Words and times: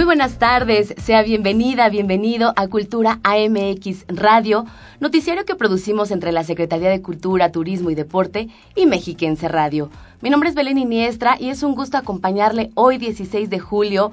Muy 0.00 0.06
buenas 0.06 0.38
tardes, 0.38 0.94
sea 0.96 1.22
bienvenida, 1.22 1.90
bienvenido 1.90 2.54
a 2.56 2.68
Cultura 2.68 3.20
AMX 3.22 4.06
Radio, 4.08 4.64
noticiario 4.98 5.44
que 5.44 5.56
producimos 5.56 6.10
entre 6.10 6.32
la 6.32 6.42
Secretaría 6.42 6.88
de 6.88 7.02
Cultura, 7.02 7.52
Turismo 7.52 7.90
y 7.90 7.94
Deporte 7.94 8.48
y 8.74 8.86
Mexiquense 8.86 9.46
Radio. 9.46 9.90
Mi 10.22 10.30
nombre 10.30 10.48
es 10.48 10.54
Belén 10.54 10.78
Iniestra 10.78 11.36
y 11.38 11.50
es 11.50 11.62
un 11.62 11.74
gusto 11.74 11.98
acompañarle 11.98 12.70
hoy 12.76 12.96
16 12.96 13.50
de 13.50 13.58
julio 13.58 14.10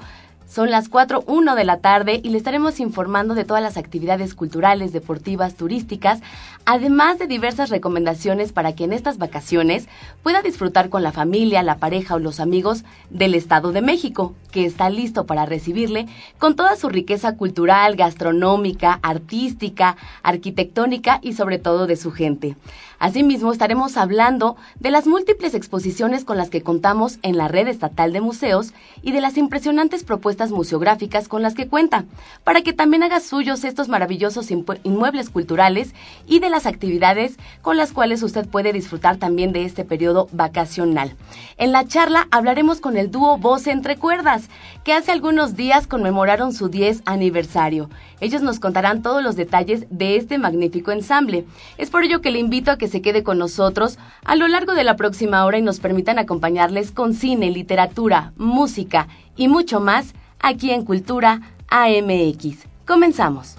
son 0.48 0.72
las 0.72 0.90
4.1 0.90 1.56
de 1.56 1.64
la 1.64 1.80
tarde 1.80 2.22
y 2.24 2.30
le 2.30 2.38
estaremos 2.38 2.80
informando 2.80 3.36
de 3.36 3.46
todas 3.46 3.62
las 3.62 3.78
actividades 3.78 4.34
culturales, 4.34 4.94
deportivas, 4.94 5.56
turísticas, 5.56 6.22
además 6.66 7.20
de 7.20 7.28
diversas 7.28 7.70
recomendaciones 7.70 8.52
para 8.52 8.74
que 8.74 8.86
en 8.86 8.94
estas 8.94 9.18
vacaciones 9.18 9.88
pueda 10.24 10.42
disfrutar 10.42 10.90
con 10.90 11.04
la 11.04 11.12
familia, 11.12 11.64
la 11.64 11.78
pareja 11.78 12.16
o 12.16 12.20
los 12.20 12.40
amigos 12.40 12.84
del 13.10 13.36
Estado 13.36 13.72
de 13.72 13.82
México, 13.82 14.34
que 14.52 14.66
está 14.66 14.90
listo 14.90 15.26
para 15.26 15.46
recibirle 15.46 16.08
con 16.38 16.56
toda 16.56 16.76
su 16.76 16.90
riqueza 16.90 17.36
cultural, 17.36 17.96
gastronómica, 17.96 19.00
artística, 19.02 19.98
arquitectónica 20.24 21.20
y 21.22 21.34
sobre 21.34 21.60
todo 21.60 21.88
de 21.88 21.98
su 21.98 22.12
gente. 22.12 22.56
Asimismo, 23.00 23.52
estaremos 23.52 23.96
hablando 23.96 24.56
de 24.80 24.90
las 24.90 25.06
múltiples 25.06 25.54
exposiciones 25.54 26.26
con 26.26 26.38
las 26.38 26.50
que 26.50 26.64
contamos 26.64 27.20
en 27.22 27.38
la 27.38 27.48
red 27.48 27.68
estatal 27.68 28.12
de 28.12 28.22
museos 28.22 28.74
y 29.04 29.12
de 29.12 29.22
las 29.22 29.38
impresionantes 29.38 30.04
propuestas 30.04 30.50
museográficas 30.50 31.28
con 31.28 31.44
las 31.44 31.54
que 31.54 31.68
cuenta, 31.68 32.06
para 32.44 32.62
que 32.62 32.74
también 32.74 33.04
haga 33.04 33.20
suyos 33.20 33.64
estos 33.64 33.88
maravillosos 33.88 34.50
inmuebles 34.50 35.30
culturales 35.30 35.94
y 36.26 36.40
de 36.40 36.50
las 36.50 36.66
actividades 36.66 37.38
con 37.62 37.78
las 37.78 37.92
cuales 37.92 38.24
usted 38.24 38.48
puede 38.48 38.74
disfrutar 38.74 39.18
también 39.18 39.52
de 39.52 39.66
este 39.66 39.86
periodo 39.86 40.28
vacacional. 40.32 41.16
En 41.58 41.72
la 41.72 41.88
charla 41.88 42.28
hablaremos 42.32 42.82
con 42.82 42.98
el 42.98 43.12
dúo 43.12 43.38
Voz 43.38 43.68
Entre 43.68 43.98
Cuerdas, 43.98 44.50
que 44.84 44.94
hace 44.94 45.12
algunos 45.12 45.56
días 45.56 45.86
conmemoraron 45.86 46.52
su 46.52 46.70
10 46.70 47.04
aniversario. 47.06 47.90
Ellos 48.20 48.42
nos 48.42 48.60
contarán 48.60 49.04
todos 49.04 49.22
los 49.22 49.36
detalles 49.36 49.86
de 49.92 50.16
este 50.16 50.40
magnífico 50.40 50.92
ensamble. 50.92 51.46
Es 51.78 51.92
por 51.92 52.04
ello 52.04 52.22
que 52.22 52.32
le 52.32 52.40
invito 52.40 52.72
a 52.72 52.78
que 52.78 52.87
se 52.88 53.02
quede 53.02 53.24
con 53.24 53.38
nosotros 53.38 53.98
a 54.24 54.36
lo 54.36 54.48
largo 54.48 54.74
de 54.74 54.84
la 54.84 54.96
próxima 54.96 55.46
hora 55.46 55.58
y 55.58 55.62
nos 55.62 55.80
permitan 55.80 56.20
acompañarles 56.20 56.92
con 56.92 57.14
cine, 57.14 57.52
literatura, 57.52 58.34
música 58.38 59.08
y 59.36 59.48
mucho 59.48 59.80
más 59.80 60.14
aquí 60.40 60.72
en 60.72 60.86
Cultura 60.86 61.42
AMX. 61.70 62.66
Comenzamos. 62.86 63.56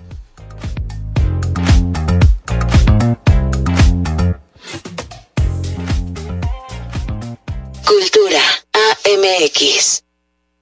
Cultura 7.87 8.41
AMX. 8.73 10.08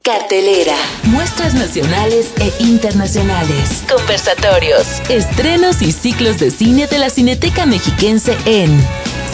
Cartelera. 0.06 0.76
Muestras 1.06 1.54
nacionales 1.54 2.32
e 2.38 2.62
internacionales. 2.62 3.84
Conversatorios. 3.92 5.00
Estrenos 5.10 5.82
y 5.82 5.90
ciclos 5.90 6.38
de 6.38 6.52
cine 6.52 6.86
de 6.86 6.98
la 6.98 7.10
Cineteca 7.10 7.66
Mexiquense 7.66 8.36
en 8.46 8.70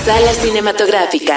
Sala 0.06 0.32
Cinematográfica. 0.32 1.36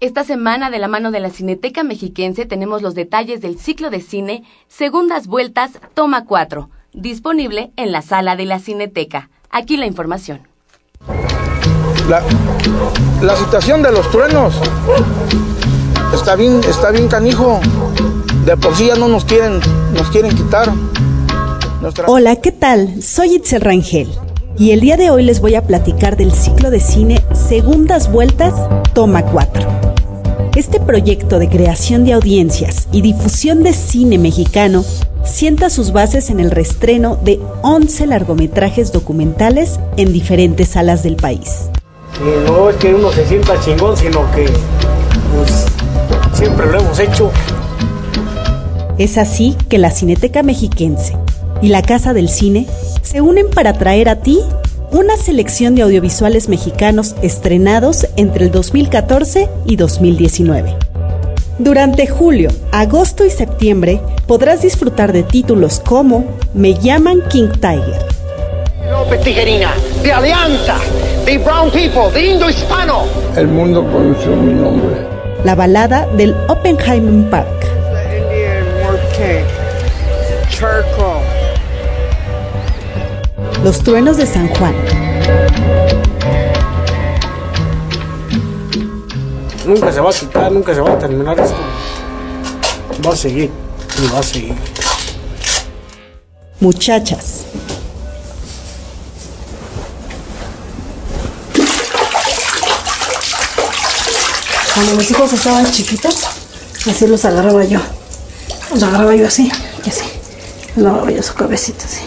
Esta 0.00 0.24
semana, 0.24 0.68
de 0.68 0.78
la 0.78 0.88
mano 0.88 1.10
de 1.10 1.20
la 1.20 1.30
Cineteca 1.30 1.84
Mexiquense, 1.84 2.44
tenemos 2.44 2.82
los 2.82 2.94
detalles 2.94 3.40
del 3.40 3.58
ciclo 3.58 3.88
de 3.88 4.02
cine 4.02 4.44
Segundas 4.68 5.26
Vueltas, 5.26 5.70
Toma 5.94 6.26
4, 6.26 6.68
disponible 6.92 7.72
en 7.76 7.92
la 7.92 8.02
sala 8.02 8.36
de 8.36 8.44
la 8.44 8.58
Cineteca. 8.58 9.30
Aquí 9.48 9.78
la 9.78 9.86
información. 9.86 10.46
La, 12.10 12.22
la 13.22 13.36
situación 13.36 13.82
de 13.82 13.90
los 13.90 14.10
truenos 14.10 14.60
está 16.14 16.36
bien, 16.36 16.60
está 16.68 16.90
bien 16.90 17.08
canijo. 17.08 17.60
De 18.46 18.56
por 18.56 18.74
sí 18.76 18.86
ya 18.86 18.94
no 18.94 19.08
nos 19.08 19.24
quieren, 19.24 19.60
nos 19.94 20.08
quieren 20.10 20.34
quitar. 20.36 20.72
Hola, 22.06 22.36
¿qué 22.36 22.52
tal? 22.52 23.02
Soy 23.02 23.34
Itzel 23.34 23.60
Rangel 23.60 24.08
y 24.56 24.70
el 24.70 24.80
día 24.80 24.96
de 24.96 25.10
hoy 25.10 25.24
les 25.24 25.40
voy 25.40 25.54
a 25.54 25.66
platicar 25.66 26.16
del 26.16 26.32
ciclo 26.32 26.70
de 26.70 26.80
cine 26.80 27.22
Segundas 27.32 28.10
Vueltas, 28.10 28.54
Toma 28.94 29.22
4. 29.22 29.66
Este 30.54 30.78
proyecto 30.78 31.38
de 31.38 31.48
creación 31.48 32.04
de 32.04 32.12
audiencias 32.12 32.88
y 32.92 33.02
difusión 33.02 33.62
de 33.62 33.72
cine 33.72 34.18
mexicano 34.18 34.84
sienta 35.24 35.68
sus 35.68 35.92
bases 35.92 36.30
en 36.30 36.38
el 36.38 36.52
restreno 36.52 37.16
de 37.16 37.40
11 37.62 38.06
largometrajes 38.06 38.92
documentales 38.92 39.80
en 39.96 40.12
diferentes 40.12 40.68
salas 40.68 41.02
del 41.02 41.16
país. 41.16 41.70
no 42.46 42.70
es 42.70 42.76
que 42.76 42.94
uno 42.94 43.10
se 43.10 43.26
sienta 43.26 43.58
chingón, 43.60 43.96
sino 43.96 44.30
que 44.32 44.46
Siempre 46.34 46.66
lo 46.66 46.80
hemos 46.80 46.98
hecho. 46.98 47.30
Es 48.98 49.18
así 49.18 49.56
que 49.68 49.78
la 49.78 49.90
Cineteca 49.90 50.42
Mexiquense 50.42 51.16
y 51.62 51.68
la 51.68 51.82
Casa 51.82 52.12
del 52.12 52.28
Cine 52.28 52.66
se 53.02 53.20
unen 53.20 53.50
para 53.50 53.72
traer 53.74 54.08
a 54.08 54.16
ti 54.16 54.40
una 54.90 55.16
selección 55.16 55.76
de 55.76 55.82
audiovisuales 55.82 56.48
mexicanos 56.48 57.14
estrenados 57.22 58.06
entre 58.16 58.46
el 58.46 58.50
2014 58.50 59.48
y 59.64 59.76
2019. 59.76 60.76
Durante 61.58 62.08
julio, 62.08 62.50
agosto 62.72 63.24
y 63.24 63.30
septiembre 63.30 64.00
podrás 64.26 64.62
disfrutar 64.62 65.12
de 65.12 65.22
títulos 65.22 65.80
como 65.80 66.24
Me 66.52 66.74
llaman 66.74 67.22
King 67.28 67.50
Tiger. 67.60 68.06
López 68.90 69.20
Tijerina, 69.22 69.72
de 70.02 70.12
Alianza, 70.12 70.78
de 71.24 71.38
Brown 71.38 71.70
People, 71.70 72.10
de 72.12 72.26
Indo 72.26 72.50
Hispano. 72.50 73.04
El 73.36 73.46
mundo 73.46 73.84
conoció 73.90 74.34
mi 74.36 74.52
nombre 74.52 75.13
la 75.44 75.54
balada 75.54 76.06
del 76.16 76.34
Oppenheimer 76.48 77.30
Park. 77.30 77.66
Los 83.62 83.78
truenos 83.82 84.16
de 84.16 84.26
San 84.26 84.48
Juan. 84.48 84.74
Nunca 89.66 89.92
se 89.92 90.00
va 90.00 90.10
a 90.10 90.12
quitar, 90.12 90.52
nunca 90.52 90.74
se 90.74 90.80
va 90.80 90.92
a 90.92 90.98
terminar 90.98 91.38
esto. 91.38 91.56
Va 93.06 93.12
a 93.12 93.16
seguir 93.16 93.50
y 94.02 94.12
va 94.12 94.18
a 94.18 94.22
seguir. 94.22 94.54
Muchachas. 96.60 97.46
Cuando 104.74 104.94
mis 104.96 105.10
hijos 105.10 105.32
estaban 105.32 105.70
chiquitos, 105.70 106.16
así 106.90 107.06
los 107.06 107.24
agarraba 107.24 107.64
yo. 107.64 107.78
Los 108.72 108.82
agarraba 108.82 109.14
yo 109.14 109.28
así, 109.28 109.50
y 109.84 109.88
así. 109.88 110.04
Lavaba 110.74 111.08
yo 111.12 111.22
su 111.22 111.34
cabecita 111.34 111.84
así. 111.84 112.00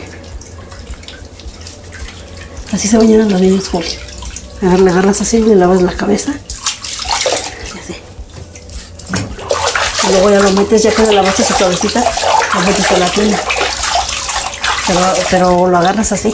Así 2.74 2.90
se 2.90 2.98
bañan 2.98 3.32
los 3.32 3.40
niños, 3.40 3.70
Juli. 3.70 3.88
Le 4.62 4.92
agarras 4.92 5.22
así, 5.22 5.40
le 5.40 5.56
lavas 5.56 5.82
la 5.82 5.94
cabeza. 5.94 6.34
Y 6.34 7.80
así. 7.80 7.96
Y 10.04 10.12
luego 10.12 10.30
ya 10.30 10.40
lo 10.40 10.52
metes, 10.52 10.84
ya 10.84 10.92
que 10.92 11.04
le 11.04 11.14
lavaste 11.14 11.46
su 11.46 11.56
cabecita, 11.56 12.04
lo 12.54 12.60
metes 12.62 12.92
en 12.92 13.00
la 13.00 13.10
tina. 13.10 13.40
Pero, 14.88 15.14
pero 15.30 15.68
lo 15.68 15.78
agarras 15.78 16.12
así, 16.12 16.34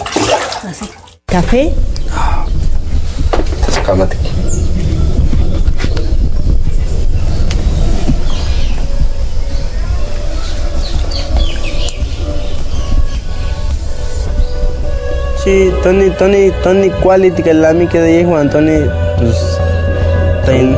así. 0.67 0.89
¿Café? 1.27 1.73
Cálmate. 3.85 4.17
Sí, 15.43 15.73
Tony, 15.83 16.09
Tony, 16.11 16.51
Tony 16.63 16.89
Quality, 16.89 17.43
que 17.43 17.49
es 17.49 17.55
la 17.57 17.73
mica 17.73 17.99
de 17.99 18.23
Juan 18.23 18.49
Tony, 18.49 18.79
pues, 19.17 19.35
ten, 20.45 20.73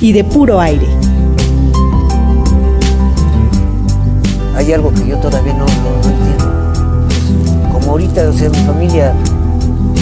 Y 0.00 0.12
de 0.12 0.24
puro 0.24 0.58
aire. 0.60 0.86
Hay 4.56 4.72
algo 4.72 4.94
que 4.94 5.08
yo 5.08 5.18
todavía 5.18 5.52
no, 5.52 5.66
no, 5.66 6.08
entiendo. 6.08 7.70
Como 7.70 7.90
ahorita, 7.90 8.30
o 8.30 8.32
sea, 8.32 8.48
mi 8.48 8.58
familia 8.58 9.14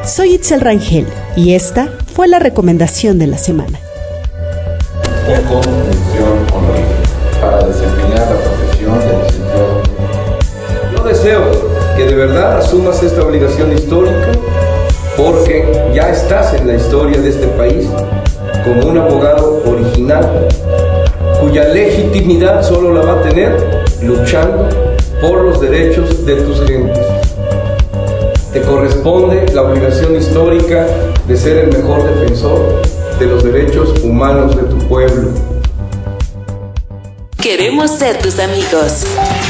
Soy 0.06 0.36
Itzel 0.36 0.62
Rangel 0.62 1.08
y 1.36 1.56
esta 1.56 1.90
fue 2.14 2.28
la 2.28 2.38
recomendación 2.38 3.18
de 3.18 3.26
la 3.28 3.40
semana. 3.40 3.80
para 7.42 7.66
desempeñar 7.66 8.20
la 8.20 8.36
profesión 8.36 9.00
de 9.00 9.24
licenciado. 9.24 9.82
Yo 10.96 11.04
deseo 11.04 11.42
que 11.98 12.06
de 12.06 12.14
verdad 12.16 12.60
asumas 12.60 13.02
esta 13.02 13.24
obligación 13.24 13.74
histórica 13.74 14.34
porque 15.18 15.90
ya 15.94 16.10
estás 16.10 16.54
en 16.54 16.68
la 16.68 16.76
historia 16.76 17.20
de 17.20 17.30
este 17.30 17.48
país 17.48 17.88
como 18.70 18.92
un 18.92 18.98
abogado 19.00 19.64
original 19.66 20.48
cuya 21.42 21.70
legitimidad 21.70 22.62
solo 22.62 22.94
la 22.94 23.02
va 23.02 23.20
a 23.20 23.22
tener 23.24 23.58
luchando 24.04 24.70
por 25.20 25.42
los 25.44 25.60
derechos 25.60 26.24
de 26.26 26.36
tus 26.36 26.62
gentes. 26.68 27.00
Te 28.54 28.62
corresponde 28.62 29.46
la 29.54 29.64
obligación 29.64 30.16
histórica 30.16 30.86
de 31.28 31.36
ser 31.36 31.58
el 31.58 31.78
mejor 31.78 32.04
defensor 32.04 32.82
de 33.20 33.26
los 33.26 33.44
derechos 33.44 33.90
humanos 34.04 34.56
de 34.56 34.64
tu 34.64 34.78
pueblo. 34.88 35.30
Queremos 37.42 37.90
ser 37.90 38.18
tus 38.20 38.38
amigos. 38.38 39.06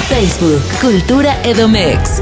Facebook, 0.07 0.61
Cultura 0.81 1.35
Edomex. 1.43 2.21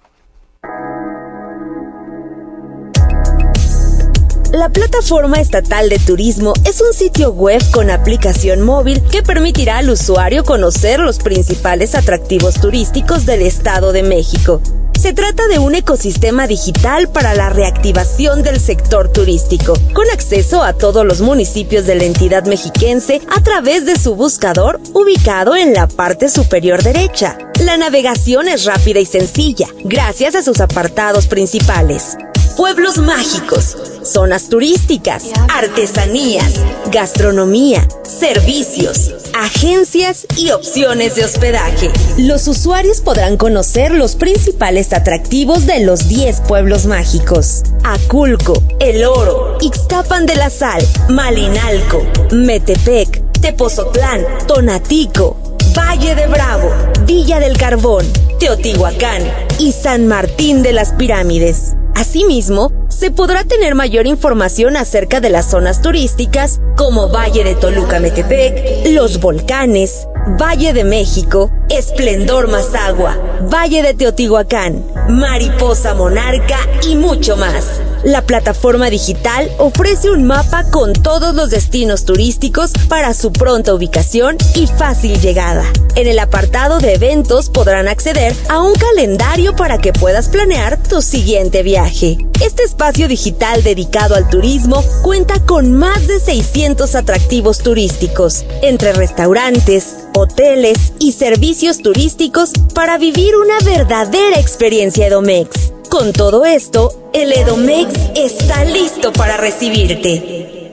La 4.52 4.70
plataforma 4.70 5.40
estatal 5.40 5.90
de 5.90 6.00
turismo 6.00 6.54
es 6.66 6.82
un 6.82 6.92
sitio 6.92 7.32
web 7.32 7.62
con 7.70 7.92
aplicación 7.92 8.62
móvil 8.62 9.00
que 9.12 9.22
permitirá 9.22 9.78
al 9.78 9.92
usuario 9.92 10.44
conocer 10.44 11.00
los 11.00 11.20
principales 11.20 11.94
atractivos 11.94 12.56
turísticos 12.56 13.28
del 13.28 13.44
Estado 13.44 13.92
de 13.92 14.02
México. 14.02 14.60
Se 15.00 15.14
trata 15.14 15.48
de 15.48 15.60
un 15.60 15.76
ecosistema 15.76 16.48
digital 16.48 17.10
para 17.10 17.36
la 17.36 17.50
reactivación 17.50 18.42
del 18.42 18.60
sector 18.60 19.12
turístico, 19.12 19.74
con 19.94 20.10
acceso 20.10 20.64
a 20.64 20.74
todos 20.74 21.06
los 21.06 21.22
municipios 21.22 21.86
de 21.86 21.94
la 21.94 22.06
entidad 22.06 22.46
mexiquense 22.46 23.22
a 23.30 23.44
través 23.44 23.86
de 23.86 23.98
su 23.98 24.16
buscador 24.16 24.82
ubicado 24.94 25.56
en 25.56 25.74
la 25.74 25.88
parte 25.88 26.28
superior 26.28 26.82
derecha. 26.82 27.38
La 27.64 27.78
navegación 27.78 28.48
es 28.48 28.66
rápida 28.66 29.00
y 29.00 29.06
sencilla, 29.06 29.68
gracias 29.84 30.34
a 30.34 30.42
sus 30.42 30.60
apartados 30.60 31.28
principales 31.28 32.18
pueblos 32.60 32.98
mágicos, 32.98 33.78
zonas 34.04 34.50
turísticas, 34.50 35.24
artesanías, 35.48 36.56
gastronomía, 36.92 37.88
servicios, 38.04 39.16
agencias 39.34 40.28
y 40.36 40.52
opciones 40.52 41.16
de 41.16 41.24
hospedaje. 41.24 41.90
Los 42.18 42.50
usuarios 42.50 43.00
podrán 43.00 43.38
conocer 43.38 43.94
los 43.94 44.18
principales 44.18 44.92
atractivos 44.92 45.68
de 45.68 45.86
los 45.86 46.10
10 46.10 46.42
pueblos 46.50 46.86
mágicos. 46.86 47.64
Aculco, 47.86 48.62
El 48.82 49.06
Oro, 49.06 49.58
Ixtapan 49.62 50.26
de 50.26 50.36
la 50.36 50.50
Sal, 50.50 50.86
Malinalco, 51.08 52.06
Metepec, 52.34 53.40
Tepozotlán, 53.40 54.26
Tonatico, 54.48 55.38
Valle 55.78 56.14
de 56.14 56.28
Bravo, 56.28 56.74
Villa 57.06 57.40
del 57.40 57.58
Carbón, 57.58 58.06
Teotihuacán 58.38 59.24
y 59.60 59.72
San 59.72 60.08
Martín 60.08 60.62
de 60.62 60.74
las 60.74 60.92
Pirámides. 60.92 61.76
Asimismo, 62.00 62.72
se 62.88 63.12
podrá 63.12 63.44
tener 63.44 63.76
mayor 63.76 64.08
información 64.08 64.78
acerca 64.78 65.20
de 65.20 65.30
las 65.30 65.52
zonas 65.52 65.82
turísticas 65.82 66.62
como 66.78 67.10
Valle 67.10 67.44
de 67.44 67.56
Toluca 67.56 68.00
Metepec, 68.00 68.88
los 68.94 69.20
volcanes, 69.20 70.08
Valle 70.42 70.72
de 70.72 70.86
México, 70.86 71.52
Esplendor 71.70 72.48
Mazagua, 72.48 73.18
Valle 73.54 73.84
de 73.84 73.94
Teotihuacán, 73.96 74.82
Mariposa 75.10 75.94
Monarca 75.94 76.60
y 76.90 76.96
mucho 76.96 77.36
más. 77.36 77.82
La 78.04 78.22
plataforma 78.22 78.90
digital 78.90 79.52
ofrece 79.58 80.10
un 80.10 80.24
mapa 80.24 80.64
con 80.72 80.94
todos 80.94 81.36
los 81.36 81.50
destinos 81.50 82.06
turísticos 82.06 82.72
para 82.88 83.14
su 83.14 83.34
pronta 83.34 83.74
ubicación 83.74 84.38
y 84.56 84.68
fácil 84.68 85.20
llegada. 85.20 85.66
En 85.96 86.08
el 86.08 86.18
apartado 86.20 86.80
de 86.80 86.94
eventos 86.94 87.50
podrán 87.50 87.90
acceder 87.90 88.34
a 88.48 88.62
un 88.62 88.74
calendario 88.74 89.54
para 89.54 89.80
que 89.80 89.92
puedas 89.92 90.30
planear 90.30 90.82
tu 90.82 91.02
siguiente 91.02 91.62
viaje. 91.62 92.18
Este 92.42 92.64
espacio 92.64 93.10
digital 93.10 93.64
dedicado 93.64 94.16
al 94.16 94.30
turismo 94.30 94.82
cuenta 95.02 95.46
con 95.46 95.74
más 95.74 96.08
de 96.08 96.22
600 96.22 96.96
atractivos 96.96 97.58
turísticos, 97.58 98.46
entre 98.62 98.94
restaurantes, 98.94 99.98
hoteles 100.16 100.94
y 101.00 101.12
servicios 101.12 101.80
turísticos 101.80 102.54
para 102.74 102.98
vivir 102.98 103.36
una 103.36 103.60
verdadera 103.60 104.40
experiencia 104.40 105.08
Edomex. 105.08 105.74
Con 105.90 106.14
todo 106.14 106.46
esto, 106.46 107.10
el 107.14 107.34
Edomex 107.34 107.92
está 108.16 108.64
listo 108.64 109.12
para 109.12 109.38
recibirte. 109.38 110.72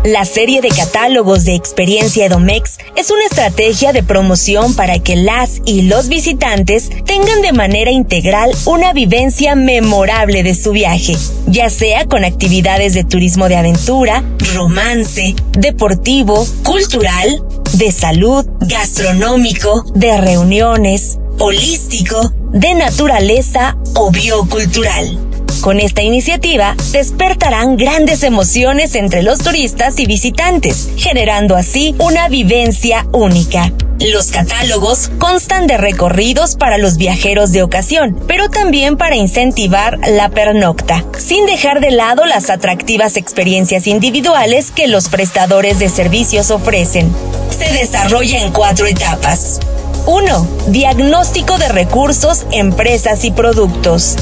La 0.04 0.26
serie 0.26 0.60
de 0.60 0.68
catálogos 0.68 1.46
de 1.46 1.54
Experiencia 1.54 2.26
Edomex 2.26 2.76
es 2.94 3.10
una 3.10 3.24
estrategia 3.24 3.94
de 3.94 4.02
promoción 4.02 4.74
para 4.74 4.98
que 4.98 5.16
las 5.16 5.62
y 5.64 5.80
los 5.80 6.10
visitantes 6.10 6.90
tengan 7.06 7.40
de 7.40 7.54
manera 7.54 7.90
integral 7.90 8.50
una 8.66 8.92
vivencia 8.92 9.54
memorable 9.54 10.42
de 10.42 10.54
su 10.54 10.72
viaje, 10.72 11.16
ya 11.46 11.70
sea 11.70 12.04
con 12.04 12.22
actividades 12.22 12.92
de 12.92 13.04
turismo 13.04 13.48
de 13.48 13.56
aventura, 13.56 14.22
romance, 14.54 15.34
deportivo, 15.52 16.46
cultural, 16.62 17.42
de 17.72 17.90
salud, 17.90 18.44
gastronómico, 18.60 19.86
de 19.94 20.18
reuniones, 20.18 21.18
holístico, 21.38 22.30
de 22.52 22.74
naturaleza 22.74 23.78
o 23.94 24.10
biocultural. 24.10 25.33
Con 25.64 25.80
esta 25.80 26.02
iniciativa 26.02 26.76
despertarán 26.92 27.78
grandes 27.78 28.22
emociones 28.22 28.94
entre 28.94 29.22
los 29.22 29.38
turistas 29.38 29.98
y 29.98 30.04
visitantes, 30.04 30.90
generando 30.98 31.56
así 31.56 31.94
una 31.98 32.28
vivencia 32.28 33.06
única. 33.12 33.72
Los 33.98 34.30
catálogos 34.30 35.10
constan 35.18 35.66
de 35.66 35.78
recorridos 35.78 36.56
para 36.56 36.76
los 36.76 36.98
viajeros 36.98 37.50
de 37.52 37.62
ocasión, 37.62 38.22
pero 38.28 38.50
también 38.50 38.98
para 38.98 39.16
incentivar 39.16 39.98
la 40.06 40.28
pernocta, 40.28 41.02
sin 41.16 41.46
dejar 41.46 41.80
de 41.80 41.92
lado 41.92 42.26
las 42.26 42.50
atractivas 42.50 43.16
experiencias 43.16 43.86
individuales 43.86 44.70
que 44.70 44.86
los 44.86 45.08
prestadores 45.08 45.78
de 45.78 45.88
servicios 45.88 46.50
ofrecen. 46.50 47.10
Se 47.48 47.72
desarrolla 47.72 48.42
en 48.42 48.52
cuatro 48.52 48.84
etapas. 48.84 49.60
1. 50.06 50.46
Diagnóstico 50.68 51.56
de 51.56 51.68
recursos, 51.68 52.46
empresas 52.52 53.24
y 53.24 53.30
productos. 53.30 54.16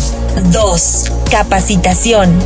2. 0.52 1.12
Capacitación. 1.30 2.38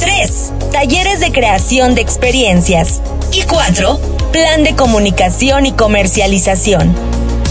3. 0.00 0.52
Talleres 0.72 1.20
de 1.20 1.30
creación 1.30 1.94
de 1.94 2.00
experiencias. 2.00 3.02
Y 3.32 3.42
4. 3.42 4.00
Plan 4.32 4.64
de 4.64 4.74
Comunicación 4.74 5.66
y 5.66 5.72
Comercialización. 5.72 6.94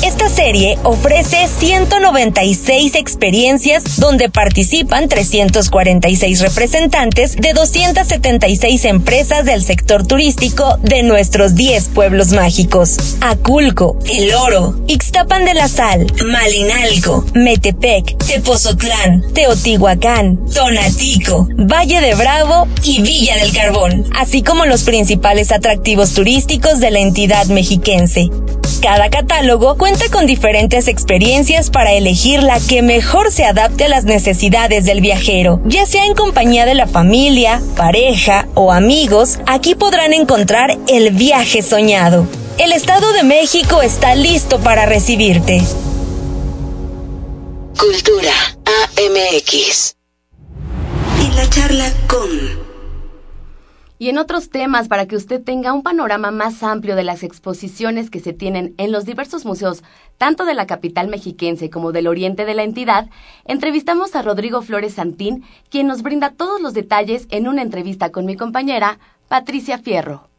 Esta 0.03 0.29
serie 0.29 0.77
ofrece 0.83 1.47
196 1.59 2.93
experiencias 2.95 3.99
donde 3.99 4.29
participan 4.29 5.09
346 5.09 6.41
representantes 6.41 7.35
de 7.35 7.53
276 7.53 8.85
empresas 8.85 9.43
del 9.43 9.63
sector 9.63 10.05
turístico 10.05 10.77
de 10.83 11.01
nuestros 11.01 11.55
10 11.55 11.89
pueblos 11.89 12.31
mágicos. 12.31 13.17
Aculco, 13.21 13.97
El 14.05 14.33
Oro, 14.35 14.79
Ixtapan 14.87 15.45
de 15.45 15.55
la 15.55 15.67
Sal, 15.67 16.05
Malinalco, 16.25 17.25
Metepec, 17.33 18.17
Tepozotlán, 18.17 19.23
Teotihuacán, 19.33 20.37
Tonatico, 20.53 21.47
Valle 21.57 22.01
de 22.01 22.13
Bravo 22.13 22.67
y 22.83 23.01
Villa 23.01 23.35
del 23.37 23.51
Carbón, 23.51 24.05
así 24.15 24.43
como 24.43 24.65
los 24.65 24.83
principales 24.83 25.51
atractivos 25.51 26.13
turísticos 26.13 26.79
de 26.79 26.91
la 26.91 26.99
entidad 26.99 27.47
mexiquense. 27.47 28.29
Cada 28.81 29.09
catálogo 29.09 29.75
cuenta 29.75 29.86
con 30.11 30.25
diferentes 30.25 30.89
experiencias 30.89 31.69
para 31.69 31.93
elegir 31.93 32.43
la 32.43 32.59
que 32.59 32.81
mejor 32.81 33.31
se 33.31 33.45
adapte 33.45 33.85
a 33.85 33.87
las 33.87 34.03
necesidades 34.03 34.83
del 34.83 34.99
viajero. 34.99 35.61
Ya 35.65 35.85
sea 35.85 36.05
en 36.05 36.13
compañía 36.13 36.65
de 36.65 36.75
la 36.75 36.87
familia, 36.87 37.61
pareja 37.77 38.47
o 38.53 38.73
amigos, 38.73 39.39
aquí 39.47 39.75
podrán 39.75 40.11
encontrar 40.11 40.77
el 40.87 41.11
viaje 41.11 41.61
soñado. 41.61 42.27
El 42.57 42.73
Estado 42.73 43.13
de 43.13 43.23
México 43.23 43.81
está 43.81 44.13
listo 44.13 44.59
para 44.59 44.85
recibirte. 44.85 45.61
Cultura 47.79 48.33
AMX. 48.65 49.95
En 51.21 51.35
la 51.35 51.49
charla 51.49 51.93
con... 52.07 52.66
Y 53.99 54.09
en 54.09 54.17
otros 54.19 54.49
temas, 54.49 54.87
para 54.87 55.07
que 55.07 55.15
usted 55.15 55.43
tenga 55.43 55.73
un 55.73 55.81
panorama 55.81 56.29
más 56.29 56.61
amplio 56.61 56.95
de 56.95 57.03
las 57.03 57.23
exposiciones 57.23 58.11
que 58.11 58.19
se 58.19 58.31
tienen 58.31 58.75
en 58.77 58.91
los 58.91 59.05
diversos 59.05 59.43
museos, 59.43 59.83
tanto 60.17 60.45
de 60.45 60.53
la 60.53 60.67
capital 60.67 61.07
mexiquense 61.07 61.69
como 61.69 61.91
del 61.91 62.07
oriente 62.07 62.45
de 62.45 62.53
la 62.53 62.63
entidad, 62.63 63.09
entrevistamos 63.45 64.15
a 64.15 64.21
Rodrigo 64.21 64.61
Flores 64.61 64.93
Santín, 64.93 65.43
quien 65.69 65.87
nos 65.87 66.03
brinda 66.03 66.31
todos 66.31 66.61
los 66.61 66.73
detalles 66.73 67.27
en 67.31 67.47
una 67.47 67.63
entrevista 67.63 68.11
con 68.11 68.25
mi 68.25 68.35
compañera 68.35 68.99
Patricia 69.27 69.79
Fierro. 69.79 70.29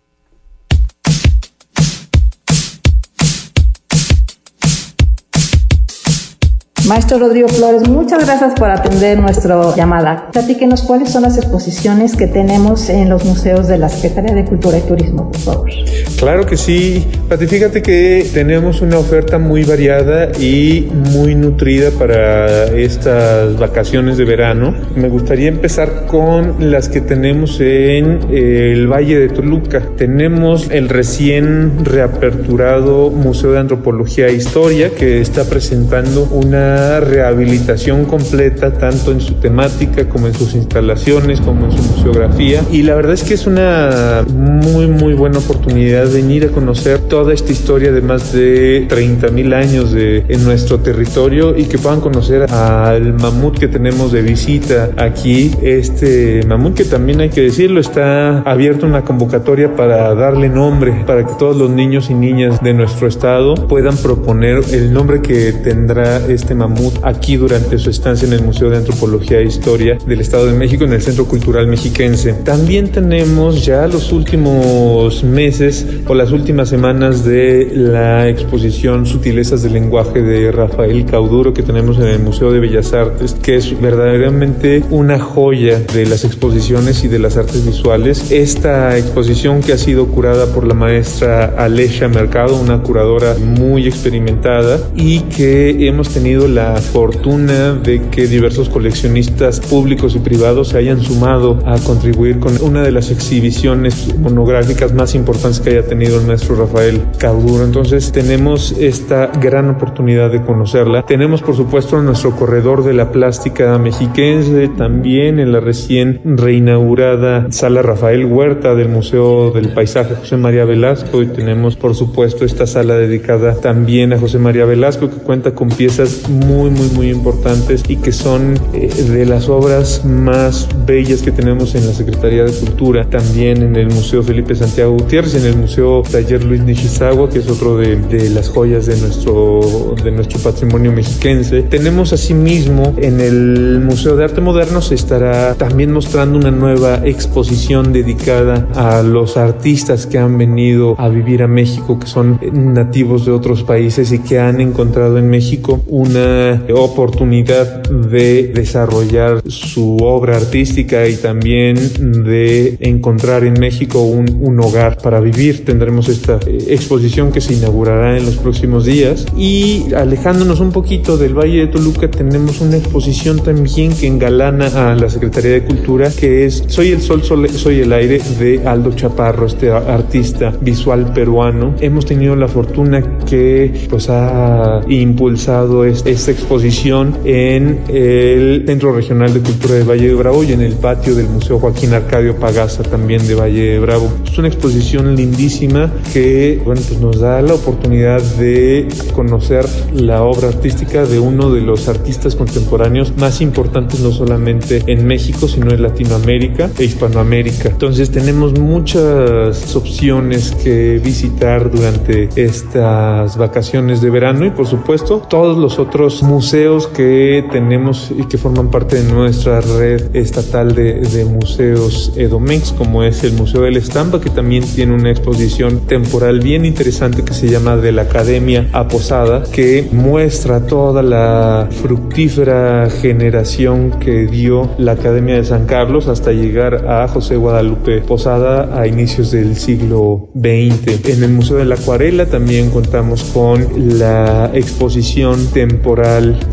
Maestro 6.88 7.18
Rodrigo 7.18 7.49
Flores, 7.49 7.87
muchas 7.87 8.25
gracias 8.25 8.54
por 8.54 8.71
atender 8.71 9.18
nuestra 9.18 9.76
llamada. 9.76 10.30
Platíquenos 10.33 10.80
cuáles 10.80 11.11
son 11.11 11.23
las 11.25 11.37
exposiciones 11.37 12.16
que 12.16 12.26
tenemos 12.26 12.88
en 12.88 13.11
los 13.11 13.26
museos 13.26 13.68
de 13.68 13.76
la 13.76 13.90
Secretaría 13.90 14.35
de 14.35 14.47
Cultura 14.47 14.78
y 14.78 14.80
Turismo, 14.80 15.30
por 15.30 15.38
favor. 15.38 15.71
Claro 16.18 16.47
que 16.47 16.57
sí. 16.57 17.07
Pati, 17.28 17.47
fíjate 17.47 17.83
que 17.83 18.26
tenemos 18.33 18.80
una 18.80 18.99
oferta 18.99 19.38
muy 19.38 19.64
variada 19.64 20.30
y 20.40 20.88
muy 21.12 21.35
nutrida 21.35 21.90
para 21.90 22.68
estas 22.68 23.59
vacaciones 23.59 24.16
de 24.16 24.25
verano. 24.25 24.75
Me 24.97 25.11
gustaría 25.11 25.49
empezar 25.49 26.07
con 26.07 26.71
las 26.71 26.88
que 26.88 27.02
tenemos 27.02 27.61
en 27.61 28.33
el 28.33 28.90
Valle 28.90 29.18
de 29.18 29.28
Toluca. 29.28 29.83
Tenemos 29.99 30.71
el 30.71 30.88
recién 30.88 31.85
reaperturado 31.85 33.11
Museo 33.11 33.52
de 33.52 33.59
Antropología 33.59 34.28
e 34.28 34.33
Historia 34.33 34.90
que 34.95 35.21
está 35.21 35.45
presentando 35.45 36.25
una 36.33 36.77
rehabilitación 37.00 38.04
completa 38.04 38.73
tanto 38.73 39.12
en 39.12 39.20
su 39.20 39.35
temática 39.35 40.08
como 40.08 40.26
en 40.26 40.35
sus 40.35 40.54
instalaciones, 40.54 41.40
como 41.40 41.66
en 41.66 41.73
su 41.73 41.82
museografía. 41.82 42.62
Y 42.70 42.82
la 42.82 42.94
verdad 42.94 43.14
es 43.14 43.25
que 43.25 43.35
es 43.35 43.47
una 43.47 44.25
muy, 44.32 44.87
muy 44.87 45.14
buena 45.14 45.38
oportunidad 45.38 46.06
de 46.06 46.14
venir 46.20 46.44
a 46.44 46.49
conocer 46.49 46.99
toda 47.00 47.35
esta 47.35 47.52
historia 47.52 47.92
de 47.92 48.00
más 48.00 48.32
de 48.32 48.87
30 48.88 49.28
mil 49.28 49.52
años 49.54 49.92
de, 49.92 50.25
en 50.28 50.44
nuestro 50.44 50.80
territorio 50.80 51.56
y 51.56 51.64
que 51.64 51.78
puedan 51.78 52.00
conocer 52.00 52.50
al 52.52 53.14
mamut 53.14 53.58
que 53.58 53.68
tenemos 53.68 54.12
de 54.12 54.23
visita 54.23 54.90
aquí. 54.97 55.52
Este 55.62 56.42
mamut 56.47 56.75
que 56.75 56.85
también 56.85 57.20
hay 57.20 57.30
que 57.30 57.42
decirlo, 57.42 57.80
está 57.80 58.40
abierto 58.40 58.87
una 58.87 59.02
convocatoria 59.02 59.75
para 59.75 60.14
darle 60.14 60.49
nombre, 60.49 61.04
para 61.06 61.26
que 61.26 61.32
todos 61.38 61.56
los 61.56 61.70
niños 61.70 62.11
y 62.11 62.14
niñas 62.14 62.62
de 62.62 62.75
nuestro 62.75 63.08
estado 63.08 63.54
puedan 63.54 63.97
proponer 63.97 64.61
el 64.73 64.92
nombre 64.92 65.20
que 65.20 65.52
tendrá 65.52 66.18
este 66.26 66.54
mamut 66.54 66.68
aquí 67.03 67.37
durante 67.37 67.79
su 67.79 67.91
estancia 67.91 68.27
en 68.27 68.35
el 68.35 68.43
Museo 68.43 68.71
de 68.71 68.79
Antropología 68.79 69.39
e 69.39 69.45
Historia 69.45 69.99
del 70.07 70.21
Estado 70.21 70.47
de 70.47 70.53
México 70.53 70.85
en 70.85 70.93
el 70.93 71.03
Centro 71.03 71.27
Cultural 71.27 71.67
Mexiquense. 71.67 72.33
También 72.45 72.89
tenemos 72.91 73.65
ya 73.65 73.87
los 73.87 74.13
últimos 74.13 75.25
meses 75.25 75.87
o 76.07 76.15
las 76.15 76.33
últimas 76.33 76.69
semanas 76.69 77.25
de 77.25 77.71
la 77.73 78.29
exposición 78.29 79.07
Sutilezas 79.07 79.63
del 79.63 79.75
lenguaje 79.75 80.23
de 80.23 80.53
Rafael 80.53 81.05
Cauduro 81.05 81.53
que 81.55 81.63
tenemos 81.63 81.99
en 81.99 82.07
el 82.07 82.19
Museo 82.21 82.53
de 82.53 82.61
Bellas 82.61 82.93
Artes, 82.93 83.35
que 83.43 83.57
es 83.57 83.81
verdaderamente 83.81 84.83
una 84.91 85.19
joya 85.19 85.81
de 85.81 86.07
las 86.07 86.25
exposiciones 86.25 87.05
y 87.05 87.09
de 87.09 87.19
las 87.19 87.37
artes 87.37 87.65
visuales. 87.65 88.31
Esta 88.31 88.97
exposición 88.97 89.61
que 89.61 89.73
ha 89.73 89.79
sido 89.79 90.07
curada 90.09 90.47
por 90.53 90.67
la 90.67 90.75
maestra 90.75 91.55
Alesha 91.57 92.09
Mercado, 92.09 92.57
una 92.61 92.83
curadora 92.83 93.35
muy 93.39 93.87
experimentada 93.87 94.81
y 94.97 95.21
que 95.21 95.87
hemos 95.87 96.09
tenido 96.09 96.49
la 96.49 96.58
fortuna 96.81 97.75
de 97.75 98.09
que 98.11 98.27
diversos 98.27 98.69
coleccionistas 98.69 99.61
públicos 99.61 100.17
y 100.17 100.19
privados 100.19 100.69
se 100.69 100.79
hayan 100.79 101.00
sumado 101.00 101.59
a 101.65 101.79
contribuir 101.79 102.38
con 102.38 102.61
una 102.62 102.83
de 102.83 102.93
las 102.93 103.11
exhibiciones 103.11 104.17
monográficas 104.19 104.93
más 104.93 105.15
importantes 105.15 105.61
que 105.61 105.71
haya 105.71 105.87
tenido 105.87 106.21
el 106.21 106.27
maestro 106.27 106.57
Rafael 106.57 107.03
Cauduro. 107.19 107.65
Entonces 107.65 108.12
tenemos 108.12 108.73
esta 108.73 109.27
gran 109.27 109.71
oportunidad 109.71 110.31
de 110.31 110.43
conocerla. 110.43 111.05
Tenemos 111.07 111.43
por 111.43 111.57
supuesto 111.57 112.03
nuestro 112.03 112.35
corredor 112.37 112.85
de 112.85 112.95
la 112.95 113.12
plástica 113.12 113.79
mexiquense, 113.79 114.69
también 114.69 115.38
en 115.38 115.53
la 115.53 115.61
recién 115.61 116.21
reinaugurada 116.25 117.50
Sala 117.50 117.83
Rafael 117.83 118.25
Huerta 118.25 118.75
del 118.75 118.88
Museo 118.88 119.50
del 119.50 119.73
Paisaje 119.73 120.15
José 120.15 120.37
María 120.37 120.65
Velasco 120.65 121.23
y 121.23 121.27
tenemos 121.27 121.77
por 121.77 121.95
supuesto 121.95 122.45
esta 122.45 122.67
sala 122.67 122.95
dedicada 122.95 123.55
también 123.55 124.12
a 124.12 124.19
José 124.19 124.38
María 124.38 124.65
Velasco 124.65 125.09
que 125.09 125.17
cuenta 125.17 125.55
con 125.55 125.69
piezas 125.69 126.29
muy, 126.47 126.71
muy 126.71 127.11
importantes 127.11 127.83
y 127.88 127.97
que 127.97 128.12
son 128.12 128.59
eh, 128.73 128.88
de 128.88 129.26
las 129.26 129.49
obras 129.49 130.04
más 130.04 130.68
bellas 130.87 131.23
que 131.23 131.33
tenemos 131.33 131.75
en 131.75 131.87
la 131.87 131.92
Secretaría 131.92 132.45
de 132.45 132.52
Cultura, 132.52 133.09
también 133.09 133.62
en 133.62 133.76
el 133.76 133.88
Museo 133.88 134.23
Felipe 134.23 134.54
Santiago 134.54 134.92
Gutiérrez, 134.92 135.35
en 135.35 135.47
el 135.47 135.57
Museo 135.57 136.02
Taller 136.02 136.45
Luis 136.45 136.62
Nishizawa, 136.62 137.28
que 137.28 137.40
es 137.40 137.49
otro 137.49 137.76
de, 137.76 137.97
de 137.97 138.30
las 138.30 138.49
joyas 138.49 138.87
de 138.87 138.97
nuestro, 138.97 139.95
de 140.02 140.11
nuestro 140.11 140.38
patrimonio 140.40 140.92
mexiquense. 140.92 141.62
Tenemos 141.62 142.12
asimismo 142.12 142.95
en 142.99 143.21
el 143.21 143.80
Museo 143.80 144.16
de 144.16 144.25
Arte 144.25 144.40
Moderno 144.40 144.80
se 144.80 144.95
estará 144.95 145.54
también 145.54 145.92
mostrando 145.92 146.38
una 146.38 146.50
nueva 146.50 147.07
exposición 147.07 147.92
dedicada 147.92 148.66
a 148.75 149.02
los 149.02 149.37
artistas 149.37 150.07
que 150.07 150.18
han 150.18 150.38
venido 150.38 150.95
a 150.99 151.09
vivir 151.09 151.42
a 151.42 151.49
México, 151.49 151.99
que 151.99 152.07
son 152.07 152.38
nativos 152.52 153.25
de 153.26 153.33
otros 153.33 153.62
países 153.62 154.12
y 154.12 154.18
que 154.18 154.38
han 154.38 154.61
encontrado 154.61 155.18
en 155.18 155.28
México 155.28 155.80
una 155.87 156.27
oportunidad 156.75 157.82
de 157.88 158.49
desarrollar 158.54 159.42
su 159.49 159.97
obra 159.99 160.37
artística 160.37 161.06
y 161.08 161.16
también 161.16 161.76
de 162.25 162.76
encontrar 162.80 163.44
en 163.44 163.54
México 163.54 164.02
un, 164.02 164.38
un 164.40 164.61
hogar 164.61 164.99
para 164.99 165.20
vivir. 165.20 165.64
Tendremos 165.64 166.08
esta 166.08 166.38
eh, 166.47 166.58
exposición 166.68 167.32
que 167.32 167.40
se 167.40 167.54
inaugurará 167.54 168.16
en 168.16 168.26
los 168.26 168.37
próximos 168.37 168.85
días 168.85 169.26
y 169.37 169.92
alejándonos 169.94 170.61
un 170.61 170.73
poquito 170.73 171.16
del 171.16 171.35
Valle 171.35 171.61
de 171.61 171.66
Toluca 171.68 172.11
tenemos 172.11 172.61
una 172.61 172.76
exposición 172.76 173.42
también 173.42 173.92
que 173.94 174.06
engalana 174.06 174.90
a 174.90 174.94
la 174.94 175.08
Secretaría 175.08 175.52
de 175.52 175.64
Cultura 175.64 176.11
que 176.11 176.47
es 176.47 176.64
Soy 176.68 176.88
el 176.88 177.00
Sol, 177.00 177.23
Soy 177.23 177.80
el 177.80 177.92
Aire 177.92 178.20
de 178.38 178.66
Aldo 178.66 178.92
Chaparro, 178.92 179.47
este 179.47 179.70
artista 179.70 180.52
visual 180.61 181.12
peruano. 181.12 181.75
Hemos 181.80 182.06
tenido 182.06 182.37
la 182.37 182.49
fortuna 182.49 183.02
que 183.25 183.87
pues 183.88 184.08
ha 184.08 184.80
impulsado 184.88 185.85
este 185.85 186.18
esta 186.19 186.33
exposición 186.33 187.17
en 187.25 187.85
el 187.89 188.65
Centro 188.67 188.93
Regional 188.93 189.33
de 189.33 189.39
Cultura 189.39 189.75
de 189.75 189.85
Valle 189.85 190.09
de 190.09 190.15
Bravo 190.15 190.43
y 190.43 190.51
en 190.51 190.63
el 190.63 190.73
patio 190.73 191.15
del 191.15 191.29
Museo 191.29 191.61
Joaquín 191.61 191.95
Arcadio 191.95 192.35
Pagasa 192.35 192.83
también 192.83 193.25
de 193.29 193.37
Valle 193.37 193.75
de 193.75 193.79
Bravo. 193.79 194.11
Es 194.27 194.37
una 194.37 194.49
exposición 194.49 195.15
lindísima 195.15 195.93
que 196.13 196.61
bueno, 196.65 196.81
pues 196.89 197.01
nos 197.01 197.21
da 197.21 197.41
la 197.41 197.55
oportunidad 197.55 198.21
de 198.21 198.89
conocer 199.15 199.65
la 199.95 200.25
obra 200.25 200.49
artística 200.49 201.05
de 201.05 201.21
uno 201.21 201.53
de 201.53 201.61
los 201.61 201.89
artistas 201.89 202.35
contemporáneos 202.35 203.17
más 203.17 203.41
importantes 203.41 204.01
no 204.01 204.11
solamente 204.11 204.83
en 204.89 205.07
México, 205.07 205.47
sino 205.47 205.71
en 205.71 205.83
Latinoamérica 205.83 206.69
e 206.77 206.85
Hispanoamérica. 206.85 207.69
Entonces 207.69 208.11
tenemos 208.11 208.59
muchas 208.59 209.77
opciones 209.77 210.51
que 210.51 210.99
visitar 210.99 211.71
durante 211.71 212.29
estas 212.35 213.39
vacaciones 213.39 214.01
de 214.01 214.11
verano 214.11 214.47
y 214.47 214.51
por 214.51 214.67
supuesto 214.67 215.23
todos 215.29 215.57
los 215.57 215.79
otros 215.79 216.08
museos 216.23 216.87
que 216.87 217.45
tenemos 217.53 218.11
y 218.17 218.25
que 218.25 218.38
forman 218.38 218.71
parte 218.71 219.03
de 219.03 219.12
nuestra 219.12 219.61
red 219.61 220.17
estatal 220.17 220.75
de, 220.75 221.00
de 221.00 221.25
museos 221.25 222.12
Edomex, 222.17 222.73
como 222.73 223.03
es 223.03 223.25
el 223.25 223.35
Museo 223.35 223.62
de 223.62 223.73
la 223.73 223.79
Estampa, 223.79 224.21
que 224.21 224.31
también 224.31 224.65
tiene 224.65 224.95
una 224.95 225.11
exposición 225.11 225.81
temporal 225.87 226.41
bien 226.41 226.65
interesante 226.65 227.25
que 227.25 227.35
se 227.35 227.49
llama 227.49 227.77
De 227.77 227.93
la 227.93 228.03
Academia 228.03 228.69
a 228.73 228.88
Posada, 228.88 229.43
que 229.53 229.87
muestra 229.93 230.67
toda 230.67 231.03
la 231.03 231.69
fructífera 231.83 232.88
generación 232.91 233.99
que 234.00 234.27
dio 234.27 234.71
la 234.79 234.93
Academia 234.93 235.37
de 235.37 235.45
San 235.45 235.67
Carlos 235.67 236.09
hasta 236.09 236.33
llegar 236.33 236.87
a 236.88 237.07
José 237.09 237.37
Guadalupe 237.37 238.00
Posada 238.00 238.81
a 238.81 238.87
inicios 238.87 239.31
del 239.31 239.57
siglo 239.57 240.31
XX. 240.35 241.09
En 241.09 241.23
el 241.23 241.31
Museo 241.31 241.57
de 241.57 241.65
la 241.65 241.75
Acuarela 241.75 242.27
también 242.27 242.71
contamos 242.71 243.25
con 243.25 243.67
la 243.99 244.50
exposición 244.55 245.47
temporal 245.53 245.98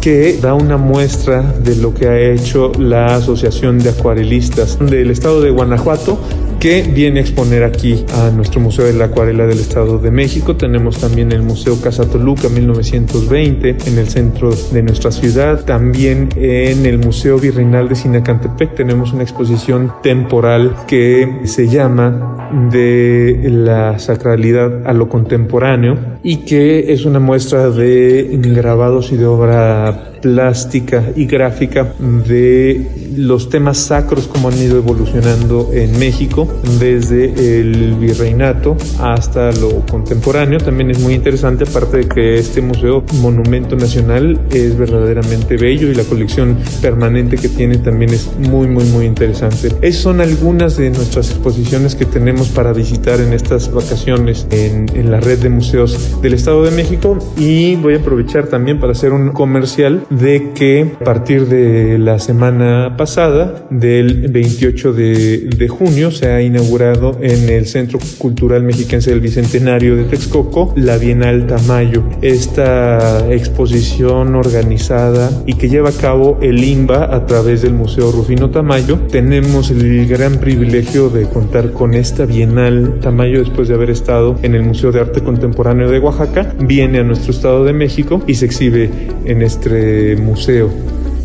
que 0.01 0.37
da 0.41 0.53
una 0.53 0.77
muestra 0.77 1.41
de 1.41 1.75
lo 1.75 1.93
que 1.93 2.07
ha 2.07 2.19
hecho 2.19 2.71
la 2.79 3.15
Asociación 3.15 3.79
de 3.79 3.89
Acuarelistas 3.89 4.79
del 4.79 5.11
Estado 5.11 5.41
de 5.41 5.51
Guanajuato 5.51 6.19
que 6.59 6.81
viene 6.81 7.19
a 7.19 7.21
exponer 7.21 7.63
aquí 7.63 8.05
a 8.13 8.31
nuestro 8.31 8.59
Museo 8.59 8.85
de 8.85 8.93
la 8.93 9.05
Acuarela 9.05 9.45
del 9.45 9.59
Estado 9.59 9.99
de 9.99 10.09
México. 10.09 10.55
Tenemos 10.55 10.97
también 10.97 11.31
el 11.31 11.43
Museo 11.43 11.79
Casa 11.79 12.09
Toluca 12.09 12.49
1920 12.49 13.77
en 13.85 13.97
el 13.99 14.07
centro 14.07 14.49
de 14.71 14.81
nuestra 14.81 15.11
ciudad. 15.11 15.63
También 15.63 16.29
en 16.35 16.87
el 16.87 16.97
Museo 16.97 17.37
Virreinal 17.37 17.87
de 17.87 17.95
Sinacantepec 17.95 18.73
tenemos 18.73 19.13
una 19.13 19.21
exposición 19.21 19.93
temporal 20.01 20.75
que 20.87 21.41
se 21.43 21.67
llama 21.67 22.49
de 22.71 23.47
la 23.47 23.99
sacralidad 23.99 24.87
a 24.87 24.93
lo 24.93 25.07
contemporáneo 25.07 26.14
y 26.27 26.37
que 26.37 26.91
es 26.91 27.05
una 27.05 27.19
muestra 27.19 27.69
de 27.69 28.27
grabados 28.41 29.11
y 29.11 29.15
de 29.15 29.27
obra 29.27 30.15
plástica 30.23 31.03
y 31.15 31.27
gráfica 31.27 31.93
de 31.99 33.13
los 33.15 33.47
temas 33.47 33.77
sacros 33.77 34.27
como 34.27 34.47
han 34.47 34.57
ido 34.57 34.77
evolucionando 34.77 35.69
en 35.71 35.99
México 35.99 36.47
desde 36.79 37.59
el 37.59 37.93
virreinato 37.93 38.75
hasta 38.99 39.51
lo 39.51 39.85
contemporáneo. 39.85 40.57
También 40.57 40.89
es 40.89 40.99
muy 40.99 41.13
interesante, 41.13 41.65
aparte 41.69 41.97
de 41.97 42.07
que 42.07 42.39
este 42.39 42.59
museo 42.59 43.03
monumento 43.21 43.75
nacional 43.75 44.39
es 44.49 44.75
verdaderamente 44.75 45.57
bello 45.57 45.91
y 45.91 45.93
la 45.93 46.03
colección 46.05 46.57
permanente 46.81 47.37
que 47.37 47.49
tiene 47.49 47.77
también 47.77 48.11
es 48.11 48.31
muy, 48.49 48.67
muy, 48.67 48.85
muy 48.85 49.05
interesante. 49.05 49.75
Esas 49.83 50.01
son 50.01 50.21
algunas 50.21 50.75
de 50.77 50.89
nuestras 50.89 51.29
exposiciones 51.29 51.93
que 51.93 52.05
tenemos 52.05 52.49
para 52.49 52.73
visitar 52.73 53.21
en 53.21 53.31
estas 53.31 53.71
vacaciones 53.71 54.47
en, 54.49 54.87
en 54.95 55.11
la 55.11 55.19
red 55.19 55.37
de 55.37 55.49
museos 55.49 56.14
del 56.21 56.33
Estado 56.33 56.63
de 56.63 56.71
México 56.71 57.17
y 57.37 57.75
voy 57.75 57.95
a 57.95 57.97
aprovechar 57.97 58.47
también 58.47 58.79
para 58.79 58.93
hacer 58.93 59.13
un 59.13 59.29
comercial 59.29 60.03
de 60.09 60.51
que 60.53 60.93
a 60.99 61.03
partir 61.03 61.47
de 61.47 61.97
la 61.99 62.19
semana 62.19 62.95
pasada, 62.97 63.65
del 63.69 64.27
28 64.29 64.93
de, 64.93 65.37
de, 65.55 65.67
junio, 65.67 66.11
se 66.11 66.31
ha 66.31 66.41
inaugurado 66.41 67.17
en 67.21 67.49
el 67.49 67.65
Centro 67.65 67.99
Cultural 68.17 68.63
Mexiquense 68.63 69.09
del 69.09 69.19
Bicentenario 69.19 69.95
de 69.95 70.05
Texcoco 70.05 70.73
la 70.75 70.97
Bienal 70.97 71.47
Tamayo. 71.47 72.03
Esta 72.21 73.31
exposición 73.31 74.35
organizada 74.35 75.29
y 75.45 75.53
que 75.53 75.69
lleva 75.69 75.89
a 75.89 75.93
cabo 75.93 76.37
el 76.41 76.63
IMBA 76.63 77.15
a 77.15 77.25
través 77.25 77.61
del 77.61 77.73
Museo 77.73 78.11
Rufino 78.11 78.49
Tamayo. 78.49 78.99
Tenemos 79.11 79.71
el 79.71 80.07
gran 80.07 80.39
privilegio 80.39 81.09
de 81.09 81.27
contar 81.27 81.71
con 81.71 81.93
esta 81.93 82.25
Bienal 82.25 82.99
Tamayo 83.01 83.39
después 83.39 83.67
de 83.67 83.75
haber 83.75 83.89
estado 83.89 84.37
en 84.41 84.55
el 84.55 84.63
Museo 84.63 84.91
de 84.91 85.01
Arte 85.01 85.21
Contemporáneo 85.21 85.89
de 85.89 85.99
Oaxaca. 86.05 86.53
Viene 86.59 86.99
a 86.99 87.03
nuestro 87.03 87.31
Estado 87.31 87.65
de 87.65 87.73
México 87.73 88.21
y 88.27 88.35
se 88.35 88.45
exhibe 88.45 88.89
en 89.25 89.41
este 89.41 90.15
museo 90.17 90.69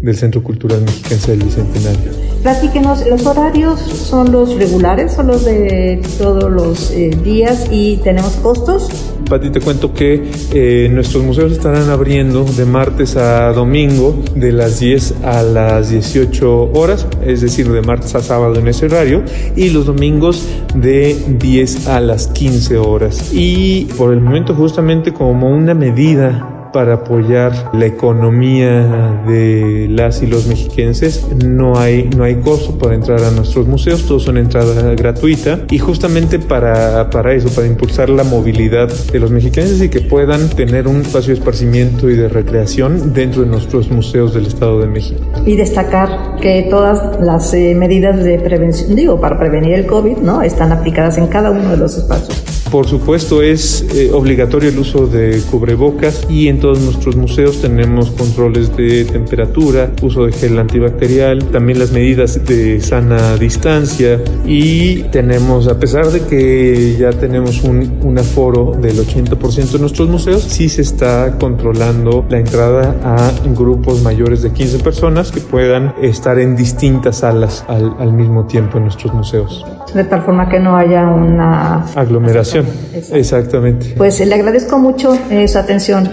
del 0.02 0.16
Centro 0.16 0.42
Cultural 0.42 0.80
Mexiquense 0.80 1.32
del 1.32 1.44
Bicentenario. 1.44 2.29
Platíquenos, 2.42 3.06
¿los 3.06 3.26
horarios 3.26 3.78
son 3.80 4.32
los 4.32 4.54
regulares, 4.56 5.12
son 5.12 5.26
los 5.26 5.44
de 5.44 6.00
todos 6.16 6.50
los 6.50 6.90
eh, 6.90 7.10
días 7.22 7.66
y 7.70 7.98
tenemos 7.98 8.32
costos? 8.36 8.88
Pati, 9.28 9.50
te 9.50 9.60
cuento 9.60 9.92
que 9.92 10.30
eh, 10.52 10.88
nuestros 10.90 11.22
museos 11.22 11.52
estarán 11.52 11.90
abriendo 11.90 12.44
de 12.44 12.64
martes 12.64 13.16
a 13.16 13.52
domingo 13.52 14.18
de 14.34 14.52
las 14.52 14.80
10 14.80 15.16
a 15.22 15.42
las 15.42 15.90
18 15.90 16.72
horas, 16.72 17.06
es 17.24 17.42
decir, 17.42 17.70
de 17.70 17.82
martes 17.82 18.14
a 18.14 18.22
sábado 18.22 18.56
en 18.56 18.68
ese 18.68 18.86
horario, 18.86 19.22
y 19.54 19.68
los 19.68 19.84
domingos 19.84 20.48
de 20.74 21.16
10 21.38 21.88
a 21.88 22.00
las 22.00 22.28
15 22.28 22.78
horas. 22.78 23.32
Y 23.34 23.84
por 23.98 24.14
el 24.14 24.20
momento, 24.20 24.54
justamente 24.54 25.12
como 25.12 25.50
una 25.50 25.74
medida 25.74 26.59
para 26.72 26.94
apoyar 26.94 27.52
la 27.72 27.86
economía 27.86 29.22
de 29.26 29.86
las 29.90 30.22
y 30.22 30.26
los 30.26 30.46
mexiquenses. 30.46 31.26
No 31.44 31.78
hay, 31.78 32.08
no 32.16 32.24
hay 32.24 32.36
costo 32.36 32.78
para 32.78 32.94
entrar 32.94 33.22
a 33.22 33.30
nuestros 33.30 33.66
museos, 33.66 34.06
todos 34.06 34.24
son 34.24 34.38
entrada 34.38 34.94
gratuita 34.94 35.60
y 35.70 35.78
justamente 35.78 36.38
para, 36.38 37.10
para 37.10 37.34
eso, 37.34 37.48
para 37.54 37.66
impulsar 37.66 38.10
la 38.10 38.24
movilidad 38.24 38.88
de 38.88 39.18
los 39.18 39.30
mexiquenses 39.30 39.80
y 39.82 39.88
que 39.88 40.00
puedan 40.00 40.48
tener 40.50 40.88
un 40.88 41.02
espacio 41.02 41.34
de 41.34 41.38
esparcimiento 41.38 42.08
y 42.08 42.16
de 42.16 42.28
recreación 42.28 43.12
dentro 43.12 43.42
de 43.42 43.48
nuestros 43.48 43.90
museos 43.90 44.34
del 44.34 44.46
Estado 44.46 44.80
de 44.80 44.86
México. 44.86 45.20
Y 45.46 45.56
destacar 45.56 46.36
que 46.40 46.66
todas 46.70 47.20
las 47.20 47.52
eh, 47.54 47.74
medidas 47.74 48.22
de 48.22 48.38
prevención, 48.38 48.94
digo, 48.94 49.20
para 49.20 49.38
prevenir 49.38 49.74
el 49.74 49.86
COVID, 49.86 50.18
¿no? 50.18 50.42
Están 50.42 50.72
aplicadas 50.72 51.18
en 51.18 51.26
cada 51.26 51.50
uno 51.50 51.70
de 51.70 51.76
los 51.76 51.96
espacios. 51.96 52.42
Por 52.70 52.86
supuesto 52.86 53.42
es 53.42 53.84
eh, 53.96 54.12
obligatorio 54.12 54.68
el 54.68 54.78
uso 54.78 55.08
de 55.08 55.42
cubrebocas 55.50 56.24
y 56.30 56.46
en 56.46 56.59
todos 56.60 56.80
nuestros 56.80 57.16
museos 57.16 57.60
tenemos 57.60 58.10
controles 58.10 58.76
de 58.76 59.04
temperatura, 59.04 59.90
uso 60.02 60.26
de 60.26 60.32
gel 60.32 60.58
antibacterial, 60.58 61.44
también 61.46 61.78
las 61.78 61.92
medidas 61.92 62.44
de 62.44 62.80
sana 62.80 63.36
distancia 63.36 64.20
y 64.44 65.04
tenemos, 65.04 65.68
a 65.68 65.78
pesar 65.78 66.06
de 66.06 66.20
que 66.20 66.96
ya 66.98 67.10
tenemos 67.10 67.62
un, 67.62 67.98
un 68.02 68.18
aforo 68.18 68.72
del 68.80 68.98
80% 68.98 69.72
de 69.72 69.78
nuestros 69.78 70.08
museos, 70.08 70.42
sí 70.42 70.68
se 70.68 70.82
está 70.82 71.36
controlando 71.38 72.24
la 72.28 72.38
entrada 72.38 72.94
a 73.02 73.32
grupos 73.54 74.02
mayores 74.02 74.42
de 74.42 74.52
15 74.52 74.78
personas 74.80 75.30
que 75.32 75.40
puedan 75.40 75.94
estar 76.02 76.38
en 76.38 76.56
distintas 76.56 77.18
salas 77.18 77.64
al, 77.68 77.94
al 77.98 78.12
mismo 78.12 78.46
tiempo 78.46 78.78
en 78.78 78.84
nuestros 78.84 79.12
museos. 79.14 79.64
De 79.94 80.04
tal 80.04 80.22
forma 80.22 80.48
que 80.48 80.60
no 80.60 80.76
haya 80.76 81.06
una 81.08 81.84
aglomeración. 81.96 82.66
Exactamente. 83.12 83.94
Pues 83.96 84.24
le 84.24 84.34
agradezco 84.34 84.78
mucho 84.78 85.16
eh, 85.30 85.48
su 85.48 85.58
atención, 85.58 86.08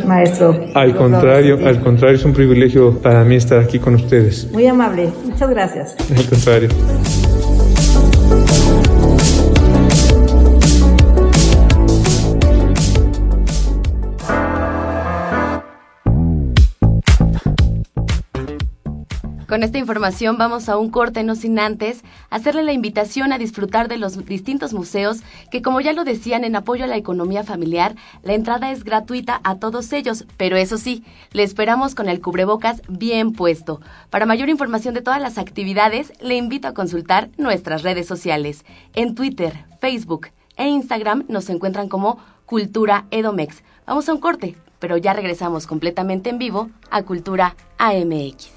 Al 0.73 0.95
contrario, 0.95 1.59
al 1.65 1.81
contrario, 1.81 2.17
es 2.17 2.25
un 2.25 2.33
privilegio 2.33 2.99
para 2.99 3.23
mí 3.23 3.35
estar 3.35 3.59
aquí 3.59 3.79
con 3.79 3.95
ustedes. 3.95 4.51
Muy 4.51 4.67
amable, 4.67 5.09
muchas 5.25 5.49
gracias. 5.49 5.95
Al 6.15 6.25
contrario. 6.25 6.69
Con 19.47 19.63
esta 19.63 19.77
información 19.77 20.37
vamos 20.37 20.67
a 20.67 20.77
un 20.77 20.89
corte, 20.89 21.23
no 21.23 21.33
sin 21.35 21.57
antes 21.57 22.03
hacerle 22.29 22.63
la 22.63 22.73
invitación 22.73 23.31
a 23.31 23.37
disfrutar 23.37 23.87
de 23.87 23.95
los 23.95 24.25
distintos 24.25 24.73
museos 24.73 25.19
que, 25.51 25.61
como 25.61 25.79
ya 25.79 25.93
lo 25.93 26.03
decían, 26.03 26.43
en 26.43 26.57
apoyo 26.57 26.83
a 26.83 26.87
la 26.87 26.97
economía 26.97 27.45
familiar, 27.45 27.95
la 28.23 28.33
entrada 28.33 28.71
es 28.71 28.83
gratuita 28.83 29.39
a 29.45 29.55
todos 29.55 29.93
ellos, 29.93 30.25
pero 30.35 30.57
eso 30.57 30.77
sí, 30.77 31.05
le 31.31 31.43
esperamos 31.43 31.95
con 31.95 32.09
el 32.09 32.19
cubrebocas 32.19 32.81
bien 32.89 33.31
puesto. 33.31 33.79
Para 34.09 34.25
mayor 34.25 34.49
información 34.49 34.93
de 34.93 35.01
todas 35.01 35.21
las 35.21 35.37
actividades, 35.37 36.11
le 36.19 36.35
invito 36.35 36.67
a 36.67 36.73
consultar 36.73 37.29
nuestras 37.37 37.83
redes 37.83 38.05
sociales. 38.05 38.65
En 38.95 39.15
Twitter, 39.15 39.63
Facebook 39.79 40.27
e 40.57 40.67
Instagram 40.67 41.23
nos 41.29 41.49
encuentran 41.49 41.87
como 41.87 42.19
Cultura 42.45 43.05
Edomex. 43.11 43.63
Vamos 43.85 44.09
a 44.09 44.13
un 44.13 44.19
corte, 44.19 44.57
pero 44.79 44.97
ya 44.97 45.13
regresamos 45.13 45.67
completamente 45.67 46.29
en 46.29 46.37
vivo 46.37 46.69
a 46.91 47.03
Cultura 47.03 47.55
AMX. 47.77 48.56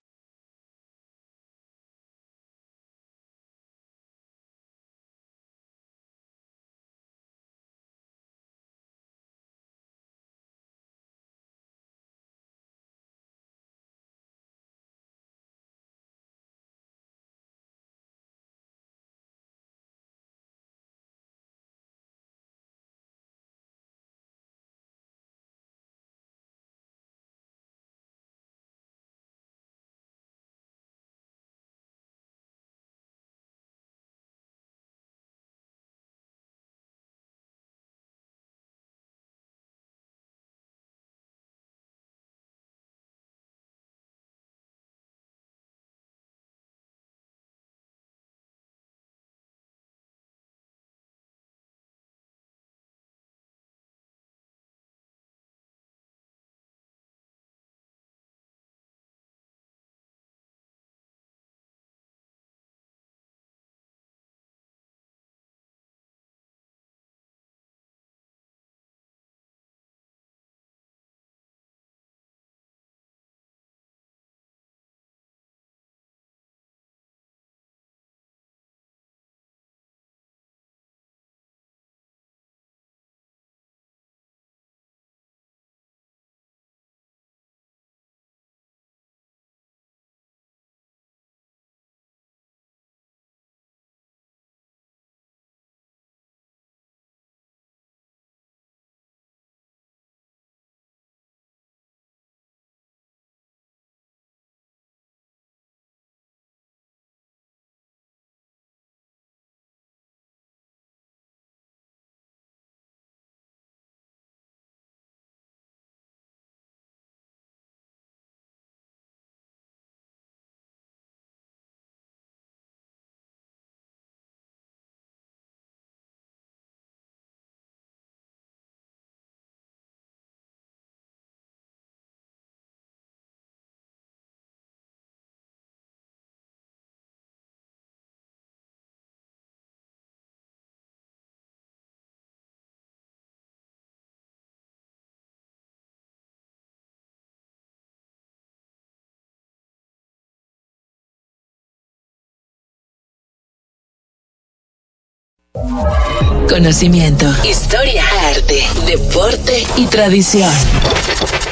Conocimiento, 156.47 157.25
historia, 157.43 158.03
arte, 158.29 158.63
deporte 158.85 159.65
y 159.75 159.85
tradición. 159.87 160.51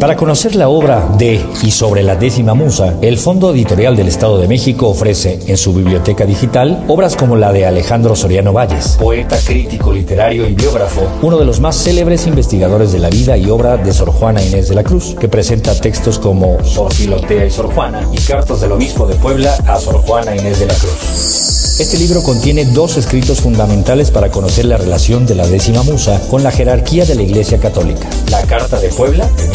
Para 0.00 0.16
conocer 0.16 0.56
la 0.56 0.70
obra 0.70 1.06
de 1.18 1.44
y 1.62 1.70
sobre 1.70 2.02
la 2.02 2.16
décima 2.16 2.54
musa, 2.54 2.94
el 3.02 3.18
Fondo 3.18 3.52
Editorial 3.52 3.96
del 3.96 4.08
Estado 4.08 4.38
de 4.38 4.48
México 4.48 4.88
ofrece 4.88 5.38
en 5.46 5.58
su 5.58 5.74
biblioteca 5.74 6.24
digital 6.24 6.82
obras 6.88 7.16
como 7.16 7.36
la 7.36 7.52
de 7.52 7.66
Alejandro 7.66 8.16
Soriano 8.16 8.54
Valles, 8.54 8.96
poeta, 8.98 9.36
crítico, 9.44 9.92
literario 9.92 10.48
y 10.48 10.54
biógrafo, 10.54 11.02
uno 11.20 11.36
de 11.36 11.44
los 11.44 11.60
más 11.60 11.76
célebres 11.76 12.26
investigadores 12.26 12.92
de 12.92 12.98
la 12.98 13.10
vida 13.10 13.36
y 13.36 13.50
obra 13.50 13.76
de 13.76 13.92
Sor 13.92 14.10
Juana 14.10 14.42
Inés 14.42 14.70
de 14.70 14.74
la 14.74 14.84
Cruz, 14.84 15.16
que 15.20 15.28
presenta 15.28 15.78
textos 15.78 16.18
como 16.18 16.56
Sor 16.64 16.94
Filotea 16.94 17.44
y 17.44 17.50
Sor 17.50 17.70
Juana 17.74 18.00
y 18.10 18.16
cartas 18.22 18.62
del 18.62 18.72
obispo 18.72 19.06
de 19.06 19.16
Puebla 19.16 19.54
a 19.66 19.78
Sor 19.78 19.96
Juana 19.96 20.34
Inés 20.34 20.60
de 20.60 20.66
la 20.66 20.74
Cruz. 20.76 21.49
Este 21.80 21.96
libro 21.96 22.22
contiene 22.22 22.66
dos 22.66 22.98
escritos 22.98 23.40
fundamentales 23.40 24.10
para 24.10 24.30
conocer 24.30 24.66
la 24.66 24.76
relación 24.76 25.24
de 25.24 25.34
la 25.34 25.46
décima 25.46 25.82
musa 25.82 26.20
con 26.28 26.42
la 26.42 26.50
jerarquía 26.50 27.06
de 27.06 27.14
la 27.14 27.22
Iglesia 27.22 27.58
Católica. 27.58 28.06
La 28.30 28.42
Carta 28.42 28.78
de 28.78 28.90
Puebla, 28.90 29.26
de 29.26 29.46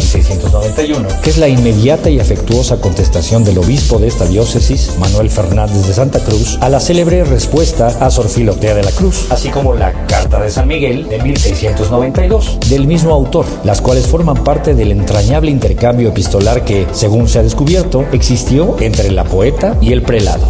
1691, 0.65 1.21
que 1.21 1.29
es 1.29 1.37
la 1.37 1.47
inmediata 1.47 2.09
y 2.09 2.19
afectuosa 2.19 2.77
contestación 2.77 3.43
del 3.43 3.57
obispo 3.57 3.99
de 3.99 4.07
esta 4.07 4.25
diócesis, 4.25 4.95
Manuel 4.97 5.29
Fernández 5.29 5.85
de 5.85 5.93
Santa 5.93 6.19
Cruz, 6.19 6.57
a 6.61 6.69
la 6.69 6.79
célebre 6.79 7.23
respuesta 7.23 7.87
a 7.99 8.09
Sor 8.09 8.27
Filotea 8.27 8.73
de 8.73 8.83
la 8.83 8.91
Cruz, 8.91 9.27
así 9.29 9.49
como 9.49 9.75
la 9.75 9.93
Carta 10.07 10.41
de 10.41 10.49
San 10.49 10.67
Miguel, 10.67 11.07
de 11.07 11.21
1692, 11.21 12.59
del 12.69 12.87
mismo 12.87 13.13
autor, 13.13 13.45
las 13.63 13.81
cuales 13.81 14.07
forman 14.07 14.43
parte 14.43 14.73
del 14.73 14.91
entrañable 14.91 15.51
intercambio 15.51 16.09
epistolar 16.09 16.65
que, 16.65 16.87
según 16.93 17.27
se 17.27 17.39
ha 17.39 17.43
descubierto, 17.43 18.05
existió 18.11 18.77
entre 18.79 19.11
la 19.11 19.23
poeta 19.23 19.77
y 19.81 19.91
el 19.91 20.01
prelado. 20.01 20.45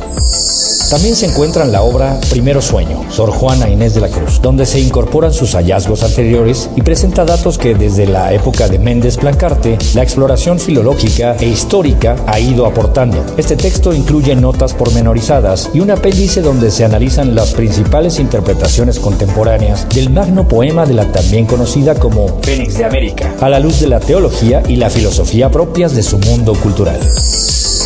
También 0.89 1.15
se 1.15 1.25
encuentra 1.25 1.63
en 1.63 1.71
la 1.71 1.82
obra 1.82 2.19
Primero 2.30 2.62
Sueño, 2.62 3.04
Sor 3.10 3.32
Juana 3.32 3.67
Inés 3.67 3.95
de 3.95 4.01
la 4.01 4.08
Cruz, 4.08 4.39
donde 4.41 4.67
se 4.67 4.80
incorporan 4.80 5.34
sus 5.34 5.54
hallazgos 5.54 6.04
anteriores 6.04 6.69
y 6.75 6.84
presenta 6.84 7.25
datos 7.25 7.58
que 7.58 7.73
desde 7.73 8.06
la 8.06 8.32
época 8.34 8.67
de 8.67 8.78
Méndez 8.78 9.17
Plancarte, 9.17 9.80
la 9.95 10.05
exploración 10.06 10.60
filológica 10.60 11.36
e 11.39 11.48
histórica 11.48 12.15
ha 12.28 12.39
ido 12.39 12.68
aportando. 12.68 13.26
Este 13.38 13.56
texto 13.56 13.91
incluye 13.91 14.36
notas 14.36 14.76
pormenorizadas 14.76 15.72
y 15.74 15.80
un 15.80 15.89
apéndice 15.89 16.41
donde 16.41 16.70
se 16.70 16.86
analizan 16.86 17.34
las 17.34 17.54
principales 17.54 18.20
interpretaciones 18.20 19.00
contemporáneas 19.00 19.89
del 19.89 20.12
magno 20.12 20.48
poema 20.48 20.86
de 20.86 20.94
la 20.94 21.12
también 21.12 21.48
conocida 21.48 21.96
como 21.96 22.39
Fénix 22.44 22.78
de 22.78 22.86
América, 22.86 23.34
a 23.41 23.50
la 23.50 23.60
luz 23.60 23.80
de 23.80 23.88
la 23.88 24.00
teología 24.00 24.62
y 24.68 24.76
la 24.76 24.91
filosofía 24.91 25.50
propias 25.50 25.96
de 25.96 26.04
su 26.04 26.20
mundo 26.20 26.54
cultural. 26.54 27.00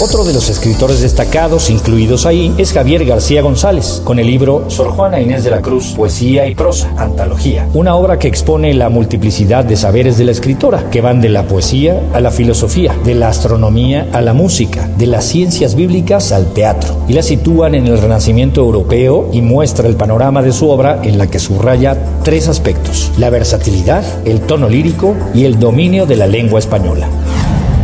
Otro 0.01 0.23
de 0.23 0.31
los 0.31 0.49
escritores 0.49 1.01
destacados 1.01 1.69
incluidos 1.69 2.25
ahí 2.25 2.53
es 2.57 2.71
Javier 2.71 3.03
García 3.03 3.41
González, 3.41 4.01
con 4.05 4.17
el 4.17 4.27
libro 4.27 4.63
Sor 4.69 4.91
Juana 4.91 5.19
Inés 5.19 5.43
de 5.43 5.51
la 5.51 5.61
Cruz, 5.61 5.93
Poesía 5.93 6.47
y 6.47 6.55
Prosa, 6.55 6.89
Antología, 6.95 7.67
una 7.73 7.95
obra 7.95 8.17
que 8.17 8.29
expone 8.29 8.73
la 8.73 8.87
multiplicidad 8.87 9.65
de 9.65 9.75
saberes 9.75 10.17
de 10.17 10.23
la 10.23 10.31
escritora, 10.31 10.89
que 10.89 11.01
van 11.01 11.19
de 11.19 11.27
la 11.27 11.43
poesía 11.43 12.01
a 12.13 12.19
la 12.19 12.31
filosofía, 12.31 12.95
de 13.03 13.15
la 13.15 13.29
astronomía 13.29 14.07
a 14.13 14.21
la 14.21 14.33
música, 14.33 14.87
de 14.97 15.07
las 15.07 15.25
ciencias 15.25 15.75
bíblicas 15.75 16.31
al 16.31 16.53
teatro, 16.53 16.97
y 17.07 17.13
la 17.13 17.23
sitúan 17.23 17.75
en 17.75 17.87
el 17.87 17.99
Renacimiento 18.01 18.61
europeo 18.61 19.29
y 19.31 19.41
muestra 19.41 19.87
el 19.87 19.95
panorama 19.95 20.41
de 20.41 20.51
su 20.51 20.69
obra 20.69 21.01
en 21.03 21.17
la 21.17 21.27
que 21.27 21.39
subraya 21.39 21.97
tres 22.23 22.47
aspectos, 22.47 23.11
la 23.17 23.29
versatilidad, 23.29 24.03
el 24.25 24.41
tono 24.41 24.69
lírico 24.69 25.15
y 25.33 25.45
el 25.45 25.59
dominio 25.59 26.05
de 26.05 26.15
la 26.15 26.27
lengua 26.27 26.59
española. 26.59 27.07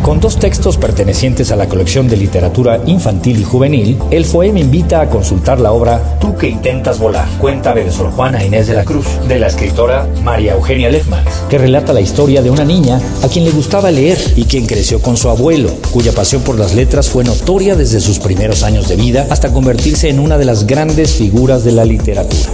Con 0.06 0.20
dos 0.20 0.38
textos 0.38 0.78
pertenecientes 0.78 1.52
a 1.52 1.56
la 1.56 1.68
colección 1.68 2.08
de 2.08 2.16
literatura 2.16 2.80
infantil 2.86 3.40
y 3.40 3.44
juvenil, 3.44 3.98
el 4.12 4.24
FOEM 4.24 4.56
invita 4.58 5.02
a 5.02 5.10
consultar 5.10 5.60
la 5.60 5.72
obra 5.72 6.20
Tú 6.22 6.36
que 6.38 6.48
intentas 6.48 7.00
volar, 7.00 7.28
cuéntame 7.40 7.84
de 7.84 7.92
Sor 7.92 8.12
Juana 8.12 8.46
Inés 8.46 8.68
de 8.68 8.76
la 8.76 8.86
Cruz, 8.86 9.08
de 9.28 9.40
la 9.40 9.48
escritora 9.48 10.08
María 10.24 10.54
Eugenia 10.54 10.92
Lefmans, 10.92 11.46
que 11.50 11.58
relata 11.58 11.92
la 11.92 12.02
historia 12.02 12.44
de 12.44 12.52
una 12.52 12.64
niña 12.64 13.02
a 13.24 13.28
quien 13.28 13.46
le 13.46 13.52
gustaba 13.52 13.90
leer 13.90 14.20
y 14.36 14.44
quien 14.44 14.68
creció 14.68 15.02
con 15.02 15.18
su 15.18 15.28
abuelo, 15.28 15.72
cuya 15.90 16.12
pasión 16.12 16.44
por 16.44 16.60
las 16.60 16.76
letras 16.76 17.10
fue 17.10 17.24
notoria 17.24 17.76
desde 17.76 18.00
sus 18.00 18.20
primeros 18.20 18.62
años 18.62 18.88
de 18.88 18.98
vida 18.98 19.26
hasta 19.32 19.52
convertirse 19.52 20.10
en 20.10 20.20
una 20.20 20.38
de 20.38 20.46
las 20.46 20.68
grandes 20.68 21.14
figuras 21.14 21.64
de 21.64 21.72
la 21.72 21.84
literatura. 21.84 22.52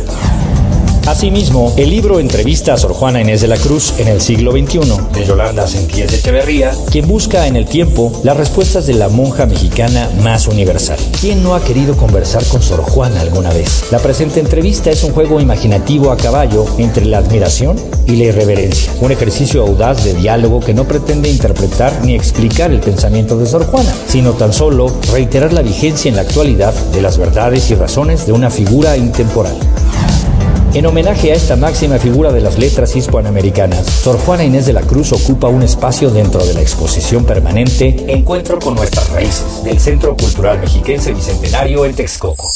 Asimismo, 1.08 1.74
el 1.78 1.90
libro 1.90 2.20
entrevista 2.20 2.74
a 2.74 2.78
Sor 2.78 2.94
Juana 2.94 3.22
Inés 3.22 3.42
de 3.42 3.48
la 3.48 3.58
Cruz 3.58 3.94
en 3.98 4.08
el 4.08 4.22
siglo 4.22 4.52
XXI, 4.52 4.80
de 5.14 5.26
Yolanda 5.26 5.68
Sentíes 5.68 6.14
Echeverría, 6.14 6.72
quien 6.92 7.08
busca 7.08 7.48
en 7.48 7.56
el 7.56 7.66
tiempo 7.66 8.12
las 8.24 8.38
respuestas 8.38 8.86
de 8.86 8.94
la 8.94 9.10
monja 9.10 9.46
mexicana 9.48 10.10
más 10.24 10.48
universal. 10.48 10.98
¿Quién 11.20 11.44
no 11.44 11.56
ha 11.56 11.64
querido 11.64 11.98
conversar 11.98 12.44
con 12.46 12.62
Sor 12.62 12.82
Juana 12.82 13.20
alguna 13.22 13.52
vez? 13.52 13.86
La 13.92 14.00
presente 14.00 14.40
entrevista 14.40 14.92
es 14.92 15.04
un 15.04 15.12
juego 15.12 15.42
imaginativo 15.42 16.12
a 16.12 16.18
caballo 16.18 16.66
entre 16.78 17.06
la 17.06 17.18
admiración 17.18 17.78
y 18.06 18.16
la 18.18 18.26
irreverencia, 18.26 18.92
un 19.02 19.12
ejercicio 19.12 19.64
audaz 19.64 20.04
de 20.04 20.14
diálogo 20.14 20.60
que 20.60 20.74
no 20.74 20.88
pretende 20.88 21.30
interpretar 21.30 22.06
ni 22.06 22.14
explicar 22.14 22.72
el 22.72 22.80
pensamiento 22.80 23.38
de 23.38 23.48
Sor 23.48 23.66
Juana, 23.66 23.94
sino 24.08 24.34
tan 24.34 24.54
solo 24.54 24.94
reiterar 25.12 25.52
la 25.52 25.62
vigencia 25.62 26.10
en 26.10 26.16
la 26.16 26.22
actualidad 26.22 26.74
de 26.94 27.02
las 27.02 27.18
verdades 27.18 27.72
y 27.72 27.76
razones 27.76 28.28
de 28.28 28.34
una 28.34 28.52
figura 28.52 28.96
intemporal. 28.98 29.58
En 30.74 30.86
homenaje 30.86 31.34
a 31.34 31.36
esta 31.36 31.58
máxima 31.58 32.00
figura 32.00 32.32
de 32.32 32.40
las 32.40 32.58
letras 32.58 32.96
hispanoamericanas, 32.96 33.86
Sor 33.86 34.18
Juana 34.20 34.46
Inés 34.46 34.66
de 34.66 34.72
la 34.72 34.82
Cruz 34.82 35.12
ocupa 35.12 35.50
un 35.50 35.64
espacio 35.64 36.10
dentro 36.10 36.46
de 36.46 36.54
la 36.54 36.62
exposición 36.62 37.26
permanente 37.26 37.94
Encuentro 38.08 38.58
con 38.58 38.76
nuestras 38.76 39.10
raíces 39.10 39.66
del 39.66 39.78
Centro 39.82 40.16
Cultural 40.16 40.60
Mexiquense 40.60 41.14
Bicentenario 41.14 41.84
en 41.84 41.94
Texcoco. 41.94 42.54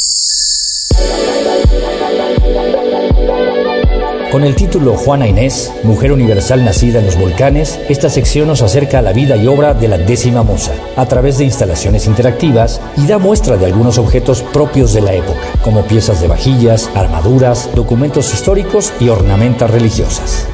Con 4.35 4.43
el 4.43 4.53
título 4.53 4.97
Juana 4.97 5.29
Inés, 5.29 5.71
Mujer 5.83 6.11
Universal 6.11 6.65
nacida 6.65 6.99
en 6.99 7.05
los 7.05 7.15
volcanes, 7.15 7.79
esta 7.87 8.09
sección 8.09 8.49
nos 8.49 8.61
acerca 8.61 8.99
a 8.99 9.01
la 9.01 9.13
vida 9.13 9.37
y 9.37 9.47
obra 9.47 9.73
de 9.73 9.87
la 9.87 9.97
décima 9.97 10.43
musa, 10.43 10.73
a 10.97 11.05
través 11.05 11.37
de 11.37 11.45
instalaciones 11.45 12.05
interactivas 12.05 12.81
y 12.97 13.07
da 13.07 13.17
muestra 13.17 13.55
de 13.55 13.65
algunos 13.65 13.97
objetos 13.97 14.41
propios 14.41 14.91
de 14.91 14.99
la 14.99 15.13
época, 15.13 15.39
como 15.63 15.85
piezas 15.85 16.19
de 16.19 16.27
vajillas, 16.27 16.89
armaduras, 16.95 17.69
documentos 17.75 18.33
históricos 18.33 18.91
y 18.99 19.07
ornamentas 19.07 19.71
religiosas. 19.71 20.47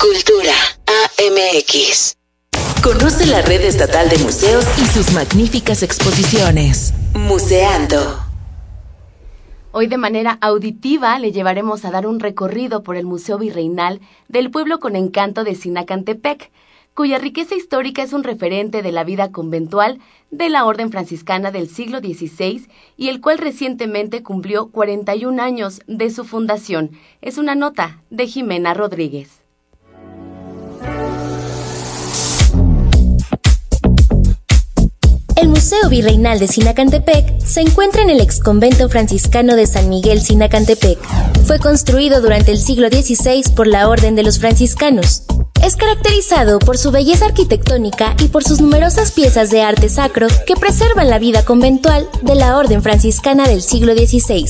Cultura 0.00 0.54
AMX. 1.18 2.16
Conoce 2.82 3.26
la 3.26 3.42
red 3.42 3.60
estatal 3.60 4.08
de 4.08 4.16
museos 4.16 4.64
y 4.82 4.86
sus 4.86 5.12
magníficas 5.12 5.82
exposiciones. 5.82 6.94
Museando. 7.12 8.27
Hoy 9.80 9.86
de 9.86 9.96
manera 9.96 10.38
auditiva 10.40 11.16
le 11.20 11.30
llevaremos 11.30 11.84
a 11.84 11.92
dar 11.92 12.08
un 12.08 12.18
recorrido 12.18 12.82
por 12.82 12.96
el 12.96 13.06
Museo 13.06 13.38
Virreinal 13.38 14.00
del 14.26 14.50
pueblo 14.50 14.80
con 14.80 14.96
encanto 14.96 15.44
de 15.44 15.54
Sinacantepec, 15.54 16.50
cuya 16.94 17.18
riqueza 17.18 17.54
histórica 17.54 18.02
es 18.02 18.12
un 18.12 18.24
referente 18.24 18.82
de 18.82 18.90
la 18.90 19.04
vida 19.04 19.30
conventual 19.30 20.00
de 20.32 20.48
la 20.48 20.64
Orden 20.64 20.90
Franciscana 20.90 21.52
del 21.52 21.68
siglo 21.68 22.00
XVI 22.00 22.66
y 22.96 23.08
el 23.08 23.20
cual 23.20 23.38
recientemente 23.38 24.24
cumplió 24.24 24.66
41 24.72 25.40
años 25.40 25.80
de 25.86 26.10
su 26.10 26.24
fundación. 26.24 26.90
Es 27.20 27.38
una 27.38 27.54
nota 27.54 28.02
de 28.10 28.26
Jimena 28.26 28.74
Rodríguez. 28.74 29.37
Museo 35.58 35.88
Virreinal 35.88 36.38
de 36.38 36.46
Sinacantepec 36.46 37.40
se 37.40 37.62
encuentra 37.62 38.02
en 38.02 38.10
el 38.10 38.20
exconvento 38.20 38.88
franciscano 38.88 39.56
de 39.56 39.66
San 39.66 39.88
Miguel 39.88 40.20
Sinacantepec. 40.20 41.00
Fue 41.46 41.58
construido 41.58 42.20
durante 42.20 42.52
el 42.52 42.58
siglo 42.58 42.86
XVI 42.86 43.42
por 43.56 43.66
la 43.66 43.88
Orden 43.88 44.14
de 44.14 44.22
los 44.22 44.38
Franciscanos. 44.38 45.24
Es 45.64 45.76
caracterizado 45.76 46.58
por 46.58 46.78
su 46.78 46.90
belleza 46.90 47.26
arquitectónica 47.26 48.14
y 48.22 48.28
por 48.28 48.44
sus 48.44 48.60
numerosas 48.60 49.12
piezas 49.12 49.50
de 49.50 49.62
arte 49.62 49.88
sacro 49.88 50.28
que 50.46 50.54
preservan 50.54 51.10
la 51.10 51.18
vida 51.18 51.44
conventual 51.44 52.08
de 52.22 52.34
la 52.36 52.56
Orden 52.56 52.82
Franciscana 52.82 53.46
del 53.46 53.62
siglo 53.62 53.92
XVI. 53.94 54.46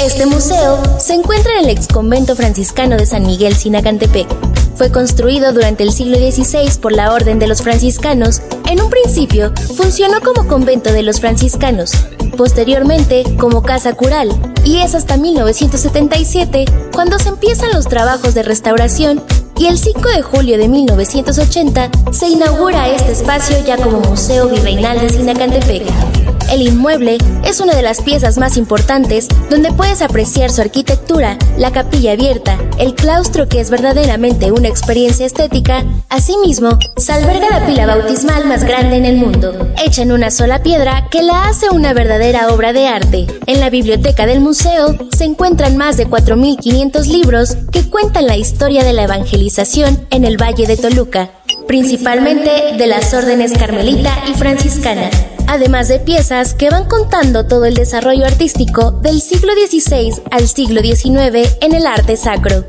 Este 0.00 0.26
museo 0.26 0.82
se 0.98 1.14
encuentra 1.14 1.52
en 1.58 1.64
el 1.64 1.70
exconvento 1.70 2.34
franciscano 2.34 2.96
de 2.96 3.06
San 3.06 3.24
Miguel 3.24 3.54
Sinacantepec. 3.54 4.26
Fue 4.74 4.90
construido 4.90 5.52
durante 5.52 5.84
el 5.84 5.92
siglo 5.92 6.16
XVI 6.16 6.78
por 6.80 6.92
la 6.92 7.12
Orden 7.12 7.38
de 7.38 7.46
los 7.46 7.62
Franciscanos. 7.62 8.42
En 8.68 8.82
un 8.82 8.90
principio 8.90 9.52
funcionó 9.76 10.20
como 10.20 10.48
convento 10.48 10.92
de 10.92 11.04
los 11.04 11.20
franciscanos, 11.20 11.92
posteriormente 12.36 13.22
como 13.38 13.62
casa 13.62 13.94
cural, 13.94 14.28
y 14.64 14.78
es 14.78 14.96
hasta 14.96 15.16
1977 15.16 16.64
cuando 16.92 17.18
se 17.20 17.28
empiezan 17.28 17.72
los 17.72 17.86
trabajos 17.86 18.34
de 18.34 18.42
restauración 18.42 19.22
y 19.56 19.66
el 19.66 19.78
5 19.78 20.00
de 20.08 20.22
julio 20.24 20.58
de 20.58 20.68
1980 20.68 21.90
se 22.10 22.28
inaugura 22.28 22.88
este 22.88 23.12
espacio 23.12 23.56
ya 23.64 23.76
como 23.76 24.00
Museo 24.00 24.48
Virreinal 24.48 24.98
de 25.00 25.08
Sinacantepec. 25.08 26.33
El 26.54 26.62
inmueble 26.62 27.18
es 27.44 27.58
una 27.58 27.74
de 27.74 27.82
las 27.82 28.00
piezas 28.00 28.38
más 28.38 28.56
importantes 28.56 29.26
donde 29.50 29.72
puedes 29.72 30.02
apreciar 30.02 30.52
su 30.52 30.60
arquitectura, 30.60 31.36
la 31.58 31.72
capilla 31.72 32.12
abierta, 32.12 32.56
el 32.78 32.94
claustro 32.94 33.48
que 33.48 33.58
es 33.58 33.70
verdaderamente 33.70 34.52
una 34.52 34.68
experiencia 34.68 35.26
estética, 35.26 35.84
asimismo, 36.10 36.78
se 36.96 37.12
alberga 37.12 37.50
la 37.50 37.66
pila 37.66 37.86
bautismal 37.86 38.46
más 38.46 38.62
grande 38.62 38.98
en 38.98 39.04
el 39.04 39.16
mundo, 39.16 39.74
hecha 39.84 40.02
en 40.02 40.12
una 40.12 40.30
sola 40.30 40.62
piedra 40.62 41.08
que 41.10 41.24
la 41.24 41.48
hace 41.48 41.70
una 41.70 41.92
verdadera 41.92 42.46
obra 42.54 42.72
de 42.72 42.86
arte. 42.86 43.26
En 43.46 43.58
la 43.58 43.68
biblioteca 43.68 44.24
del 44.24 44.38
museo 44.38 44.96
se 45.10 45.24
encuentran 45.24 45.76
más 45.76 45.96
de 45.96 46.06
4.500 46.06 47.06
libros 47.06 47.56
que 47.72 47.90
cuentan 47.90 48.28
la 48.28 48.36
historia 48.36 48.84
de 48.84 48.92
la 48.92 49.02
evangelización 49.02 50.06
en 50.10 50.24
el 50.24 50.40
Valle 50.40 50.68
de 50.68 50.76
Toluca, 50.76 51.30
principalmente 51.66 52.76
de 52.78 52.86
las 52.86 53.12
órdenes 53.12 53.54
carmelita 53.54 54.12
y 54.30 54.34
franciscana 54.34 55.10
además 55.46 55.88
de 55.88 55.98
piezas 55.98 56.54
que 56.54 56.70
van 56.70 56.84
contando 56.86 57.46
todo 57.46 57.64
el 57.64 57.74
desarrollo 57.74 58.26
artístico 58.26 58.92
del 58.92 59.20
siglo 59.20 59.52
XVI 59.52 60.22
al 60.30 60.48
siglo 60.48 60.80
XIX 60.80 61.56
en 61.60 61.74
el 61.74 61.86
arte 61.86 62.16
sacro. 62.16 62.64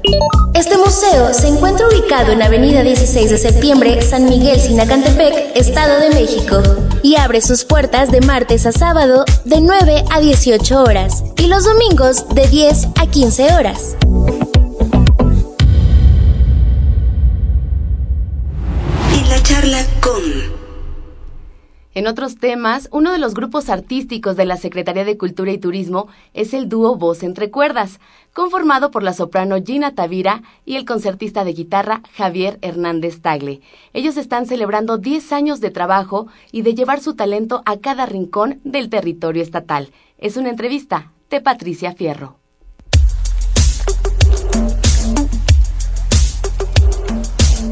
Este 0.53 0.77
museo 0.77 1.33
se 1.33 1.49
encuentra 1.49 1.87
ubicado 1.87 2.31
en 2.31 2.41
Avenida 2.41 2.81
16 2.81 3.29
de 3.29 3.37
Septiembre, 3.37 4.01
San 4.01 4.25
Miguel, 4.25 4.59
Sinacantepec, 4.59 5.55
Estado 5.55 5.99
de 5.99 6.09
México, 6.11 6.61
y 7.03 7.17
abre 7.17 7.41
sus 7.41 7.65
puertas 7.65 8.11
de 8.11 8.21
martes 8.21 8.65
a 8.65 8.71
sábado 8.71 9.25
de 9.43 9.59
9 9.59 10.05
a 10.09 10.19
18 10.19 10.81
horas 10.81 11.23
y 11.37 11.47
los 11.47 11.65
domingos 11.65 12.29
de 12.33 12.47
10 12.47 12.87
a 12.99 13.07
15 13.07 13.53
horas. 13.53 13.97
En 19.13 19.29
la 19.29 19.43
charla 19.43 19.85
con 19.99 20.54
en 21.95 22.07
otros 22.07 22.35
temas, 22.35 22.89
uno 22.91 23.13
de 23.13 23.19
los 23.19 23.33
grupos 23.33 23.69
artísticos 23.69 24.35
de 24.35 24.43
la 24.43 24.57
Secretaría 24.57 25.05
de 25.05 25.17
Cultura 25.17 25.53
y 25.53 25.57
Turismo 25.57 26.09
es 26.33 26.53
el 26.53 26.67
dúo 26.67 26.97
Voz 26.97 27.23
entre 27.23 27.49
Cuerdas, 27.49 28.01
conformado 28.33 28.91
por 28.91 29.01
la 29.01 29.13
soprano 29.13 29.55
Gina 29.65 29.95
Tavira 29.95 30.43
y 30.65 30.75
el 30.75 30.83
concertista 30.83 31.45
de 31.45 31.53
guitarra 31.53 32.01
Javier 32.13 32.59
Hernández 32.61 33.21
Tagle. 33.21 33.61
Ellos 33.93 34.17
están 34.17 34.45
celebrando 34.45 34.97
10 34.97 35.31
años 35.31 35.61
de 35.61 35.71
trabajo 35.71 36.27
y 36.51 36.63
de 36.63 36.75
llevar 36.75 36.99
su 36.99 37.15
talento 37.15 37.63
a 37.65 37.77
cada 37.77 38.05
rincón 38.05 38.59
del 38.65 38.89
territorio 38.89 39.41
estatal. 39.41 39.91
Es 40.17 40.35
una 40.35 40.49
entrevista 40.49 41.13
de 41.29 41.39
Patricia 41.39 41.93
Fierro. 41.93 42.44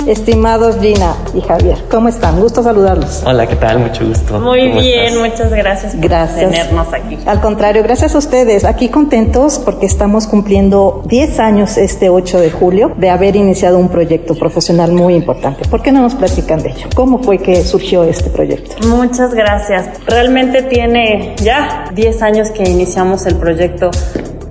Estimados 0.07 0.77
Gina 0.81 1.15
y 1.33 1.41
Javier, 1.41 1.77
¿cómo 1.89 2.09
están? 2.09 2.39
Gusto 2.39 2.61
saludarlos. 2.61 3.23
Hola, 3.25 3.47
¿qué 3.47 3.55
tal? 3.55 3.79
Mucho 3.79 4.05
gusto. 4.05 4.39
Muy 4.39 4.69
bien, 4.71 5.17
muchas 5.17 5.49
gracias 5.51 5.93
por 5.93 6.01
gracias. 6.01 6.51
tenernos 6.51 6.93
aquí. 6.93 7.17
Al 7.25 7.39
contrario, 7.39 7.83
gracias 7.83 8.13
a 8.15 8.17
ustedes. 8.17 8.65
Aquí 8.65 8.89
contentos 8.89 9.59
porque 9.59 9.85
estamos 9.85 10.27
cumpliendo 10.27 11.03
10 11.05 11.39
años 11.39 11.77
este 11.77 12.09
8 12.09 12.39
de 12.39 12.51
julio 12.51 12.91
de 12.97 13.09
haber 13.09 13.35
iniciado 13.35 13.77
un 13.79 13.89
proyecto 13.89 14.35
profesional 14.35 14.91
muy 14.91 15.15
importante. 15.15 15.67
¿Por 15.69 15.81
qué 15.81 15.91
no 15.91 16.01
nos 16.01 16.15
platican 16.15 16.61
de 16.61 16.71
ello? 16.71 16.87
¿Cómo 16.95 17.19
fue 17.23 17.37
que 17.37 17.63
surgió 17.63 18.03
este 18.03 18.29
proyecto? 18.29 18.87
Muchas 18.87 19.33
gracias. 19.33 19.87
Realmente 20.05 20.63
tiene 20.63 21.35
ya 21.37 21.85
10 21.93 22.21
años 22.21 22.51
que 22.51 22.63
iniciamos 22.63 23.25
el 23.25 23.35
proyecto 23.35 23.91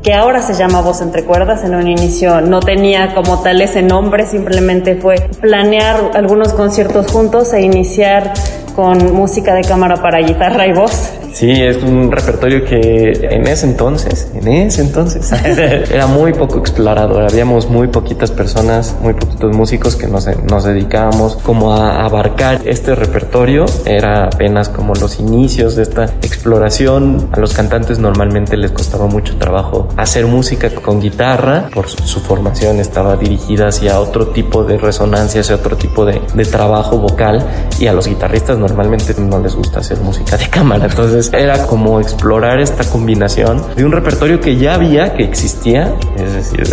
que 0.03 0.13
ahora 0.15 0.43
se 0.43 0.55
llama 0.55 0.81
Voz 0.81 1.01
entre 1.01 1.25
Cuerdas. 1.25 1.65
En 1.65 1.75
un 1.75 1.87
inicio 1.89 2.41
no 2.41 2.61
tenía 2.61 3.15
como 3.15 3.41
tal 3.43 3.61
ese 3.61 3.83
nombre, 3.83 4.27
simplemente 4.27 4.97
fue 4.97 5.15
planear 5.41 6.11
algunos 6.15 6.53
conciertos 6.53 7.11
juntos 7.11 7.53
e 7.53 7.63
iniciar 7.63 8.33
con 8.75 9.15
música 9.15 9.55
de 9.55 9.63
cámara 9.63 9.97
para 9.97 10.19
guitarra 10.19 10.67
y 10.67 10.73
voz. 10.73 11.22
Sí, 11.33 11.51
es 11.51 11.83
un 11.83 12.13
repertorio 12.13 12.63
que 12.65 13.29
en 13.31 13.47
ese 13.47 13.67
entonces, 13.67 14.31
en 14.35 14.49
ese 14.49 14.83
entonces, 14.83 15.33
era 15.91 16.07
muy 16.07 16.35
poco 16.35 16.59
explorador. 16.59 17.23
Habíamos 17.23 17.69
muy 17.69 17.89
poquitas 17.89 18.31
personas, 18.31 18.95
muy 19.01 19.15
poquitos 19.15 19.57
músicos 19.57 19.97
que 19.97 20.07
nos, 20.07 20.29
nos 20.45 20.65
dedicábamos 20.65 21.37
como 21.37 21.73
a 21.73 22.05
abarcar 22.05 22.61
este 22.67 22.95
repertorio. 22.95 23.65
Era 23.87 24.27
apenas 24.27 24.69
como 24.69 24.95
los 24.95 25.21
inicios 25.21 25.75
de 25.77 25.85
esta 25.85 26.05
exploración. 26.23 27.31
A 27.33 27.41
los 27.41 27.55
cantantes 27.55 27.99
normalmente 27.99 28.59
les 28.59 28.71
costaba 28.71 29.07
mucho 29.07 29.37
trabajo 29.37 29.89
hacer 29.97 30.27
música 30.27 30.69
con 30.71 31.01
guitarra, 31.01 31.71
por 31.73 31.89
su, 31.89 32.03
su 32.03 32.21
formación 32.21 32.79
estaba 32.79 33.17
dirigida 33.17 33.69
hacia 33.69 33.99
otro 34.01 34.29
tipo 34.29 34.65
de 34.65 34.77
resonancia, 34.77 35.41
hacia 35.41 35.57
otro 35.57 35.77
tipo 35.77 36.05
de, 36.05 36.21
de 36.35 36.45
trabajo 36.45 36.99
vocal 36.99 37.45
y 37.81 37.87
a 37.87 37.93
los 37.95 38.07
guitarristas 38.07 38.59
normalmente 38.59 39.15
no 39.19 39.39
les 39.39 39.55
gusta 39.55 39.81
hacer 39.81 39.99
música 40.01 40.37
de 40.37 40.49
cámara. 40.49 40.87
Entonces 40.87 41.22
era 41.33 41.67
como 41.67 42.01
explorar 42.01 42.61
esta 42.61 42.85
combinación 42.85 43.63
de 43.77 43.85
un 43.85 43.93
repertorio 43.93 44.41
que 44.41 44.57
ya 44.57 44.75
había, 44.75 45.15
que 45.15 45.25
existía, 45.25 45.95
es 46.17 46.35
decir, 46.35 46.65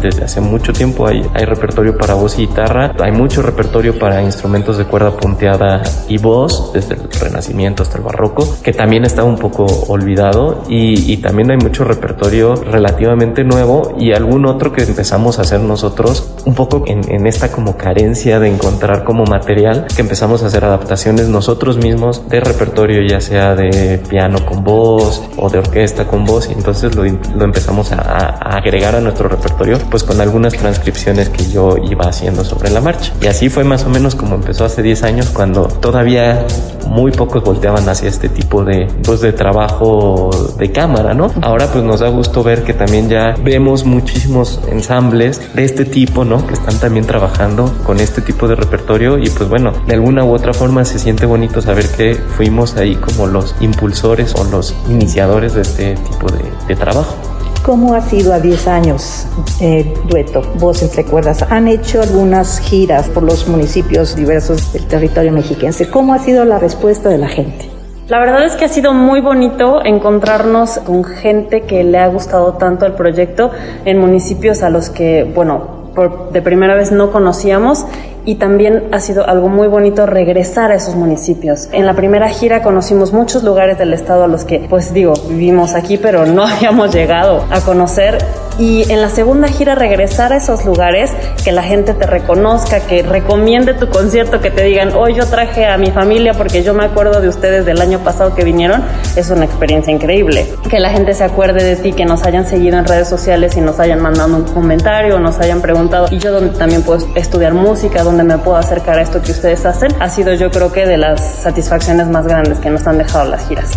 desde 0.00 0.24
hace 0.24 0.40
mucho 0.40 0.72
tiempo 0.72 1.06
hay, 1.06 1.22
hay 1.34 1.44
repertorio 1.44 1.96
para 1.96 2.14
voz 2.14 2.38
y 2.38 2.46
guitarra, 2.46 2.94
hay 3.00 3.12
mucho 3.12 3.42
repertorio 3.42 3.98
para 3.98 4.22
instrumentos 4.22 4.78
de 4.78 4.84
cuerda 4.84 5.10
punteada 5.16 5.82
y 6.08 6.18
voz, 6.18 6.72
desde 6.72 6.94
el 6.94 7.10
Renacimiento 7.20 7.82
hasta 7.82 7.98
el 7.98 8.04
Barroco, 8.04 8.56
que 8.62 8.72
también 8.72 9.04
está 9.04 9.24
un 9.24 9.36
poco 9.36 9.64
olvidado. 9.88 10.62
Y, 10.68 11.12
y 11.12 11.18
también 11.18 11.50
hay 11.50 11.56
mucho 11.56 11.84
repertorio 11.84 12.54
relativamente 12.54 13.44
nuevo 13.44 13.94
y 13.98 14.12
algún 14.12 14.46
otro 14.46 14.72
que 14.72 14.82
empezamos 14.82 15.38
a 15.38 15.42
hacer 15.42 15.60
nosotros 15.60 16.34
un 16.44 16.54
poco 16.54 16.84
en, 16.86 17.10
en 17.10 17.26
esta 17.26 17.50
como 17.50 17.76
carencia 17.76 18.40
de 18.40 18.48
encontrar 18.48 19.04
como 19.04 19.24
material 19.24 19.86
que 19.94 20.02
empezamos 20.02 20.42
a 20.42 20.46
hacer 20.46 20.64
adaptaciones 20.64 21.28
nosotros 21.28 21.78
mismos 21.78 22.28
de 22.28 22.40
repertorio, 22.40 23.02
ya 23.06 23.20
sea 23.20 23.54
de 23.54 23.93
piano 23.98 24.44
con 24.44 24.64
voz 24.64 25.22
o 25.36 25.48
de 25.48 25.58
orquesta 25.58 26.06
con 26.06 26.24
voz, 26.24 26.48
y 26.48 26.52
entonces 26.52 26.94
lo, 26.94 27.04
lo 27.04 27.44
empezamos 27.44 27.92
a, 27.92 28.00
a, 28.00 28.56
agregar 28.56 28.94
a 28.94 29.00
nuestro 29.00 29.28
repertorio, 29.28 29.78
pues 29.90 30.04
con 30.04 30.20
algunas 30.20 30.54
transcripciones 30.54 31.28
que 31.28 31.44
yo 31.50 31.76
iba 31.90 32.06
haciendo 32.06 32.44
sobre 32.44 32.70
la 32.70 32.80
marcha. 32.80 33.12
Y 33.20 33.26
así 33.26 33.48
fue 33.48 33.64
más 33.64 33.84
o 33.84 33.88
menos 33.88 34.14
como 34.14 34.34
empezó 34.36 34.64
hace 34.64 34.82
10 34.82 35.02
años, 35.02 35.30
cuando 35.30 35.66
todavía 35.66 36.46
muy 36.88 37.12
pocos 37.12 37.42
volteaban 37.42 37.88
hacia 37.88 38.08
este 38.08 38.28
tipo 38.28 38.64
de, 38.64 38.86
pues, 39.04 39.20
de 39.20 39.32
trabajo 39.32 40.30
de 40.58 40.70
cámara, 40.70 41.14
¿no? 41.14 41.32
Ahora 41.42 41.66
pues 41.72 41.84
nos 41.84 42.00
da 42.00 42.08
gusto 42.08 42.42
ver 42.42 42.62
que 42.62 42.74
también 42.74 43.08
ya 43.08 43.34
vemos 43.42 43.84
muchísimos 43.84 44.60
ensambles 44.68 45.54
de 45.54 45.64
este 45.64 45.84
tipo, 45.84 46.24
¿no? 46.24 46.46
Que 46.46 46.54
están 46.54 46.78
también 46.78 47.06
trabajando 47.06 47.72
con 47.84 48.00
este 48.00 48.20
tipo 48.20 48.48
de 48.48 48.54
repertorio 48.54 49.18
y 49.18 49.28
pues 49.30 49.48
bueno, 49.48 49.72
de 49.86 49.94
alguna 49.94 50.24
u 50.24 50.32
otra 50.32 50.52
forma 50.52 50.84
se 50.84 50.98
siente 50.98 51.26
bonito 51.26 51.60
saber 51.60 51.88
que 51.88 52.14
fuimos 52.14 52.76
ahí 52.76 52.96
como 52.96 53.26
los 53.26 53.54
impulsores 53.60 53.83
o 53.84 54.44
los 54.50 54.74
iniciadores 54.88 55.54
de 55.54 55.60
este 55.60 55.94
tipo 55.94 56.26
de, 56.28 56.42
de 56.68 56.76
trabajo. 56.76 57.14
¿Cómo 57.62 57.94
ha 57.94 58.00
sido 58.00 58.32
a 58.32 58.40
10 58.40 58.68
años 58.68 59.26
eh, 59.60 59.94
Dueto? 60.08 60.42
Vos 60.58 60.82
entre 60.82 61.04
cuerdas. 61.04 61.42
Han 61.42 61.68
hecho 61.68 62.02
algunas 62.02 62.60
giras 62.60 63.08
por 63.08 63.22
los 63.22 63.48
municipios 63.48 64.16
diversos 64.16 64.72
del 64.72 64.86
territorio 64.86 65.32
mexiquense. 65.32 65.88
¿Cómo 65.88 66.14
ha 66.14 66.18
sido 66.18 66.44
la 66.44 66.58
respuesta 66.58 67.08
de 67.08 67.18
la 67.18 67.28
gente? 67.28 67.70
La 68.08 68.18
verdad 68.18 68.44
es 68.44 68.56
que 68.56 68.66
ha 68.66 68.68
sido 68.68 68.92
muy 68.92 69.22
bonito 69.22 69.82
encontrarnos 69.82 70.78
con 70.78 71.04
gente 71.04 71.62
que 71.62 71.84
le 71.84 71.98
ha 71.98 72.08
gustado 72.08 72.54
tanto 72.54 72.84
el 72.84 72.92
proyecto 72.92 73.50
en 73.86 73.98
municipios 73.98 74.62
a 74.62 74.68
los 74.68 74.90
que, 74.90 75.24
bueno, 75.24 75.83
por, 75.94 76.30
de 76.32 76.42
primera 76.42 76.74
vez 76.74 76.92
no 76.92 77.10
conocíamos 77.12 77.86
y 78.24 78.36
también 78.36 78.88
ha 78.92 79.00
sido 79.00 79.28
algo 79.28 79.48
muy 79.48 79.68
bonito 79.68 80.06
regresar 80.06 80.72
a 80.72 80.76
esos 80.76 80.94
municipios. 80.94 81.68
En 81.72 81.86
la 81.86 81.94
primera 81.94 82.28
gira 82.28 82.62
conocimos 82.62 83.12
muchos 83.12 83.44
lugares 83.44 83.78
del 83.78 83.92
estado 83.92 84.24
a 84.24 84.28
los 84.28 84.44
que, 84.44 84.66
pues 84.68 84.94
digo, 84.94 85.14
vivimos 85.28 85.74
aquí, 85.74 85.98
pero 85.98 86.26
no 86.26 86.42
habíamos 86.46 86.94
llegado 86.94 87.44
a 87.50 87.60
conocer. 87.60 88.18
Y 88.58 88.90
en 88.90 89.02
la 89.02 89.08
segunda 89.08 89.48
gira 89.48 89.74
regresar 89.74 90.32
a 90.32 90.36
esos 90.36 90.64
lugares, 90.64 91.10
que 91.42 91.50
la 91.50 91.62
gente 91.62 91.92
te 91.94 92.06
reconozca, 92.06 92.80
que 92.80 93.02
recomiende 93.02 93.74
tu 93.74 93.88
concierto, 93.88 94.40
que 94.40 94.50
te 94.50 94.62
digan, 94.62 94.92
hoy 94.94 95.14
yo 95.14 95.26
traje 95.26 95.66
a 95.66 95.76
mi 95.76 95.90
familia 95.90 96.34
porque 96.34 96.62
yo 96.62 96.72
me 96.72 96.84
acuerdo 96.84 97.20
de 97.20 97.28
ustedes 97.28 97.66
del 97.66 97.80
año 97.80 97.98
pasado 98.00 98.34
que 98.34 98.44
vinieron, 98.44 98.84
es 99.16 99.30
una 99.30 99.44
experiencia 99.44 99.92
increíble. 99.92 100.46
Que 100.70 100.78
la 100.78 100.90
gente 100.90 101.14
se 101.14 101.24
acuerde 101.24 101.64
de 101.64 101.76
ti, 101.76 101.92
que 101.92 102.04
nos 102.04 102.22
hayan 102.24 102.46
seguido 102.46 102.78
en 102.78 102.84
redes 102.84 103.08
sociales 103.08 103.56
y 103.56 103.60
nos 103.60 103.80
hayan 103.80 104.00
mandado 104.00 104.36
un 104.36 104.44
comentario, 104.44 105.18
nos 105.18 105.40
hayan 105.40 105.60
preguntado, 105.60 106.06
y 106.10 106.18
yo 106.18 106.30
donde 106.30 106.56
también 106.56 106.82
puedo 106.82 107.06
estudiar 107.16 107.54
música, 107.54 108.04
donde 108.04 108.22
me 108.22 108.38
puedo 108.38 108.56
acercar 108.56 108.98
a 108.98 109.02
esto 109.02 109.20
que 109.20 109.32
ustedes 109.32 109.66
hacen, 109.66 109.90
ha 109.98 110.08
sido 110.08 110.32
yo 110.34 110.50
creo 110.50 110.70
que 110.70 110.86
de 110.86 110.96
las 110.96 111.20
satisfacciones 111.20 112.08
más 112.08 112.26
grandes 112.26 112.58
que 112.60 112.70
nos 112.70 112.86
han 112.86 112.98
dejado 112.98 113.28
las 113.30 113.48
giras. 113.48 113.70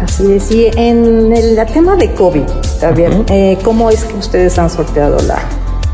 Así 0.00 0.32
es, 0.32 0.50
y 0.50 0.66
en 0.76 1.32
el 1.32 1.58
tema 1.72 1.96
de 1.96 2.12
COVID, 2.12 2.44
también, 2.80 3.24
eh, 3.30 3.56
¿cómo 3.62 3.88
es 3.88 4.04
que 4.04 4.14
ustedes 4.14 4.58
han 4.58 4.68
sorteado 4.68 5.18
la, 5.22 5.38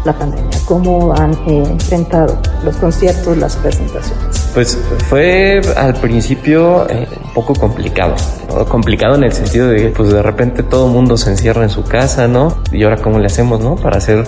la 0.05 0.12
pandemia? 0.12 0.51
¿Cómo 0.65 1.15
han 1.15 1.33
eh, 1.47 1.62
enfrentado 1.71 2.37
los 2.65 2.77
conciertos, 2.77 3.37
las 3.37 3.57
presentaciones? 3.57 4.51
Pues 4.55 4.77
fue 5.09 5.61
al 5.77 5.95
principio 5.95 6.88
eh, 6.91 7.07
un 7.25 7.33
poco 7.33 7.55
complicado, 7.55 8.17
¿no? 8.49 8.65
complicado 8.67 9.15
en 9.15 9.25
el 9.25 9.33
sentido 9.33 9.69
de 9.69 9.77
que 9.77 9.88
pues 9.91 10.11
de 10.11 10.23
repente 10.23 10.62
todo 10.65 10.87
el 10.87 10.93
mundo 10.93 11.17
se 11.17 11.31
encierra 11.31 11.62
en 11.62 11.71
su 11.71 11.85
casa, 11.85 12.27
¿no? 12.27 12.57
Y 12.73 12.83
ahora 12.83 12.97
cómo 12.97 13.19
le 13.19 13.27
hacemos, 13.27 13.61
¿no? 13.61 13.77
Para 13.77 13.99
hacer 13.99 14.25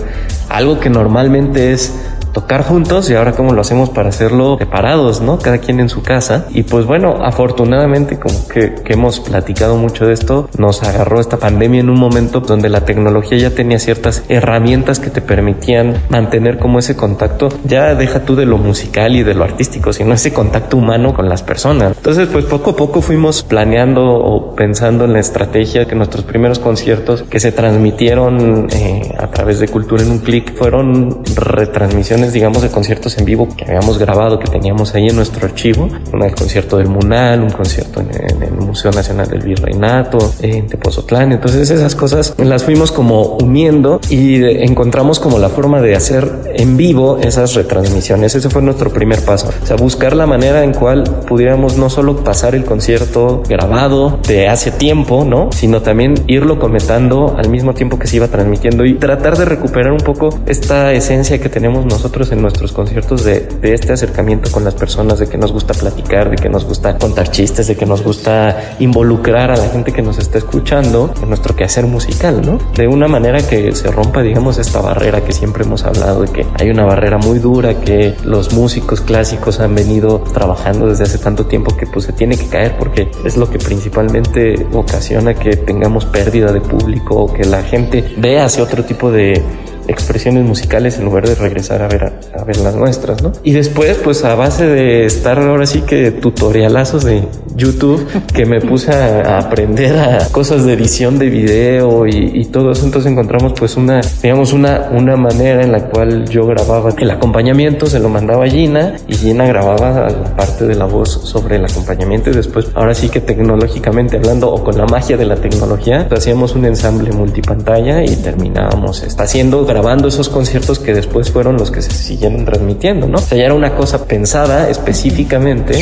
algo 0.49 0.79
que 0.79 0.89
normalmente 0.89 1.73
es 1.73 1.93
tocar 2.35 2.63
juntos 2.63 3.09
y 3.09 3.15
ahora 3.15 3.31
cómo 3.31 3.53
lo 3.53 3.61
hacemos 3.61 3.89
para 3.89 4.09
hacerlo 4.09 4.57
separados, 4.59 5.21
¿no? 5.21 5.39
Cada 5.39 5.59
quien 5.59 5.79
en 5.79 5.87
su 5.87 6.03
casa. 6.03 6.47
Y 6.49 6.63
pues 6.63 6.85
bueno, 6.85 7.15
afortunadamente 7.23 8.19
como 8.19 8.45
que, 8.49 8.75
que, 8.75 8.93
hemos 8.93 9.21
platicado 9.21 9.77
mucho 9.77 10.05
de 10.05 10.13
esto, 10.13 10.49
nos 10.57 10.83
agarró 10.83 11.21
esta 11.21 11.37
pandemia 11.37 11.79
en 11.79 11.89
un 11.89 11.97
momento 11.97 12.41
donde 12.41 12.67
la 12.67 12.81
tecnología 12.81 13.37
ya 13.37 13.51
tenía 13.51 13.79
ciertas 13.79 14.25
herramientas 14.27 14.99
que 14.99 15.09
te 15.09 15.21
permitían 15.21 15.95
mantener 16.09 16.59
como 16.59 16.79
ese 16.79 16.97
contacto. 16.97 17.47
Ya 17.63 17.95
deja 17.95 18.25
tú 18.25 18.35
de 18.35 18.45
lo 18.45 18.57
musical 18.57 19.15
y 19.15 19.23
de 19.23 19.33
lo 19.33 19.45
artístico, 19.45 19.93
sino 19.93 20.13
ese 20.13 20.33
contacto 20.33 20.75
humano 20.75 21.13
con 21.13 21.29
las 21.29 21.41
personas. 21.41 21.95
Entonces 21.95 22.27
pues 22.27 22.43
poco 22.43 22.71
a 22.71 22.75
poco 22.75 23.01
fuimos 23.01 23.43
planeando 23.43 24.03
o 24.13 24.55
pensando 24.55 25.05
en 25.05 25.13
la 25.13 25.19
estrategia 25.21 25.85
que 25.85 25.95
nuestros 25.95 26.25
primeros 26.25 26.59
conciertos 26.59 27.23
que 27.23 27.39
se 27.39 27.53
transmitieron 27.53 28.67
eh, 28.73 29.15
a 29.17 29.27
través 29.27 29.61
de 29.61 29.69
Cultura 29.69 30.03
en 30.03 30.11
un 30.11 30.19
clic 30.19 30.53
fueron 30.57 31.23
retransmisiones 31.35 32.24
digamos, 32.33 32.61
de 32.61 32.69
conciertos 32.69 33.17
en 33.17 33.25
vivo 33.25 33.47
que 33.55 33.65
habíamos 33.65 33.97
grabado, 33.97 34.39
que 34.39 34.47
teníamos 34.47 34.93
ahí 34.95 35.07
en 35.07 35.15
nuestro 35.15 35.45
archivo. 35.45 35.89
Una 36.13 36.25
del 36.25 36.35
concierto 36.35 36.77
del 36.77 36.87
Munal, 36.87 37.41
un 37.41 37.51
concierto 37.51 38.01
en, 38.01 38.09
en 38.13 38.43
el 38.43 38.53
Museo 38.53 38.91
Nacional 38.91 39.27
del 39.27 39.41
Virreinato, 39.41 40.17
en 40.41 40.67
Tepozotlán. 40.67 41.31
Entonces 41.31 41.69
esas 41.69 41.95
cosas 41.95 42.35
las 42.37 42.63
fuimos 42.63 42.91
como 42.91 43.37
uniendo 43.37 43.99
y 44.09 44.43
encontramos 44.63 45.19
como 45.19 45.39
la 45.39 45.49
forma 45.49 45.81
de 45.81 45.95
hacer 45.95 46.29
en 46.53 46.77
vivo 46.77 47.17
esas 47.21 47.53
retransmisiones. 47.53 48.35
Ese 48.35 48.49
fue 48.49 48.61
nuestro 48.61 48.91
primer 48.91 49.21
paso. 49.21 49.49
O 49.63 49.65
sea, 49.65 49.75
buscar 49.75 50.15
la 50.15 50.25
manera 50.25 50.63
en 50.63 50.73
cual 50.73 51.03
pudiéramos 51.27 51.77
no 51.77 51.89
solo 51.89 52.23
pasar 52.23 52.55
el 52.55 52.65
concierto 52.65 53.43
grabado 53.47 54.19
de 54.27 54.47
hace 54.47 54.71
tiempo, 54.71 55.25
¿no? 55.25 55.51
Sino 55.51 55.81
también 55.81 56.15
irlo 56.27 56.59
comentando 56.59 57.35
al 57.37 57.49
mismo 57.49 57.73
tiempo 57.73 57.99
que 57.99 58.07
se 58.07 58.17
iba 58.17 58.27
transmitiendo 58.27 58.85
y 58.85 58.95
tratar 58.95 59.37
de 59.37 59.45
recuperar 59.45 59.91
un 59.91 59.99
poco 59.99 60.29
esta 60.45 60.93
esencia 60.93 61.39
que 61.39 61.49
tenemos 61.49 61.85
nosotros 61.85 62.14
en 62.15 62.41
nuestros 62.41 62.71
conciertos 62.71 63.25
de, 63.25 63.41
de, 63.41 63.73
este 63.73 63.91
acercamiento 63.91 64.49
con 64.49 64.63
las 64.63 64.73
personas, 64.73 65.19
de 65.19 65.27
que 65.27 65.37
nos 65.37 65.51
gusta 65.51 65.73
platicar, 65.73 66.29
de 66.29 66.37
que 66.37 66.47
nos 66.47 66.63
gusta 66.63 66.97
contar 66.97 67.29
chistes, 67.29 67.67
de 67.67 67.75
que 67.75 67.85
nos 67.85 68.01
gusta 68.03 68.75
involucrar 68.79 69.51
a 69.51 69.57
la 69.57 69.67
gente 69.67 69.91
que 69.91 70.01
nos 70.01 70.17
está 70.17 70.37
escuchando 70.37 71.13
en 71.21 71.27
nuestro 71.27 71.55
quehacer 71.57 71.85
musical, 71.87 72.41
¿no? 72.45 72.57
De 72.73 72.87
una 72.87 73.09
manera 73.09 73.45
que 73.45 73.75
se 73.75 73.91
rompa, 73.91 74.21
digamos, 74.21 74.57
esta 74.57 74.79
barrera 74.79 75.25
que 75.25 75.33
siempre 75.33 75.65
hemos 75.65 75.83
hablado, 75.83 76.21
de 76.21 76.31
que 76.31 76.45
hay 76.57 76.69
una 76.69 76.85
barrera 76.85 77.17
muy 77.17 77.39
dura 77.39 77.81
que 77.81 78.15
los 78.23 78.53
músicos 78.53 79.01
clásicos 79.01 79.59
han 79.59 79.75
venido 79.75 80.19
trabajando 80.33 80.87
desde 80.87 81.03
hace 81.03 81.17
tanto 81.17 81.45
tiempo 81.47 81.75
que 81.75 81.85
pues 81.85 82.05
se 82.05 82.13
tiene 82.13 82.37
que 82.37 82.47
caer 82.47 82.77
porque 82.77 83.09
es 83.25 83.35
lo 83.35 83.49
que 83.49 83.59
principalmente 83.59 84.65
ocasiona 84.71 85.33
que 85.33 85.57
tengamos 85.57 86.05
pérdida 86.05 86.53
de 86.53 86.61
público 86.61 87.15
o 87.15 87.33
que 87.33 87.43
la 87.43 87.61
gente 87.63 88.15
vea 88.17 88.45
hacia 88.45 88.63
otro 88.63 88.85
tipo 88.85 89.11
de 89.11 89.43
expresiones 89.87 90.43
musicales 90.45 90.97
en 90.97 91.05
lugar 91.05 91.27
de 91.27 91.35
regresar 91.35 91.81
a 91.81 91.87
ver, 91.87 92.03
a, 92.03 92.39
a, 92.39 92.43
ver 92.43 92.57
las 92.57 92.75
nuestras, 92.75 93.21
¿no? 93.21 93.31
Y 93.43 93.51
después, 93.51 93.97
pues 94.03 94.23
a 94.23 94.35
base 94.35 94.65
de 94.65 95.05
estar 95.05 95.39
ahora 95.39 95.65
sí 95.65 95.81
que 95.81 96.11
tutorialazos 96.11 97.03
de 97.03 97.23
YouTube, 97.55 98.05
que 98.33 98.45
me 98.45 98.61
puse 98.61 98.91
a, 98.91 99.35
a 99.35 99.39
aprender 99.39 99.97
a 99.97 100.27
cosas 100.31 100.65
de 100.65 100.73
edición 100.73 101.19
de 101.19 101.29
video 101.29 102.05
y, 102.07 102.31
y, 102.33 102.45
todo 102.45 102.71
eso, 102.71 102.85
entonces 102.85 103.11
encontramos 103.11 103.53
pues 103.57 103.77
una, 103.77 104.01
digamos, 104.21 104.53
una, 104.53 104.89
una 104.91 105.15
manera 105.15 105.63
en 105.63 105.71
la 105.71 105.89
cual 105.89 106.27
yo 106.29 106.45
grababa 106.45 106.91
el 106.97 107.11
acompañamiento, 107.11 107.85
se 107.87 107.99
lo 107.99 108.09
mandaba 108.09 108.45
a 108.45 108.47
Gina 108.47 108.95
y 109.07 109.15
Gina 109.15 109.45
grababa 109.45 110.09
la 110.09 110.35
parte 110.35 110.65
de 110.65 110.75
la 110.75 110.85
voz 110.85 111.09
sobre 111.09 111.57
el 111.57 111.65
acompañamiento 111.65 112.29
y 112.29 112.33
después, 112.33 112.67
ahora 112.75 112.93
sí 112.93 113.09
que 113.09 113.21
tecnológicamente 113.21 114.17
hablando 114.17 114.51
o 114.51 114.63
con 114.63 114.77
la 114.77 114.85
magia 114.85 115.17
de 115.17 115.25
la 115.25 115.35
tecnología, 115.35 116.05
pues, 116.07 116.21
hacíamos 116.21 116.55
un 116.55 116.65
ensamble 116.65 117.11
multipantalla 117.11 118.03
y 118.03 118.15
terminábamos 118.17 119.05
haciendo 119.17 119.65
grabando 119.75 120.07
esos 120.07 120.29
conciertos 120.29 120.79
que 120.79 120.93
después 120.93 121.31
fueron 121.31 121.57
los 121.57 121.69
que 121.69 121.81
se 121.81 121.91
siguieron 121.91 122.45
transmitiendo, 122.45 123.07
¿no? 123.07 123.17
O 123.17 123.21
sea, 123.21 123.37
ya 123.37 123.43
era 123.43 123.53
una 123.53 123.75
cosa 123.75 124.05
pensada 124.05 124.69
específicamente 124.69 125.81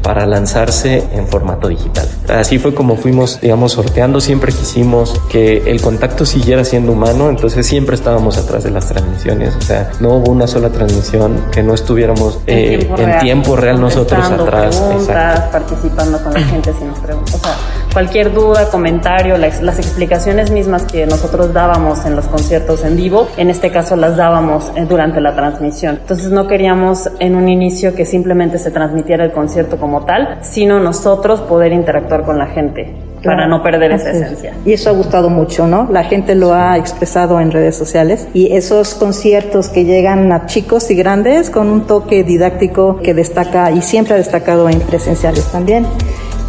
para 0.00 0.26
lanzarse 0.26 1.02
en 1.12 1.26
formato 1.26 1.68
digital. 1.68 2.06
Así 2.28 2.58
fue 2.58 2.74
como 2.74 2.96
fuimos, 2.96 3.40
digamos, 3.40 3.72
sorteando. 3.72 4.20
Siempre 4.20 4.52
quisimos 4.52 5.20
que 5.28 5.58
el 5.70 5.80
contacto 5.80 6.26
siguiera 6.26 6.64
siendo 6.64 6.92
humano, 6.92 7.30
entonces 7.30 7.66
siempre 7.66 7.94
estábamos 7.94 8.36
atrás 8.36 8.64
de 8.64 8.70
las 8.70 8.86
transmisiones. 8.86 9.56
O 9.56 9.60
sea, 9.60 9.90
no 10.00 10.16
hubo 10.16 10.30
una 10.30 10.46
sola 10.46 10.70
transmisión 10.70 11.46
que 11.52 11.62
no 11.62 11.74
estuviéramos 11.74 12.38
eh, 12.46 12.74
en, 12.74 12.80
tiempo, 12.80 13.00
en 13.00 13.06
real, 13.06 13.20
tiempo 13.20 13.56
real 13.56 13.80
nosotros 13.80 14.24
atrás. 14.24 14.76
Preguntas, 14.76 15.40
participando 15.50 16.22
con 16.22 16.34
la 16.34 16.40
gente 16.42 16.72
si 16.78 16.84
nos 16.84 16.98
preguntan. 16.98 17.34
O 17.34 17.38
sea, 17.38 17.56
cualquier 17.92 18.32
duda, 18.32 18.70
comentario, 18.70 19.36
las, 19.36 19.62
las 19.62 19.78
explicaciones 19.78 20.50
mismas 20.50 20.84
que 20.84 21.06
nosotros 21.06 21.52
dábamos 21.52 22.04
en 22.04 22.16
los 22.16 22.26
conciertos 22.26 22.84
en 22.84 22.96
vivo, 22.96 23.28
en 23.36 23.50
este 23.50 23.70
caso 23.70 23.96
las 23.96 24.16
dábamos 24.16 24.72
durante 24.88 25.20
la 25.20 25.34
transmisión. 25.34 25.98
Entonces 26.00 26.30
no 26.30 26.46
queríamos 26.46 27.10
en 27.18 27.34
un 27.34 27.48
inicio 27.48 27.94
que 27.94 28.04
simplemente 28.04 28.58
se 28.58 28.70
transmitiera 28.70 29.24
el 29.24 29.32
concierto 29.32 29.76
como 29.76 30.04
tal, 30.04 30.38
sino 30.42 30.80
nosotros 30.80 31.40
poder 31.40 31.72
interactuar 31.72 32.22
con 32.22 32.38
la 32.38 32.46
gente. 32.46 32.94
Claro, 33.22 33.36
para 33.36 33.48
no 33.48 33.62
perder 33.62 33.92
esa 33.92 34.10
esencia. 34.10 34.52
Y 34.64 34.72
eso 34.72 34.90
ha 34.90 34.92
gustado 34.92 35.30
mucho, 35.30 35.68
¿no? 35.68 35.88
La 35.90 36.02
gente 36.02 36.34
lo 36.34 36.54
ha 36.54 36.76
expresado 36.76 37.40
en 37.40 37.52
redes 37.52 37.76
sociales 37.76 38.26
y 38.34 38.52
esos 38.52 38.94
conciertos 38.94 39.68
que 39.68 39.84
llegan 39.84 40.32
a 40.32 40.46
chicos 40.46 40.90
y 40.90 40.96
grandes 40.96 41.48
con 41.48 41.68
un 41.68 41.86
toque 41.86 42.24
didáctico 42.24 42.96
que 42.96 43.14
destaca 43.14 43.70
y 43.70 43.80
siempre 43.80 44.14
ha 44.14 44.16
destacado 44.16 44.68
en 44.68 44.80
presenciales 44.80 45.44
también. 45.52 45.86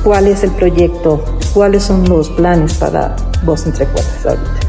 ¿Cuál 0.03 0.27
es 0.27 0.43
el 0.43 0.51
proyecto? 0.51 1.23
¿Cuáles 1.53 1.83
son 1.83 2.09
los 2.09 2.29
planes 2.31 2.73
para 2.73 3.15
Voz 3.45 3.67
Entre 3.67 3.85
Cuerdas 3.85 4.25
ahorita? 4.25 4.62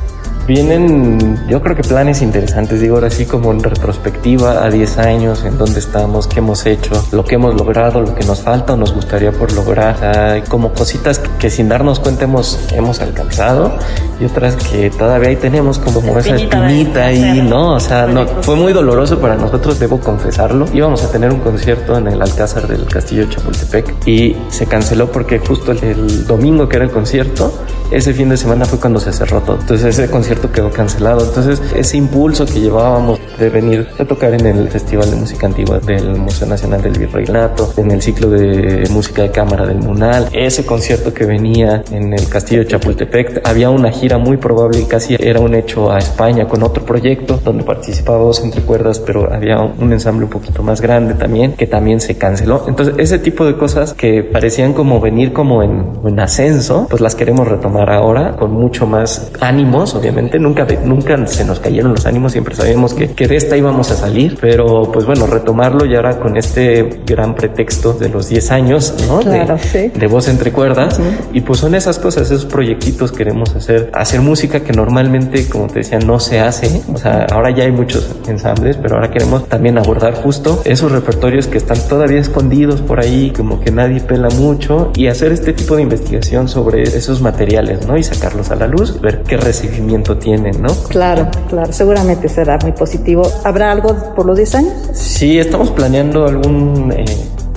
Vienen, 0.47 1.39
yo 1.49 1.63
creo 1.63 1.75
que 1.75 1.83
planes 1.83 2.21
interesantes, 2.21 2.81
digo 2.81 2.97
ahora 2.97 3.09
sí 3.09 3.25
como 3.25 3.51
en 3.51 3.63
retrospectiva 3.63 4.63
a 4.63 4.69
10 4.69 4.99
años, 4.99 5.45
en 5.45 5.57
dónde 5.57 5.81
estamos, 5.81 6.27
qué 6.27 6.41
hemos 6.41 6.67
hecho, 6.67 7.03
lo 7.13 7.25
que 7.25 7.37
hemos 7.37 7.55
logrado, 7.55 8.03
lo 8.03 8.15
que 8.15 8.27
nos 8.27 8.43
falta 8.43 8.75
o 8.75 8.77
nos 8.77 8.93
gustaría 8.93 9.33
por 9.33 9.53
lograr, 9.53 10.45
como 10.49 10.75
cositas 10.75 11.19
que, 11.19 11.49
sin 11.49 11.71
darnos 11.71 11.99
cuenta 11.99 12.25
hemos, 12.25 12.59
hemos 12.73 13.01
alcanzado 13.01 13.73
y 14.21 14.27
otras 14.27 14.57
que 14.57 14.91
todavía 14.91 15.31
ahí 15.31 15.37
tenemos 15.37 15.79
como 15.79 16.19
esa 16.19 16.37
espinita 16.37 17.07
ahí, 17.07 17.41
¿no? 17.41 17.77
O 17.77 17.81
sea, 17.81 18.07
no, 18.07 18.27
fue 18.43 18.57
muy 18.57 18.75
doloroso 18.75 19.19
para 19.21 19.37
nosotros, 19.37 19.79
debo 19.79 19.99
confesarlo. 20.01 20.67
Íbamos 20.75 21.03
a 21.05 21.11
tener 21.11 21.33
un 21.33 21.41
concierto 21.41 21.97
en 21.97 22.09
el 22.09 22.21
Alcázar 22.21 22.69
del 22.69 22.85
Castillo 22.85 23.27
de 23.27 23.35
Chapultepec 23.35 24.07
y 24.07 24.37
se 24.51 24.67
canceló 24.67 25.11
porque 25.11 25.39
justo 25.39 25.73
el 25.73 26.27
domingo 26.27 26.69
que 26.69 26.77
era 26.77 26.85
el 26.85 26.91
concierto, 26.91 27.53
ese 27.91 28.13
fin 28.13 28.29
de 28.29 28.37
semana 28.37 28.65
fue 28.65 28.79
cuando 28.79 29.01
se 29.01 29.13
cerró 29.13 29.41
todo. 29.41 29.59
Entonces 29.61 29.99
ese 29.99 30.11
concierto 30.11 30.34
quedó 30.53 30.71
cancelado. 30.71 31.25
Entonces 31.25 31.61
ese 31.75 31.97
impulso 31.97 32.47
que 32.47 32.61
llevábamos 32.61 33.19
de 33.39 33.51
venir 33.51 33.87
a 33.99 34.05
tocar 34.05 34.35
en 34.35 34.47
el 34.47 34.69
Festival 34.69 35.11
de 35.11 35.17
Música 35.17 35.47
Antigua 35.47 35.79
del 35.81 36.17
Museo 36.17 36.49
Nacional 36.49 36.83
del 36.83 36.99
Virreinato, 36.99 37.73
en 37.77 37.91
el 37.91 38.03
ciclo 38.03 38.31
de 38.31 38.89
música 38.91 39.23
de 39.23 39.31
cámara 39.31 39.67
del 39.67 39.79
Munal, 39.79 40.29
ese 40.33 40.65
concierto 40.65 41.13
que 41.13 41.25
venía 41.25 41.83
en 41.91 42.13
el 42.13 42.29
Castillo 42.29 42.61
de 42.61 42.69
Chapultepec, 42.69 43.47
había 43.47 43.71
una 43.71 43.91
gira 43.91 44.19
muy 44.19 44.37
probable 44.37 44.81
y 44.81 44.85
casi 44.85 45.17
era 45.19 45.41
un 45.41 45.55
hecho 45.55 45.91
a 45.91 45.99
España 45.99 46.47
con 46.47 46.63
otro 46.63 46.85
proyecto 46.85 47.41
donde 47.45 47.65
participábamos 47.65 48.43
entre 48.43 48.63
cuerdas, 48.63 48.99
pero 49.01 49.33
había 49.33 49.61
un 49.61 49.93
ensamble 49.93 50.25
un 50.25 50.31
poquito 50.31 50.63
más 50.63 50.81
grande 50.81 51.15
también 51.15 51.53
que 51.53 51.67
también 51.67 52.01
se 52.01 52.17
canceló. 52.17 52.65
Entonces 52.69 52.95
ese 52.99 53.19
tipo 53.19 53.45
de 53.45 53.57
cosas 53.57 53.95
que 53.95 54.23
parecían 54.23 54.73
como 54.73 55.01
venir 55.01 55.33
como 55.33 55.63
en, 55.63 55.93
en 56.05 56.21
ascenso, 56.21 56.87
pues 56.89 57.01
las 57.01 57.15
queremos 57.15 57.49
retomar 57.49 57.91
ahora 57.91 58.37
con 58.37 58.53
mucho 58.53 58.87
más 58.87 59.33
ánimos, 59.41 59.95
obviamente. 59.95 60.24
Nunca, 60.39 60.67
nunca 60.85 61.27
se 61.27 61.45
nos 61.45 61.61
cayeron 61.61 61.93
los 61.93 62.07
ánimos, 62.07 62.33
siempre 62.33 62.55
sabíamos 62.55 62.95
que, 62.95 63.11
que 63.13 63.27
de 63.27 63.37
esta 63.37 63.57
íbamos 63.57 63.91
a 63.91 63.97
salir, 63.97 64.39
pero 64.41 64.91
pues 64.93 65.07
bueno, 65.07 65.27
retomarlo 65.27 65.85
y 65.85 65.95
ahora 65.95 66.19
con 66.19 66.37
este 66.37 67.01
gran 67.07 67.35
pretexto 67.35 67.93
de 67.93 68.09
los 68.09 68.29
10 68.29 68.51
años, 68.51 68.95
¿no? 69.09 69.21
Claro, 69.21 69.57
de, 69.57 69.63
sí. 69.63 69.99
de 69.99 70.07
voz 70.07 70.29
entre 70.29 70.53
cuerdas. 70.53 71.01
Y 71.33 71.41
pues 71.41 71.61
son 71.61 71.75
esas 71.75 71.99
cosas, 71.99 72.31
esos 72.31 72.47
proyectitos 72.47 73.13
queremos 73.13 73.55
hacer, 73.55 73.91
hacer 73.93 74.21
música 74.21 74.61
que 74.61 74.73
normalmente, 74.73 75.49
como 75.49 75.67
te 75.67 75.81
decía, 75.81 75.99
no 75.99 76.21
se 76.21 76.41
hace. 76.41 76.83
O 76.93 76.99
sea, 76.99 77.27
ahora 77.31 77.51
ya 77.51 77.65
hay 77.65 77.73
muchos 77.73 78.17
ensambles, 78.29 78.77
pero 78.77 78.97
ahora 78.97 79.11
queremos 79.11 79.49
también 79.49 79.79
abordar 79.79 80.15
justo 80.15 80.63
esos 80.65 80.93
repertorios 80.93 81.47
que 81.47 81.59
están 81.59 81.79
todavía 81.89 82.21
escondidos 82.21 82.81
por 82.81 83.01
ahí, 83.01 83.33
como 83.37 83.61
que 83.61 83.71
nadie 83.71 84.01
pela 84.01 84.29
mucho, 84.31 84.93
y 84.97 85.09
hacer 85.09 85.33
este 85.33 85.53
tipo 85.53 85.77
de 85.77 85.83
investigación 85.83 86.49
sobre 86.49 86.83
esos 86.83 87.21
materiales, 87.21 87.87
¿no? 87.87 87.97
Y 87.97 88.03
sacarlos 88.03 88.51
a 88.51 88.57
la 88.57 88.67
luz, 88.67 89.01
ver 89.01 89.23
qué 89.23 89.37
recibimiento 89.37 90.14
tienen, 90.19 90.61
¿no? 90.61 90.69
Claro, 90.89 91.29
claro, 91.49 91.73
seguramente 91.73 92.29
será 92.29 92.59
muy 92.63 92.73
positivo. 92.73 93.23
¿Habrá 93.45 93.73
algo 93.73 94.15
por 94.15 94.27
los 94.27 94.37
10 94.37 94.55
años? 94.55 94.73
Sí, 94.93 95.39
estamos 95.39 95.71
planeando 95.71 96.27
algún 96.27 96.93
eh, 96.97 97.05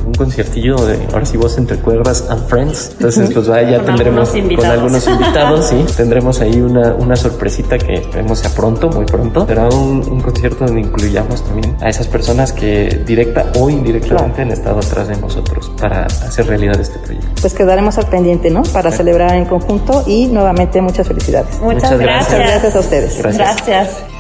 un 0.08 0.14
conciertillo 0.14 0.76
de 0.86 1.06
ahora 1.14 1.26
sí 1.26 1.38
voz 1.38 1.58
entre 1.58 1.78
cuerdas 1.78 2.26
and 2.30 2.48
friends. 2.48 2.92
Entonces, 2.94 3.32
pues 3.34 3.48
vaya, 3.48 3.72
ya 3.72 3.78
Con 3.84 3.88
tendremos 3.88 4.34
algunos 4.34 4.58
con 4.58 4.66
algunos 4.66 5.08
invitados, 5.08 5.66
sí. 5.66 5.86
Tendremos 5.98 6.42
ahí 6.42 6.60
una, 6.62 6.94
una 6.94 7.16
sorpresita 7.16 7.78
que 7.78 7.94
esperemos 7.96 8.40
sea 8.40 8.50
pronto, 8.52 8.90
muy 8.90 9.06
pronto. 9.06 9.46
Será 9.46 9.68
un, 9.70 10.04
un 10.10 10.22
concierto 10.22 10.66
donde 10.66 10.82
incluyamos 10.82 11.44
también 11.44 11.76
a 11.82 11.90
esas 11.90 12.08
personas 12.08 12.54
que 12.54 13.04
directa 13.06 13.52
o 13.60 13.70
indirectamente 13.70 14.42
han 14.42 14.52
estado 14.52 14.80
atrás 14.80 15.08
de 15.08 15.18
nosotros 15.18 15.72
para 15.80 16.06
hacer 16.06 16.48
realidad 16.48 16.80
este 16.80 17.00
proyecto. 17.00 17.30
Pues 17.42 17.54
quedaremos 17.54 17.98
al 17.98 18.08
pendiente, 18.08 18.50
¿no? 18.50 18.64
Para 18.64 18.92
celebrar 18.92 19.36
en 19.36 19.46
conjunto 19.46 20.04
y 20.08 20.28
nuevamente 20.28 20.82
muchas 20.82 21.08
felicidades. 21.08 21.60
Muchas, 21.60 21.84
Muchas 21.84 22.00
gracias. 22.00 22.32
Muchas 22.32 22.50
gracias 22.50 22.76
a 22.76 22.80
ustedes. 22.80 23.18
Gracias. 23.20 23.66
Gracias. 23.68 24.17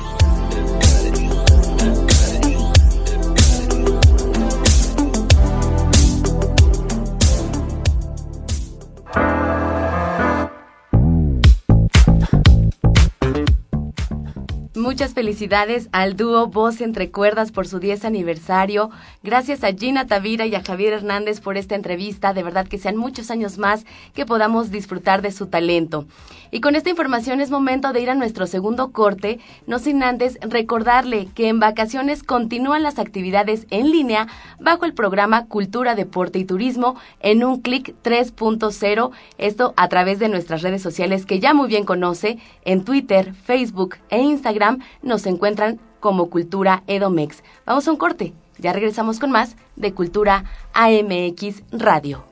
Muchas 14.97 15.13
felicidades 15.13 15.89
al 15.91 16.15
dúo 16.15 16.47
Voz 16.47 16.81
entre 16.81 17.11
Cuerdas 17.11 17.51
por 17.51 17.67
su 17.67 17.77
10 17.77 18.03
aniversario. 18.03 18.89
Gracias 19.21 19.63
a 19.63 19.71
Gina 19.71 20.07
Tavira 20.07 20.47
y 20.47 20.55
a 20.55 20.63
Javier 20.63 20.91
Hernández 20.93 21.39
por 21.39 21.55
esta 21.55 21.75
entrevista. 21.75 22.33
De 22.33 22.41
verdad 22.41 22.67
que 22.67 22.79
sean 22.79 22.97
muchos 22.97 23.29
años 23.29 23.59
más 23.59 23.85
que 24.15 24.25
podamos 24.25 24.71
disfrutar 24.71 25.21
de 25.21 25.31
su 25.31 25.45
talento. 25.45 26.07
Y 26.49 26.61
con 26.61 26.75
esta 26.75 26.89
información 26.89 27.41
es 27.41 27.51
momento 27.51 27.93
de 27.93 28.01
ir 28.01 28.09
a 28.09 28.15
nuestro 28.15 28.47
segundo 28.47 28.91
corte, 28.91 29.39
no 29.67 29.77
sin 29.77 30.01
antes 30.01 30.39
recordarle 30.41 31.27
que 31.35 31.49
en 31.49 31.59
vacaciones 31.59 32.23
continúan 32.23 32.81
las 32.81 32.97
actividades 32.97 33.67
en 33.69 33.91
línea 33.91 34.27
bajo 34.59 34.85
el 34.85 34.95
programa 34.95 35.45
Cultura, 35.45 35.93
Deporte 35.93 36.39
y 36.39 36.45
Turismo 36.45 36.95
en 37.19 37.43
un 37.43 37.61
clic 37.61 37.93
3.0. 38.03 39.11
Esto 39.37 39.75
a 39.77 39.89
través 39.89 40.17
de 40.17 40.29
nuestras 40.29 40.63
redes 40.63 40.81
sociales 40.81 41.27
que 41.27 41.39
ya 41.39 41.53
muy 41.53 41.67
bien 41.67 41.83
conoce. 41.83 42.39
En 42.65 42.83
Twitter, 42.83 43.35
Facebook 43.35 43.97
e 44.09 44.21
Instagram 44.21 44.79
nos 45.01 45.25
encuentran 45.25 45.79
como 45.99 46.29
Cultura 46.29 46.83
Edomex. 46.87 47.43
Vamos 47.65 47.87
a 47.87 47.91
un 47.91 47.97
corte. 47.97 48.33
Ya 48.57 48.73
regresamos 48.73 49.19
con 49.19 49.31
más 49.31 49.55
de 49.75 49.93
Cultura 49.93 50.45
AMX 50.73 51.63
Radio. 51.71 52.23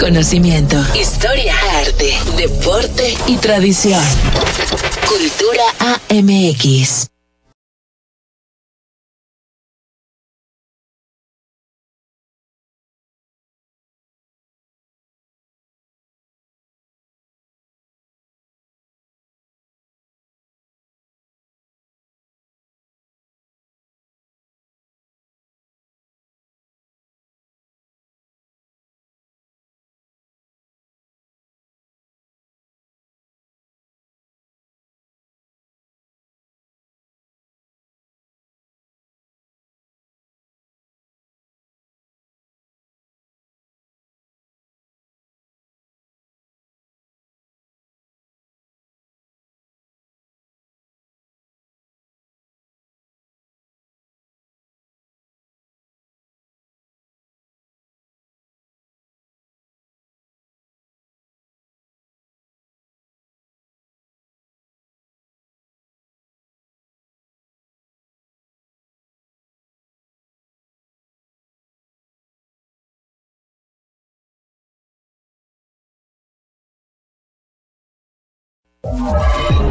Conocimiento, 0.00 0.76
historia, 0.98 1.54
arte, 1.78 2.14
deporte 2.36 3.16
y 3.26 3.36
tradición. 3.36 4.02
Cultura 5.06 5.62
AMX. 6.08 7.09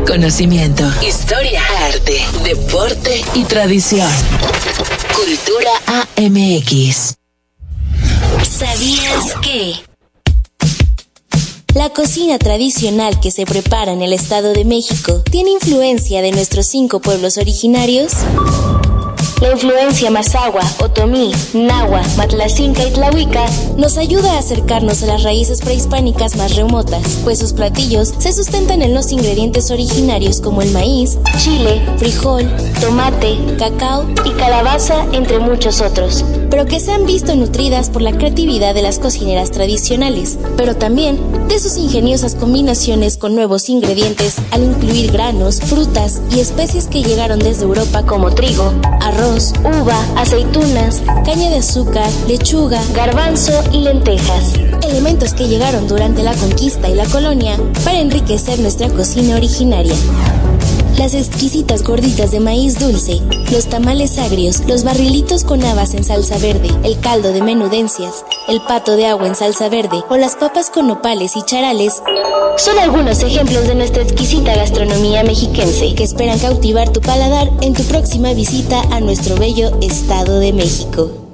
Conocimiento, 0.05 0.83
historia, 1.05 1.61
arte, 1.87 2.21
deporte 2.43 3.23
y 3.33 3.43
tradición. 3.43 4.09
Cultura 5.15 5.71
AMX. 6.15 7.15
¿Sabías 8.47 9.35
que? 9.41 9.73
La 11.73 11.89
cocina 11.89 12.37
tradicional 12.37 13.19
que 13.19 13.31
se 13.31 13.45
prepara 13.45 13.93
en 13.93 14.01
el 14.01 14.13
Estado 14.13 14.53
de 14.53 14.65
México 14.65 15.23
tiene 15.31 15.51
influencia 15.51 16.21
de 16.21 16.31
nuestros 16.31 16.67
cinco 16.67 16.99
pueblos 16.99 17.37
originarios. 17.37 18.13
La 19.41 19.51
influencia 19.51 20.11
mazahua, 20.11 20.61
otomí, 20.83 21.31
nahua, 21.53 22.01
matlacinca 22.17 22.85
y 22.85 22.91
tlahuica 22.91 23.45
nos 23.77 23.97
ayuda 23.97 24.33
a 24.33 24.39
acercarnos 24.39 25.01
a 25.01 25.05
las 25.05 25.23
raíces 25.23 25.61
prehispánicas 25.61 26.35
más 26.35 26.57
remotas, 26.57 27.19
pues 27.23 27.39
sus 27.39 27.53
platillos 27.53 28.13
se 28.17 28.33
sustentan 28.33 28.81
en 28.81 28.93
los 28.93 29.13
ingredientes 29.13 29.71
originarios 29.71 30.41
como 30.41 30.61
el 30.61 30.71
maíz, 30.71 31.17
chile, 31.37 31.81
frijol, 31.97 32.49
tomate, 32.81 33.37
cacao 33.57 34.05
y 34.25 34.31
calabaza, 34.31 35.05
entre 35.13 35.39
muchos 35.39 35.79
otros, 35.79 36.25
pero 36.49 36.65
que 36.65 36.81
se 36.81 36.91
han 36.91 37.05
visto 37.05 37.33
nutridas 37.33 37.89
por 37.89 38.01
la 38.01 38.11
creatividad 38.11 38.75
de 38.75 38.81
las 38.81 38.99
cocineras 38.99 39.51
tradicionales, 39.51 40.37
pero 40.57 40.75
también 40.75 41.17
de 41.47 41.59
sus 41.59 41.77
ingeniosas 41.77 42.35
combinaciones 42.35 43.15
con 43.15 43.35
nuevos 43.35 43.69
ingredientes 43.69 44.35
al 44.51 44.63
incluir 44.63 45.13
granos, 45.13 45.61
frutas 45.61 46.21
y 46.29 46.41
especies 46.41 46.87
que 46.87 47.03
llegaron 47.03 47.39
desde 47.39 47.63
Europa 47.63 48.03
como 48.05 48.31
trigo, 48.31 48.73
arroz, 48.99 49.28
uva, 49.29 49.95
aceitunas, 50.15 51.01
caña 51.25 51.49
de 51.49 51.57
azúcar, 51.57 52.09
lechuga, 52.27 52.81
garbanzo 52.95 53.51
y 53.71 53.81
lentejas. 53.81 54.53
Elementos 54.83 55.33
que 55.33 55.47
llegaron 55.47 55.87
durante 55.87 56.23
la 56.23 56.33
conquista 56.33 56.89
y 56.89 56.95
la 56.95 57.05
colonia 57.05 57.55
para 57.83 57.99
enriquecer 57.99 58.59
nuestra 58.59 58.89
cocina 58.89 59.35
originaria 59.35 59.93
las 60.99 61.13
exquisitas 61.13 61.81
gorditas 61.83 62.31
de 62.31 62.41
maíz 62.41 62.77
dulce, 62.77 63.21
los 63.53 63.67
tamales 63.69 64.17
agrios, 64.19 64.59
los 64.67 64.83
barrilitos 64.83 65.45
con 65.45 65.63
habas 65.63 65.93
en 65.93 66.03
salsa 66.03 66.37
verde, 66.39 66.69
el 66.83 66.99
caldo 66.99 67.31
de 67.31 67.41
menudencias, 67.41 68.25
el 68.49 68.59
pato 68.61 68.97
de 68.97 69.05
agua 69.05 69.27
en 69.27 69.33
salsa 69.33 69.69
verde 69.69 70.03
o 70.09 70.17
las 70.17 70.35
papas 70.35 70.69
con 70.69 70.87
nopales 70.87 71.37
y 71.37 71.41
charales 71.43 72.03
son 72.57 72.77
algunos 72.79 73.23
ejemplos 73.23 73.65
de 73.69 73.75
nuestra 73.75 74.03
exquisita 74.03 74.53
gastronomía 74.53 75.23
mexiquense 75.23 75.95
que 75.95 76.03
esperan 76.03 76.37
cautivar 76.37 76.89
tu 76.89 76.99
paladar 76.99 77.49
en 77.61 77.73
tu 77.73 77.83
próxima 77.83 78.33
visita 78.33 78.81
a 78.91 78.99
nuestro 78.99 79.37
bello 79.37 79.71
Estado 79.81 80.39
de 80.39 80.51
México. 80.51 81.28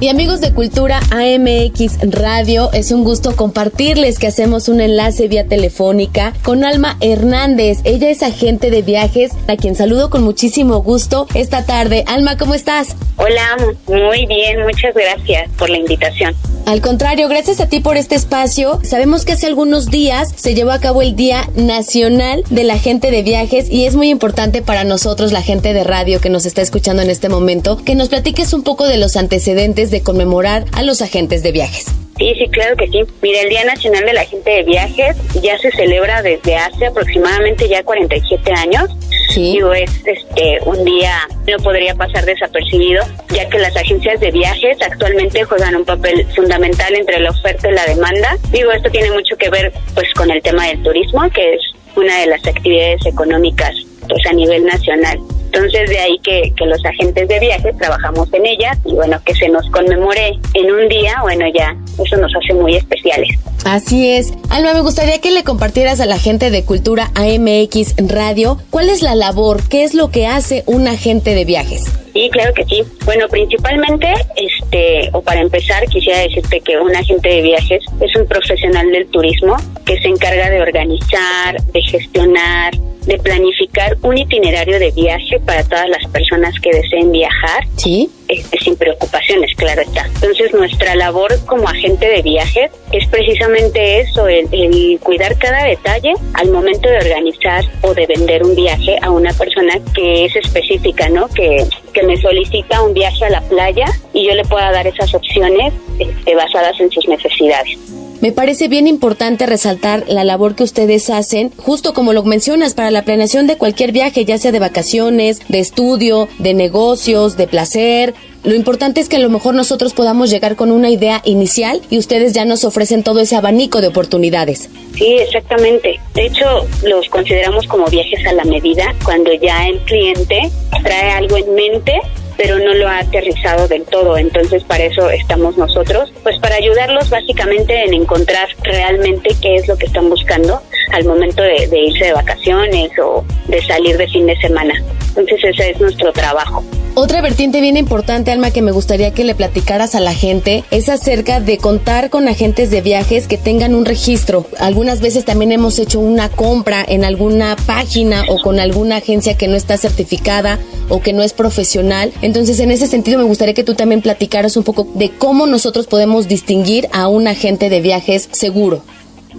Y 0.00 0.08
amigos 0.08 0.40
de 0.40 0.54
Cultura 0.54 0.98
AMX 1.10 1.98
Radio, 2.10 2.70
es 2.72 2.90
un 2.90 3.04
gusto 3.04 3.36
compartirles 3.36 4.18
que 4.18 4.28
hacemos 4.28 4.70
un 4.70 4.80
enlace 4.80 5.28
vía 5.28 5.46
telefónica 5.46 6.32
con 6.42 6.64
Alma 6.64 6.96
Hernández. 7.02 7.80
Ella 7.84 8.08
es 8.08 8.22
agente 8.22 8.70
de 8.70 8.80
viajes, 8.80 9.32
a 9.46 9.56
quien 9.56 9.74
saludo 9.74 10.08
con 10.08 10.22
muchísimo 10.22 10.78
gusto 10.78 11.26
esta 11.34 11.66
tarde. 11.66 12.04
Alma, 12.06 12.38
¿cómo 12.38 12.54
estás? 12.54 12.96
Hola, 13.18 13.58
muy 13.88 14.24
bien, 14.24 14.62
muchas 14.62 14.94
gracias 14.94 15.50
por 15.58 15.68
la 15.68 15.76
invitación. 15.76 16.34
Al 16.70 16.82
contrario, 16.82 17.26
gracias 17.26 17.58
a 17.58 17.66
ti 17.66 17.80
por 17.80 17.96
este 17.96 18.14
espacio. 18.14 18.78
Sabemos 18.84 19.24
que 19.24 19.32
hace 19.32 19.48
algunos 19.48 19.90
días 19.90 20.32
se 20.36 20.54
llevó 20.54 20.70
a 20.70 20.78
cabo 20.78 21.02
el 21.02 21.16
Día 21.16 21.50
Nacional 21.56 22.44
de 22.48 22.62
la 22.62 22.78
Gente 22.78 23.10
de 23.10 23.24
Viajes 23.24 23.68
y 23.68 23.86
es 23.86 23.96
muy 23.96 24.08
importante 24.08 24.62
para 24.62 24.84
nosotros, 24.84 25.32
la 25.32 25.42
gente 25.42 25.72
de 25.72 25.82
radio 25.82 26.20
que 26.20 26.30
nos 26.30 26.46
está 26.46 26.62
escuchando 26.62 27.02
en 27.02 27.10
este 27.10 27.28
momento, 27.28 27.76
que 27.76 27.96
nos 27.96 28.08
platiques 28.08 28.52
un 28.52 28.62
poco 28.62 28.86
de 28.86 28.98
los 28.98 29.16
antecedentes 29.16 29.90
de 29.90 30.02
conmemorar 30.02 30.64
a 30.70 30.84
los 30.84 31.02
agentes 31.02 31.42
de 31.42 31.50
viajes. 31.50 31.86
Sí, 32.20 32.34
sí, 32.38 32.48
claro 32.50 32.76
que 32.76 32.86
sí. 32.88 33.00
Mira, 33.22 33.40
el 33.40 33.48
Día 33.48 33.64
Nacional 33.64 34.04
de 34.04 34.12
la 34.12 34.26
Gente 34.26 34.50
de 34.50 34.62
Viajes 34.64 35.16
ya 35.40 35.56
se 35.56 35.70
celebra 35.70 36.20
desde 36.20 36.54
hace 36.54 36.84
aproximadamente 36.84 37.66
ya 37.66 37.82
47 37.82 38.52
años. 38.52 38.90
Sí. 39.30 39.52
Digo, 39.52 39.72
es 39.72 39.90
este, 40.04 40.58
un 40.66 40.84
día 40.84 41.16
no 41.48 41.56
podría 41.64 41.94
pasar 41.94 42.26
desapercibido, 42.26 43.02
ya 43.30 43.48
que 43.48 43.58
las 43.58 43.74
agencias 43.74 44.20
de 44.20 44.30
viajes 44.32 44.76
actualmente 44.82 45.44
juegan 45.44 45.76
un 45.76 45.86
papel 45.86 46.26
fundamental 46.36 46.94
entre 46.94 47.20
la 47.20 47.30
oferta 47.30 47.70
y 47.70 47.72
la 47.72 47.86
demanda. 47.86 48.36
Digo, 48.50 48.70
esto 48.70 48.90
tiene 48.90 49.10
mucho 49.12 49.34
que 49.38 49.48
ver 49.48 49.72
pues 49.94 50.12
con 50.12 50.30
el 50.30 50.42
tema 50.42 50.66
del 50.66 50.82
turismo, 50.82 51.22
que 51.30 51.54
es 51.54 51.62
una 51.96 52.20
de 52.20 52.26
las 52.26 52.46
actividades 52.46 53.06
económicas 53.06 53.74
pues 54.06 54.20
a 54.28 54.34
nivel 54.34 54.66
nacional. 54.66 55.18
Entonces 55.52 55.90
de 55.90 55.98
ahí 55.98 56.18
que, 56.22 56.52
que, 56.56 56.64
los 56.64 56.84
agentes 56.84 57.26
de 57.26 57.40
viajes 57.40 57.76
trabajamos 57.76 58.32
en 58.32 58.46
ellas 58.46 58.78
y 58.84 58.92
bueno, 58.92 59.20
que 59.24 59.34
se 59.34 59.48
nos 59.48 59.68
conmemore 59.70 60.38
en 60.54 60.70
un 60.70 60.88
día, 60.88 61.16
bueno 61.22 61.44
ya, 61.52 61.76
eso 62.02 62.16
nos 62.18 62.32
hace 62.36 62.54
muy 62.54 62.76
especiales. 62.76 63.36
Así 63.64 64.10
es. 64.10 64.32
Alma, 64.48 64.74
me 64.74 64.80
gustaría 64.80 65.20
que 65.20 65.32
le 65.32 65.42
compartieras 65.42 66.00
a 66.00 66.06
la 66.06 66.18
gente 66.18 66.50
de 66.50 66.64
Cultura 66.64 67.10
AMX 67.14 67.96
Radio 67.98 68.58
cuál 68.70 68.90
es 68.90 69.02
la 69.02 69.16
labor, 69.16 69.60
qué 69.68 69.82
es 69.82 69.94
lo 69.94 70.10
que 70.10 70.28
hace 70.28 70.62
un 70.66 70.86
agente 70.86 71.34
de 71.34 71.44
viajes. 71.44 71.84
Sí, 72.20 72.28
claro 72.28 72.52
que 72.52 72.64
sí. 72.66 72.82
Bueno, 73.06 73.26
principalmente, 73.28 74.12
este, 74.36 75.08
o 75.14 75.22
para 75.22 75.40
empezar, 75.40 75.86
quisiera 75.86 76.18
decirte 76.18 76.60
que 76.60 76.76
un 76.76 76.94
agente 76.94 77.30
de 77.30 77.40
viajes 77.40 77.82
es 77.98 78.14
un 78.14 78.26
profesional 78.26 78.90
del 78.92 79.06
turismo 79.06 79.56
que 79.86 79.98
se 80.00 80.08
encarga 80.08 80.50
de 80.50 80.60
organizar, 80.60 81.62
de 81.72 81.80
gestionar, 81.80 82.74
de 83.06 83.18
planificar 83.18 83.96
un 84.02 84.18
itinerario 84.18 84.78
de 84.78 84.90
viaje 84.90 85.40
para 85.46 85.64
todas 85.64 85.88
las 85.88 86.06
personas 86.12 86.54
que 86.60 86.70
deseen 86.70 87.10
viajar. 87.10 87.64
Sí. 87.76 88.10
Este, 88.30 88.58
sin 88.60 88.76
preocupaciones, 88.76 89.50
claro 89.56 89.82
está. 89.82 90.06
Entonces, 90.06 90.54
nuestra 90.54 90.94
labor 90.94 91.34
como 91.46 91.68
agente 91.68 92.06
de 92.06 92.22
viajes 92.22 92.70
es 92.92 93.08
precisamente 93.08 94.00
eso, 94.02 94.28
el, 94.28 94.46
el, 94.52 95.00
cuidar 95.00 95.36
cada 95.36 95.64
detalle 95.64 96.12
al 96.34 96.50
momento 96.52 96.88
de 96.88 96.98
organizar 96.98 97.64
o 97.82 97.92
de 97.92 98.06
vender 98.06 98.44
un 98.44 98.54
viaje 98.54 98.96
a 99.02 99.10
una 99.10 99.32
persona 99.32 99.74
que 99.96 100.26
es 100.26 100.36
específica, 100.36 101.08
¿no? 101.08 101.26
Que, 101.28 101.66
que 101.92 102.04
me 102.04 102.16
solicita 102.18 102.80
un 102.82 102.94
viaje 102.94 103.24
a 103.24 103.30
la 103.30 103.40
playa 103.40 103.86
y 104.12 104.28
yo 104.28 104.34
le 104.36 104.44
pueda 104.44 104.70
dar 104.70 104.86
esas 104.86 105.12
opciones 105.12 105.74
este, 105.98 106.34
basadas 106.36 106.78
en 106.78 106.88
sus 106.92 107.08
necesidades. 107.08 107.78
Me 108.20 108.32
parece 108.32 108.68
bien 108.68 108.86
importante 108.86 109.46
resaltar 109.46 110.04
la 110.06 110.24
labor 110.24 110.54
que 110.54 110.62
ustedes 110.62 111.08
hacen, 111.08 111.50
justo 111.56 111.94
como 111.94 112.12
lo 112.12 112.22
mencionas, 112.22 112.74
para 112.74 112.90
la 112.90 113.02
planeación 113.02 113.46
de 113.46 113.56
cualquier 113.56 113.92
viaje, 113.92 114.26
ya 114.26 114.36
sea 114.36 114.52
de 114.52 114.58
vacaciones, 114.58 115.40
de 115.48 115.58
estudio, 115.60 116.28
de 116.38 116.52
negocios, 116.52 117.38
de 117.38 117.46
placer. 117.46 118.14
Lo 118.44 118.54
importante 118.54 119.00
es 119.00 119.08
que 119.08 119.16
a 119.16 119.20
lo 119.20 119.30
mejor 119.30 119.54
nosotros 119.54 119.94
podamos 119.94 120.30
llegar 120.30 120.54
con 120.56 120.70
una 120.70 120.90
idea 120.90 121.22
inicial 121.24 121.80
y 121.88 121.96
ustedes 121.96 122.34
ya 122.34 122.44
nos 122.44 122.64
ofrecen 122.64 123.02
todo 123.02 123.20
ese 123.20 123.36
abanico 123.36 123.80
de 123.80 123.88
oportunidades. 123.88 124.68
Sí, 124.94 125.16
exactamente. 125.18 125.98
De 126.14 126.26
hecho, 126.26 126.44
los 126.84 127.08
consideramos 127.08 127.66
como 127.66 127.86
viajes 127.86 128.26
a 128.26 128.34
la 128.34 128.44
medida 128.44 128.94
cuando 129.02 129.32
ya 129.32 129.66
el 129.66 129.78
cliente 129.80 130.50
trae 130.82 131.10
algo 131.12 131.38
en 131.38 131.54
mente 131.54 131.92
pero 132.40 132.58
no 132.58 132.72
lo 132.72 132.88
ha 132.88 133.00
aterrizado 133.00 133.68
del 133.68 133.84
todo. 133.84 134.16
Entonces, 134.16 134.64
para 134.64 134.84
eso 134.84 135.10
estamos 135.10 135.58
nosotros, 135.58 136.10
pues 136.22 136.38
para 136.38 136.54
ayudarlos 136.54 137.10
básicamente 137.10 137.84
en 137.84 137.92
encontrar 137.92 138.48
realmente 138.62 139.36
qué 139.42 139.56
es 139.56 139.68
lo 139.68 139.76
que 139.76 139.84
están 139.84 140.08
buscando 140.08 140.62
al 140.92 141.04
momento 141.04 141.42
de, 141.42 141.66
de 141.66 141.78
irse 141.78 142.06
de 142.06 142.12
vacaciones 142.14 142.90
o 142.98 143.26
de 143.46 143.62
salir 143.62 143.98
de 143.98 144.08
fin 144.08 144.26
de 144.26 144.40
semana. 144.40 144.72
Entonces, 145.08 145.38
ese 145.44 145.72
es 145.72 145.80
nuestro 145.80 146.14
trabajo. 146.14 146.64
Otra 146.94 147.22
vertiente 147.22 147.60
bien 147.60 147.76
importante, 147.76 148.32
Alma, 148.32 148.50
que 148.50 148.62
me 148.62 148.72
gustaría 148.72 149.14
que 149.14 149.24
le 149.24 149.36
platicaras 149.36 149.94
a 149.94 150.00
la 150.00 150.12
gente 150.12 150.64
es 150.72 150.88
acerca 150.88 151.38
de 151.38 151.56
contar 151.56 152.10
con 152.10 152.26
agentes 152.26 152.70
de 152.70 152.80
viajes 152.80 153.28
que 153.28 153.38
tengan 153.38 153.76
un 153.76 153.84
registro. 153.84 154.44
Algunas 154.58 155.00
veces 155.00 155.24
también 155.24 155.52
hemos 155.52 155.78
hecho 155.78 156.00
una 156.00 156.28
compra 156.28 156.84
en 156.86 157.04
alguna 157.04 157.54
página 157.64 158.24
o 158.28 158.42
con 158.42 158.58
alguna 158.58 158.96
agencia 158.96 159.36
que 159.36 159.46
no 159.46 159.56
está 159.56 159.76
certificada 159.76 160.58
o 160.88 161.00
que 161.00 161.12
no 161.12 161.22
es 161.22 161.32
profesional. 161.32 162.12
Entonces, 162.22 162.58
en 162.58 162.72
ese 162.72 162.88
sentido, 162.88 163.18
me 163.18 163.24
gustaría 163.24 163.54
que 163.54 163.64
tú 163.64 163.74
también 163.74 164.02
platicaras 164.02 164.56
un 164.56 164.64
poco 164.64 164.88
de 164.94 165.10
cómo 165.10 165.46
nosotros 165.46 165.86
podemos 165.86 166.26
distinguir 166.26 166.88
a 166.92 167.06
un 167.06 167.28
agente 167.28 167.70
de 167.70 167.80
viajes 167.80 168.28
seguro. 168.32 168.82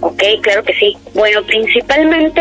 Ok, 0.00 0.22
claro 0.40 0.64
que 0.64 0.72
sí. 0.72 0.96
Bueno, 1.14 1.42
principalmente 1.44 2.40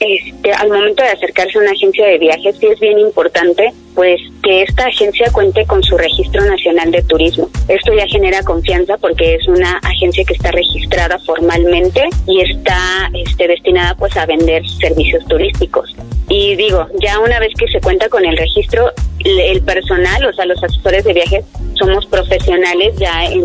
este, 0.00 0.52
al 0.52 0.68
momento 0.68 1.02
de 1.02 1.10
acercarse 1.10 1.58
a 1.58 1.62
una 1.62 1.72
agencia 1.72 2.06
de 2.06 2.18
viajes, 2.18 2.56
sí 2.58 2.66
es 2.66 2.78
bien 2.78 2.98
importante, 2.98 3.72
pues, 3.94 4.20
que 4.42 4.62
esta 4.62 4.86
agencia 4.86 5.30
cuente 5.32 5.66
con 5.66 5.82
su 5.82 5.98
registro 5.98 6.44
nacional 6.44 6.90
de 6.90 7.02
turismo. 7.02 7.48
Esto 7.68 7.92
ya 7.94 8.06
genera 8.06 8.42
confianza 8.42 8.96
porque 8.98 9.34
es 9.34 9.48
una 9.48 9.78
agencia 9.78 10.24
que 10.24 10.34
está 10.34 10.52
registrada 10.52 11.18
formalmente 11.20 12.02
y 12.26 12.40
está 12.40 13.10
este, 13.12 13.48
destinada, 13.48 13.94
pues, 13.96 14.16
a 14.16 14.26
vender 14.26 14.62
servicios 14.68 15.24
turísticos. 15.26 15.94
Y 16.28 16.54
digo, 16.56 16.86
ya 17.00 17.18
una 17.18 17.40
vez 17.40 17.52
que 17.58 17.66
se 17.68 17.80
cuenta 17.80 18.08
con 18.08 18.24
el 18.24 18.36
registro, 18.36 18.92
el 19.24 19.62
personal, 19.62 20.24
o 20.26 20.32
sea, 20.32 20.44
los 20.44 20.62
asesores 20.62 21.04
de 21.04 21.14
viajes, 21.14 21.44
somos 21.74 22.06
profesionales 22.06 22.94
ya 22.98 23.24
en, 23.26 23.44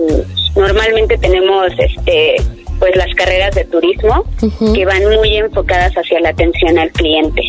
normalmente 0.56 1.18
tenemos, 1.18 1.72
este, 1.78 2.36
pues 2.84 2.98
las 2.98 3.16
carreras 3.16 3.56
de 3.56 3.64
turismo 3.64 4.26
que 4.76 4.84
van 4.84 5.06
muy 5.06 5.38
enfocadas 5.38 5.94
hacia 5.94 6.20
la 6.20 6.30
atención 6.30 6.78
al 6.78 6.92
cliente. 6.92 7.42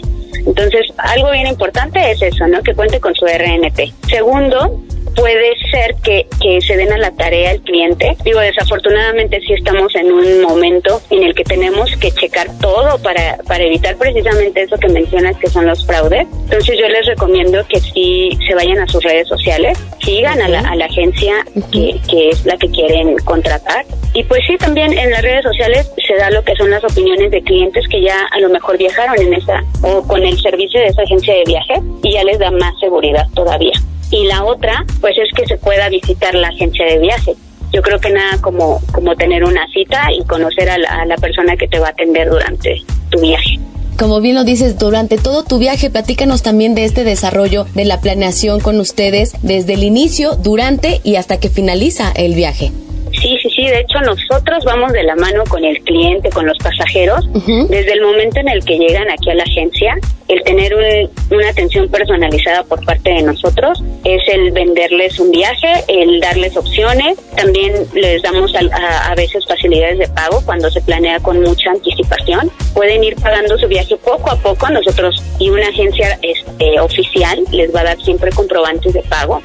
Entonces, 0.46 0.86
algo 0.96 1.32
bien 1.32 1.48
importante 1.48 1.98
es 2.12 2.22
eso, 2.22 2.46
¿no? 2.46 2.62
Que 2.62 2.72
cuente 2.72 3.00
con 3.00 3.16
su 3.16 3.26
RNT. 3.26 4.06
Segundo, 4.08 4.80
puede 5.14 5.54
ser 5.70 5.94
que, 6.02 6.26
que 6.40 6.60
se 6.60 6.76
den 6.76 6.92
a 6.92 6.98
la 6.98 7.10
tarea 7.12 7.52
el 7.52 7.60
cliente. 7.62 8.16
Digo, 8.24 8.40
desafortunadamente 8.40 9.40
sí 9.40 9.52
estamos 9.52 9.94
en 9.94 10.12
un 10.12 10.42
momento 10.42 11.00
en 11.10 11.24
el 11.24 11.34
que 11.34 11.44
tenemos 11.44 11.90
que 11.96 12.10
checar 12.10 12.48
todo 12.60 12.98
para, 13.02 13.38
para 13.46 13.64
evitar 13.64 13.96
precisamente 13.96 14.62
eso 14.62 14.76
que 14.76 14.88
mencionas 14.88 15.36
que 15.38 15.48
son 15.48 15.66
los 15.66 15.84
fraudes. 15.86 16.26
Entonces 16.44 16.78
yo 16.78 16.88
les 16.88 17.06
recomiendo 17.06 17.66
que 17.68 17.80
sí 17.80 18.36
se 18.46 18.54
vayan 18.54 18.78
a 18.78 18.86
sus 18.86 19.02
redes 19.02 19.28
sociales, 19.28 19.78
sigan 20.02 20.40
a, 20.40 20.48
la, 20.48 20.60
a 20.60 20.76
la 20.76 20.86
agencia 20.86 21.34
que, 21.72 22.00
que 22.08 22.30
es 22.30 22.44
la 22.44 22.56
que 22.56 22.68
quieren 22.68 23.16
contratar. 23.18 23.84
Y 24.12 24.22
pues 24.24 24.40
sí, 24.46 24.56
también 24.56 24.96
en 24.96 25.10
las 25.10 25.22
redes 25.22 25.42
sociales 25.42 25.90
se 26.06 26.14
da 26.14 26.30
lo 26.30 26.42
que 26.44 26.54
son 26.56 26.70
las 26.70 26.84
opiniones 26.84 27.30
de 27.30 27.42
clientes 27.42 27.86
que 27.88 28.00
ya 28.00 28.26
a 28.30 28.38
lo 28.40 28.48
mejor 28.48 28.78
viajaron 28.78 29.20
en 29.20 29.34
esa 29.34 29.64
o 29.82 30.02
con 30.06 30.22
el 30.22 30.38
servicio 30.40 30.80
de 30.80 30.86
esa 30.86 31.02
agencia 31.02 31.34
de 31.34 31.44
viaje 31.44 31.74
y 32.02 32.12
ya 32.12 32.24
les 32.24 32.38
da 32.38 32.50
más 32.50 32.78
seguridad 32.80 33.26
todavía. 33.34 33.72
Y 34.10 34.26
la 34.26 34.44
otra, 34.44 34.84
pues 35.00 35.16
es 35.18 35.32
que 35.34 35.46
se 35.46 35.56
pueda 35.56 35.88
visitar 35.88 36.34
la 36.34 36.48
agencia 36.48 36.86
de 36.86 36.98
viaje. 36.98 37.34
Yo 37.72 37.82
creo 37.82 37.98
que 37.98 38.10
nada 38.10 38.40
como, 38.40 38.80
como 38.92 39.16
tener 39.16 39.44
una 39.44 39.66
cita 39.72 40.12
y 40.12 40.24
conocer 40.24 40.70
a 40.70 40.78
la, 40.78 40.88
a 40.88 41.06
la 41.06 41.16
persona 41.16 41.56
que 41.56 41.66
te 41.66 41.78
va 41.78 41.88
a 41.88 41.90
atender 41.90 42.28
durante 42.30 42.76
tu 43.10 43.20
viaje. 43.20 43.58
Como 43.98 44.20
bien 44.20 44.34
lo 44.34 44.42
dices, 44.44 44.78
durante 44.78 45.18
todo 45.18 45.44
tu 45.44 45.58
viaje, 45.58 45.88
platícanos 45.88 46.42
también 46.42 46.74
de 46.74 46.84
este 46.84 47.04
desarrollo 47.04 47.64
de 47.74 47.84
la 47.84 48.00
planeación 48.00 48.60
con 48.60 48.80
ustedes 48.80 49.34
desde 49.42 49.74
el 49.74 49.84
inicio, 49.84 50.34
durante 50.34 51.00
y 51.04 51.14
hasta 51.16 51.38
que 51.38 51.48
finaliza 51.48 52.12
el 52.16 52.34
viaje. 52.34 52.72
Sí, 53.12 53.38
sí, 53.40 53.48
sí. 53.54 53.66
De 53.66 53.80
hecho, 53.80 54.00
nosotros 54.00 54.64
vamos 54.64 54.92
de 54.92 55.04
la 55.04 55.14
mano 55.14 55.44
con 55.48 55.64
el 55.64 55.80
cliente, 55.82 56.30
con 56.30 56.46
los 56.46 56.58
pasajeros, 56.58 57.28
desde 57.68 57.92
el 57.92 58.02
momento 58.02 58.40
en 58.40 58.48
el 58.48 58.64
que 58.64 58.76
llegan 58.78 59.08
aquí 59.10 59.30
a 59.30 59.34
la 59.34 59.44
agencia. 59.44 59.96
El 60.28 60.42
tener 60.42 60.74
un- 60.74 61.36
una 61.36 61.48
atención 61.50 61.88
personalizada 61.90 62.62
por 62.64 62.82
parte 62.84 63.10
de 63.10 63.22
nosotros 63.22 63.82
es 64.04 64.22
el 64.32 64.52
venderles 64.52 65.18
un 65.20 65.30
viaje, 65.30 65.66
el 65.88 66.18
darles 66.20 66.56
opciones. 66.56 67.18
También 67.36 67.72
les 67.94 68.22
damos 68.22 68.54
al- 68.54 68.72
a, 68.72 69.10
a 69.10 69.14
veces 69.14 69.44
facilidades 69.46 69.98
de 69.98 70.08
pago 70.08 70.40
cuando 70.46 70.70
se 70.70 70.80
planea 70.80 71.20
con 71.20 71.40
mucha 71.42 71.70
anticipación. 71.70 72.50
Pueden 72.72 73.04
ir 73.04 73.16
pagando 73.16 73.58
su 73.58 73.68
viaje 73.68 73.96
poco 73.98 74.30
a 74.30 74.36
poco. 74.36 74.68
Nosotros 74.70 75.22
y 75.38 75.50
una 75.50 75.68
agencia 75.68 76.18
este, 76.22 76.80
oficial 76.80 77.38
les 77.52 77.74
va 77.74 77.80
a 77.80 77.84
dar 77.84 78.02
siempre 78.02 78.30
comprobantes 78.30 78.94
de 78.94 79.02
pago 79.02 79.42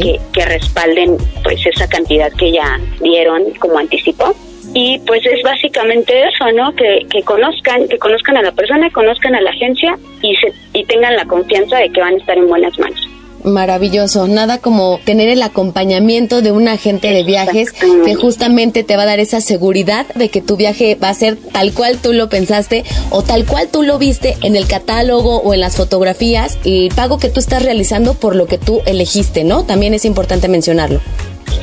que, 0.00 0.20
que 0.32 0.44
respalden 0.44 1.16
pues 1.44 1.64
esa 1.66 1.88
cantidad 1.88 2.32
que 2.32 2.50
ya 2.52 2.80
dieron 3.00 3.44
como 3.60 3.78
anticipo. 3.78 4.34
Y 4.78 4.98
pues 5.06 5.24
es 5.24 5.42
básicamente 5.42 6.12
eso, 6.28 6.52
¿no? 6.52 6.70
Que, 6.74 7.06
que 7.08 7.22
conozcan, 7.22 7.88
que 7.88 7.96
conozcan 7.96 8.36
a 8.36 8.42
la 8.42 8.52
persona, 8.52 8.90
conozcan 8.90 9.34
a 9.34 9.40
la 9.40 9.48
agencia 9.48 9.98
y 10.20 10.36
se, 10.36 10.52
y 10.74 10.84
tengan 10.84 11.16
la 11.16 11.24
confianza 11.24 11.78
de 11.78 11.88
que 11.88 11.98
van 11.98 12.12
a 12.12 12.18
estar 12.18 12.36
en 12.36 12.46
buenas 12.46 12.78
manos. 12.78 13.08
Maravilloso, 13.42 14.28
nada 14.28 14.58
como 14.58 15.00
tener 15.02 15.30
el 15.30 15.42
acompañamiento 15.42 16.42
de 16.42 16.52
un 16.52 16.68
agente 16.68 17.08
de 17.08 17.22
viajes 17.22 17.72
que 17.72 18.14
justamente 18.16 18.84
te 18.84 18.96
va 18.96 19.04
a 19.04 19.06
dar 19.06 19.18
esa 19.18 19.40
seguridad 19.40 20.06
de 20.14 20.28
que 20.28 20.42
tu 20.42 20.58
viaje 20.58 20.94
va 20.94 21.08
a 21.08 21.14
ser 21.14 21.36
tal 21.36 21.72
cual 21.72 21.96
tú 21.96 22.12
lo 22.12 22.28
pensaste 22.28 22.84
o 23.08 23.22
tal 23.22 23.46
cual 23.46 23.68
tú 23.68 23.82
lo 23.82 23.98
viste 23.98 24.36
en 24.42 24.56
el 24.56 24.66
catálogo 24.66 25.38
o 25.38 25.54
en 25.54 25.60
las 25.60 25.76
fotografías, 25.76 26.58
el 26.66 26.90
pago 26.94 27.18
que 27.18 27.30
tú 27.30 27.40
estás 27.40 27.62
realizando 27.62 28.12
por 28.12 28.36
lo 28.36 28.44
que 28.44 28.58
tú 28.58 28.82
elegiste, 28.84 29.42
¿no? 29.42 29.64
También 29.64 29.94
es 29.94 30.04
importante 30.04 30.48
mencionarlo. 30.48 31.00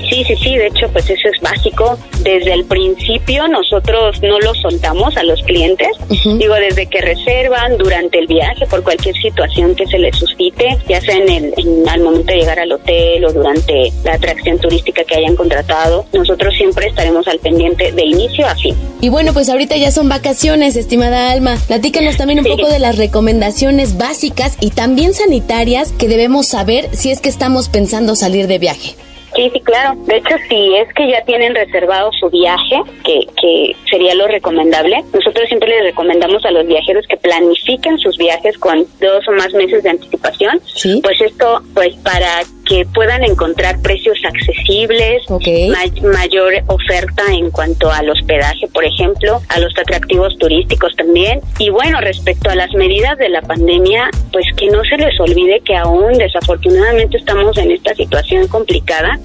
Sí, 0.09 0.23
sí, 0.25 0.35
sí, 0.35 0.55
de 0.57 0.67
hecho, 0.67 0.87
pues 0.91 1.09
eso 1.09 1.27
es 1.33 1.39
básico. 1.41 1.97
Desde 2.21 2.53
el 2.53 2.65
principio 2.65 3.47
nosotros 3.47 4.21
no 4.21 4.39
lo 4.39 4.53
soltamos 4.55 5.15
a 5.17 5.23
los 5.23 5.41
clientes. 5.43 5.87
Digo, 6.37 6.53
desde 6.55 6.85
que 6.87 7.01
reservan, 7.01 7.77
durante 7.77 8.19
el 8.19 8.27
viaje, 8.27 8.65
por 8.67 8.83
cualquier 8.83 9.15
situación 9.15 9.75
que 9.75 9.85
se 9.87 9.97
les 9.97 10.15
suscite, 10.17 10.77
ya 10.87 11.01
sea 11.01 11.15
en 11.15 11.29
el, 11.29 11.53
en- 11.57 11.89
al 11.89 12.01
momento 12.01 12.31
de 12.31 12.39
llegar 12.39 12.59
al 12.59 12.71
hotel 12.71 13.25
o 13.25 13.33
durante 13.33 13.91
la 14.03 14.13
atracción 14.13 14.59
turística 14.59 15.03
que 15.03 15.15
hayan 15.15 15.35
contratado, 15.35 16.05
nosotros 16.13 16.53
siempre 16.55 16.87
estaremos 16.87 17.27
al 17.27 17.39
pendiente 17.39 17.91
de 17.91 18.05
inicio 18.05 18.45
a 18.47 18.55
fin. 18.55 18.75
Y 19.01 19.09
bueno, 19.09 19.33
pues 19.33 19.49
ahorita 19.49 19.75
ya 19.77 19.91
son 19.91 20.09
vacaciones, 20.09 20.75
estimada 20.75 21.31
Alma. 21.31 21.57
Platícanos 21.67 22.17
también 22.17 22.39
un 22.39 22.45
poco 22.45 22.69
de 22.69 22.79
las 22.79 22.97
recomendaciones 22.97 23.97
básicas 23.97 24.57
y 24.61 24.69
también 24.71 25.13
sanitarias 25.13 25.91
que 25.91 26.07
debemos 26.07 26.47
saber 26.47 26.89
si 26.93 27.09
es 27.11 27.19
que 27.19 27.29
estamos 27.29 27.69
pensando 27.69 28.15
salir 28.15 28.47
de 28.47 28.59
viaje. 28.59 28.95
Sí, 29.35 29.49
sí, 29.51 29.59
claro. 29.61 29.95
De 30.05 30.17
hecho, 30.17 30.35
si 30.47 30.75
es 30.75 30.93
que 30.93 31.09
ya 31.09 31.23
tienen 31.25 31.55
reservado 31.55 32.11
su 32.19 32.29
viaje, 32.29 32.81
que, 33.03 33.21
que 33.41 33.75
sería 33.89 34.13
lo 34.15 34.27
recomendable, 34.27 35.03
nosotros 35.13 35.47
siempre 35.47 35.69
les 35.69 35.83
recomendamos 35.83 36.45
a 36.45 36.51
los 36.51 36.65
viajeros 36.67 37.05
que 37.07 37.17
planifiquen 37.17 37.97
sus 37.97 38.17
viajes 38.17 38.57
con 38.57 38.85
dos 38.99 39.27
o 39.27 39.31
más 39.31 39.53
meses 39.53 39.83
de 39.83 39.89
anticipación. 39.89 40.59
Pues 41.01 41.21
esto, 41.21 41.61
pues 41.73 41.95
para 41.97 42.43
que 42.65 42.85
puedan 42.93 43.23
encontrar 43.23 43.79
precios 43.81 44.17
accesibles, 44.25 45.23
ma- 45.69 46.09
mayor 46.13 46.53
oferta 46.67 47.23
en 47.31 47.51
cuanto 47.51 47.91
al 47.91 48.09
hospedaje, 48.09 48.67
por 48.73 48.85
ejemplo, 48.85 49.41
a 49.49 49.59
los 49.59 49.73
atractivos 49.77 50.37
turísticos 50.37 50.95
también. 50.95 51.39
Y 51.59 51.69
bueno, 51.69 51.99
respecto 52.01 52.49
a 52.49 52.55
las 52.55 52.73
medidas 52.73 53.17
de 53.17 53.29
la 53.29 53.41
pandemia, 53.41 54.09
pues 54.31 54.45
que 54.57 54.67
no 54.67 54.83
se 54.85 54.97
les 54.97 55.19
olvide 55.19 55.61
que 55.61 55.75
aún 55.75 56.13
desafortunadamente 56.13 57.17
estamos 57.17 57.57
en 57.57 57.71
esta 57.71 57.93
situación 57.95 58.47
complicada, 58.47 59.19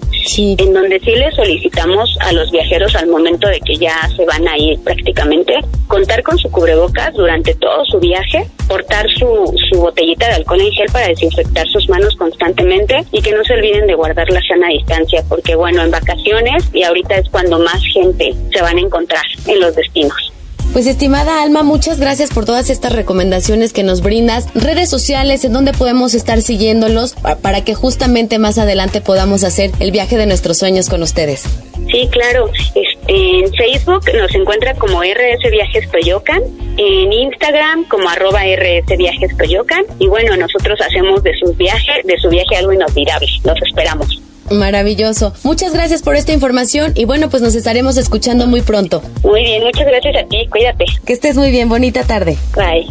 en 0.59 0.73
donde 0.75 1.01
sí 1.01 1.13
les 1.13 1.35
solicitamos 1.35 2.17
a 2.21 2.33
los 2.33 2.51
viajeros 2.51 2.95
al 2.97 3.07
momento 3.09 3.49
de 3.49 3.61
que 3.61 3.77
ya 3.77 3.97
se 4.17 4.25
van 4.25 4.47
a 4.49 4.59
ir 4.59 4.79
prácticamente, 4.83 5.55
contar 5.87 6.23
con 6.23 6.37
su 6.39 6.51
cubrebocas 6.51 7.15
durante 7.15 7.55
todo 7.55 7.85
su 7.87 7.99
viaje, 7.99 8.47
portar 8.69 9.07
su, 9.11 9.55
su 9.71 9.81
botellita 9.81 10.27
de 10.29 10.35
alcohol 10.35 10.61
en 10.61 10.73
gel 10.73 10.89
para 10.93 11.09
desinfectar 11.09 11.67
sus 11.69 11.89
manos 11.89 12.15
constantemente 12.17 13.05
y 13.13 13.23
que 13.23 13.28
no 13.33 13.45
se 13.45 13.55
olviden 13.55 13.87
de 13.87 13.95
guardar 13.95 14.29
la 14.31 14.41
sana 14.43 14.69
distancia, 14.69 15.23
porque 15.29 15.55
bueno, 15.55 15.83
en 15.83 15.91
vacaciones 15.91 16.65
y 16.73 16.83
ahorita 16.83 17.17
es 17.17 17.29
cuando 17.31 17.59
más 17.59 17.81
gente 17.93 18.35
se 18.53 18.63
van 18.63 18.77
a 18.79 18.81
encontrar 18.81 19.25
en 19.47 19.61
los 19.61 19.75
destinos. 19.75 20.33
Pues 20.73 20.87
estimada 20.87 21.43
Alma, 21.43 21.63
muchas 21.63 21.99
gracias 21.99 22.29
por 22.31 22.45
todas 22.45 22.69
estas 22.69 22.93
recomendaciones 22.93 23.73
que 23.73 23.83
nos 23.83 24.03
brindas. 24.03 24.47
Redes 24.55 24.91
sociales 24.91 25.43
en 25.47 25.55
donde 25.55 25.73
podemos 25.73 26.15
estar 26.15 26.43
siguiéndolos 26.43 27.15
pa- 27.15 27.37
para 27.37 27.65
que 27.65 27.75
justamente 27.75 28.39
más 28.39 28.59
adelante 28.59 29.01
podamos 29.01 29.45
hacer 29.45 29.71
el 29.81 29.93
viaje 29.93 30.19
de 30.19 30.27
nuestros 30.27 30.59
sueños 30.59 30.91
con 30.91 31.03
ustedes. 31.03 31.45
Sí, 31.91 32.07
claro. 32.13 32.51
Este, 32.75 32.98
en 33.09 33.53
Facebook 33.55 34.05
nos 34.15 34.35
encuentra 34.35 34.75
como 34.75 35.03
RS 35.03 35.51
Viajes 35.51 35.91
Toyocan, 35.91 36.43
en 36.77 37.13
Instagram 37.13 37.85
como 37.89 38.09
arroba 38.09 38.43
RS 38.45 38.97
Viajes 38.97 39.37
Toyocan 39.37 39.85
y 39.99 40.09
bueno, 40.09 40.37
nosotros 40.37 40.79
hacemos 40.81 41.23
de 41.23 41.33
su 41.39 41.55
viaje, 41.55 42.03
de 42.05 42.19
su 42.19 42.29
viaje 42.29 42.57
algo 42.57 42.73
inolvidable. 42.73 43.27
Los 43.45 43.57
esperamos. 43.67 44.23
Maravilloso. 44.51 45.33
Muchas 45.43 45.73
gracias 45.73 46.03
por 46.03 46.17
esta 46.17 46.33
información 46.33 46.93
y 46.95 47.05
bueno, 47.05 47.29
pues 47.31 47.43
nos 47.43 47.55
estaremos 47.55 47.97
escuchando 47.97 48.47
muy 48.47 48.63
pronto. 48.63 49.03
Muy 49.23 49.43
bien, 49.43 49.65
muchas 49.65 49.87
gracias 49.87 50.17
a 50.17 50.27
ti. 50.27 50.47
Cuídate. 50.51 50.85
Que 51.05 51.13
estés 51.13 51.37
muy 51.37 51.51
bien. 51.51 51.69
Bonita 51.69 52.05
tarde. 52.05 52.37
Bye. 52.55 52.87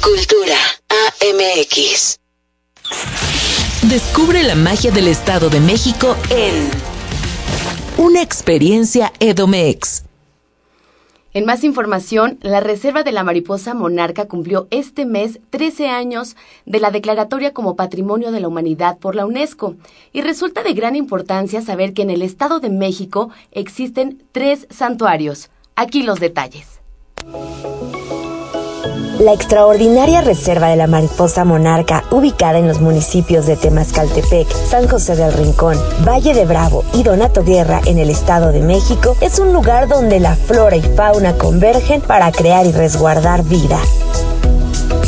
Cultura 0.00 0.58
AMX. 0.88 2.21
Descubre 3.88 4.42
la 4.42 4.54
magia 4.54 4.90
del 4.90 5.08
Estado 5.08 5.50
de 5.50 5.60
México 5.60 6.16
en 6.30 6.70
Una 7.98 8.22
experiencia 8.22 9.12
Edomex. 9.20 10.04
En 11.34 11.46
más 11.46 11.64
información, 11.64 12.38
la 12.42 12.60
Reserva 12.60 13.04
de 13.04 13.12
la 13.12 13.24
Mariposa 13.24 13.72
Monarca 13.72 14.26
cumplió 14.28 14.66
este 14.70 15.06
mes 15.06 15.40
13 15.48 15.88
años 15.88 16.36
de 16.66 16.78
la 16.78 16.90
declaratoria 16.90 17.54
como 17.54 17.74
Patrimonio 17.74 18.32
de 18.32 18.40
la 18.40 18.48
Humanidad 18.48 18.98
por 18.98 19.14
la 19.14 19.24
UNESCO 19.24 19.76
y 20.12 20.20
resulta 20.20 20.62
de 20.62 20.74
gran 20.74 20.94
importancia 20.94 21.62
saber 21.62 21.94
que 21.94 22.02
en 22.02 22.10
el 22.10 22.20
Estado 22.20 22.60
de 22.60 22.68
México 22.68 23.30
existen 23.50 24.22
tres 24.32 24.66
santuarios. 24.68 25.48
Aquí 25.74 26.02
los 26.02 26.20
detalles. 26.20 26.80
La 29.22 29.34
extraordinaria 29.34 30.20
reserva 30.20 30.66
de 30.66 30.74
la 30.74 30.88
mariposa 30.88 31.44
monarca, 31.44 32.02
ubicada 32.10 32.58
en 32.58 32.66
los 32.66 32.80
municipios 32.80 33.46
de 33.46 33.56
Temascaltepec, 33.56 34.48
San 34.52 34.88
José 34.88 35.14
del 35.14 35.32
Rincón, 35.32 35.76
Valle 36.04 36.34
de 36.34 36.44
Bravo 36.44 36.82
y 36.92 37.04
Donato 37.04 37.44
Guerra 37.44 37.80
en 37.86 37.98
el 37.98 38.10
Estado 38.10 38.50
de 38.50 38.62
México, 38.62 39.16
es 39.20 39.38
un 39.38 39.52
lugar 39.52 39.86
donde 39.86 40.18
la 40.18 40.34
flora 40.34 40.74
y 40.74 40.82
fauna 40.82 41.38
convergen 41.38 42.00
para 42.00 42.32
crear 42.32 42.66
y 42.66 42.72
resguardar 42.72 43.44
vida. 43.44 43.78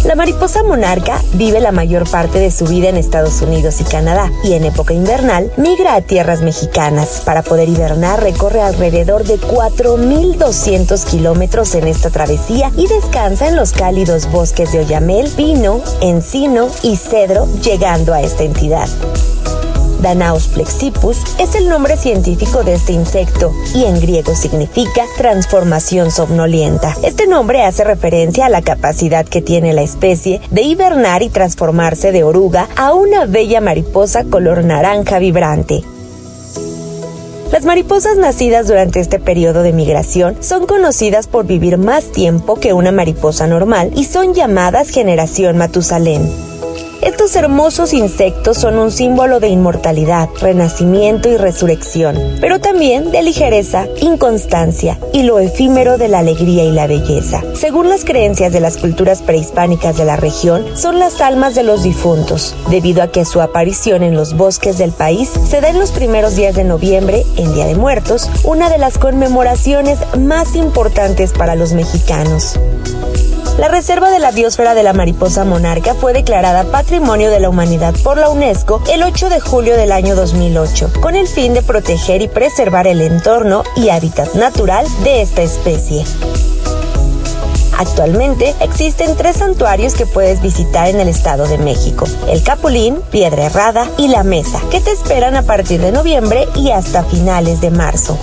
La 0.04 0.14
mariposa 0.14 0.62
monarca 0.62 1.18
vive 1.32 1.60
la 1.60 1.72
mayor 1.72 2.08
parte 2.08 2.38
de 2.38 2.50
su 2.50 2.66
vida 2.66 2.90
en 2.90 2.98
Estados 2.98 3.40
Unidos 3.40 3.80
y 3.80 3.84
Canadá 3.84 4.30
y 4.42 4.52
en 4.52 4.64
época 4.64 4.92
invernal 4.92 5.50
migra 5.56 5.94
a 5.94 6.02
tierras 6.02 6.42
mexicanas. 6.42 7.22
Para 7.24 7.42
poder 7.42 7.70
hibernar 7.70 8.22
recorre 8.22 8.60
alrededor 8.60 9.24
de 9.24 9.40
4.200 9.40 11.04
kilómetros 11.06 11.74
en 11.74 11.88
esta 11.88 12.10
travesía 12.10 12.70
y 12.76 12.86
descansa 12.86 13.48
en 13.48 13.56
los 13.56 13.72
cálidos 13.72 14.30
bosques 14.30 14.72
de 14.72 14.80
Oyamel, 14.80 15.30
pino, 15.30 15.80
encino 16.02 16.68
y 16.82 16.96
cedro 16.96 17.48
llegando 17.62 18.12
a 18.12 18.20
esta 18.20 18.42
entidad. 18.42 18.88
Danaus 20.04 20.48
flexipus 20.48 21.16
es 21.38 21.54
el 21.54 21.66
nombre 21.66 21.96
científico 21.96 22.62
de 22.62 22.74
este 22.74 22.92
insecto 22.92 23.54
y 23.74 23.86
en 23.86 23.98
griego 24.02 24.34
significa 24.34 25.02
transformación 25.16 26.10
somnolienta. 26.10 26.94
Este 27.02 27.26
nombre 27.26 27.62
hace 27.62 27.84
referencia 27.84 28.44
a 28.44 28.50
la 28.50 28.60
capacidad 28.60 29.24
que 29.24 29.40
tiene 29.40 29.72
la 29.72 29.80
especie 29.80 30.42
de 30.50 30.60
hibernar 30.60 31.22
y 31.22 31.30
transformarse 31.30 32.12
de 32.12 32.22
oruga 32.22 32.68
a 32.76 32.92
una 32.92 33.24
bella 33.24 33.62
mariposa 33.62 34.24
color 34.24 34.62
naranja 34.62 35.18
vibrante. 35.18 35.82
Las 37.50 37.64
mariposas 37.64 38.18
nacidas 38.18 38.68
durante 38.68 39.00
este 39.00 39.18
periodo 39.18 39.62
de 39.62 39.72
migración 39.72 40.36
son 40.40 40.66
conocidas 40.66 41.28
por 41.28 41.46
vivir 41.46 41.78
más 41.78 42.12
tiempo 42.12 42.56
que 42.56 42.74
una 42.74 42.92
mariposa 42.92 43.46
normal 43.46 43.90
y 43.96 44.04
son 44.04 44.34
llamadas 44.34 44.90
generación 44.90 45.56
Matusalén. 45.56 46.53
Estos 47.04 47.36
hermosos 47.36 47.92
insectos 47.92 48.56
son 48.56 48.78
un 48.78 48.90
símbolo 48.90 49.38
de 49.38 49.48
inmortalidad, 49.48 50.30
renacimiento 50.40 51.28
y 51.28 51.36
resurrección, 51.36 52.16
pero 52.40 52.60
también 52.60 53.10
de 53.10 53.22
ligereza, 53.22 53.86
inconstancia 54.00 54.98
y 55.12 55.24
lo 55.24 55.38
efímero 55.38 55.98
de 55.98 56.08
la 56.08 56.20
alegría 56.20 56.64
y 56.64 56.70
la 56.70 56.86
belleza. 56.86 57.42
Según 57.52 57.90
las 57.90 58.06
creencias 58.06 58.54
de 58.54 58.60
las 58.60 58.78
culturas 58.78 59.20
prehispánicas 59.20 59.98
de 59.98 60.06
la 60.06 60.16
región, 60.16 60.64
son 60.78 60.98
las 60.98 61.20
almas 61.20 61.54
de 61.54 61.62
los 61.62 61.82
difuntos, 61.82 62.56
debido 62.70 63.02
a 63.02 63.08
que 63.08 63.26
su 63.26 63.42
aparición 63.42 64.02
en 64.02 64.14
los 64.14 64.34
bosques 64.34 64.78
del 64.78 64.92
país 64.92 65.30
se 65.46 65.60
da 65.60 65.68
en 65.68 65.78
los 65.78 65.92
primeros 65.92 66.36
días 66.36 66.54
de 66.54 66.64
noviembre, 66.64 67.26
en 67.36 67.52
Día 67.52 67.66
de 67.66 67.74
Muertos, 67.74 68.30
una 68.44 68.70
de 68.70 68.78
las 68.78 68.96
conmemoraciones 68.96 69.98
más 70.16 70.56
importantes 70.56 71.34
para 71.34 71.54
los 71.54 71.74
mexicanos. 71.74 72.58
La 73.58 73.68
Reserva 73.68 74.10
de 74.10 74.18
la 74.18 74.32
Biosfera 74.32 74.74
de 74.74 74.82
la 74.82 74.92
Mariposa 74.92 75.44
Monarca 75.44 75.94
fue 75.94 76.12
declarada 76.12 76.64
Patrimonio 76.64 77.30
de 77.30 77.38
la 77.38 77.48
Humanidad 77.48 77.94
por 78.02 78.18
la 78.18 78.28
UNESCO 78.28 78.82
el 78.92 79.04
8 79.04 79.28
de 79.28 79.38
julio 79.38 79.76
del 79.76 79.92
año 79.92 80.16
2008, 80.16 80.90
con 81.00 81.14
el 81.14 81.28
fin 81.28 81.54
de 81.54 81.62
proteger 81.62 82.20
y 82.20 82.26
preservar 82.26 82.88
el 82.88 83.00
entorno 83.00 83.62
y 83.76 83.90
hábitat 83.90 84.34
natural 84.34 84.86
de 85.04 85.22
esta 85.22 85.42
especie. 85.42 86.04
Actualmente 87.78 88.56
existen 88.58 89.16
tres 89.16 89.36
santuarios 89.36 89.94
que 89.94 90.06
puedes 90.06 90.42
visitar 90.42 90.88
en 90.88 90.98
el 90.98 91.08
Estado 91.08 91.46
de 91.46 91.58
México, 91.58 92.06
el 92.28 92.42
Capulín, 92.42 93.00
Piedra 93.12 93.46
Errada 93.46 93.88
y 93.98 94.08
La 94.08 94.24
Mesa, 94.24 94.60
que 94.72 94.80
te 94.80 94.90
esperan 94.90 95.36
a 95.36 95.42
partir 95.42 95.80
de 95.80 95.92
noviembre 95.92 96.48
y 96.56 96.70
hasta 96.70 97.04
finales 97.04 97.60
de 97.60 97.70
marzo. 97.70 98.18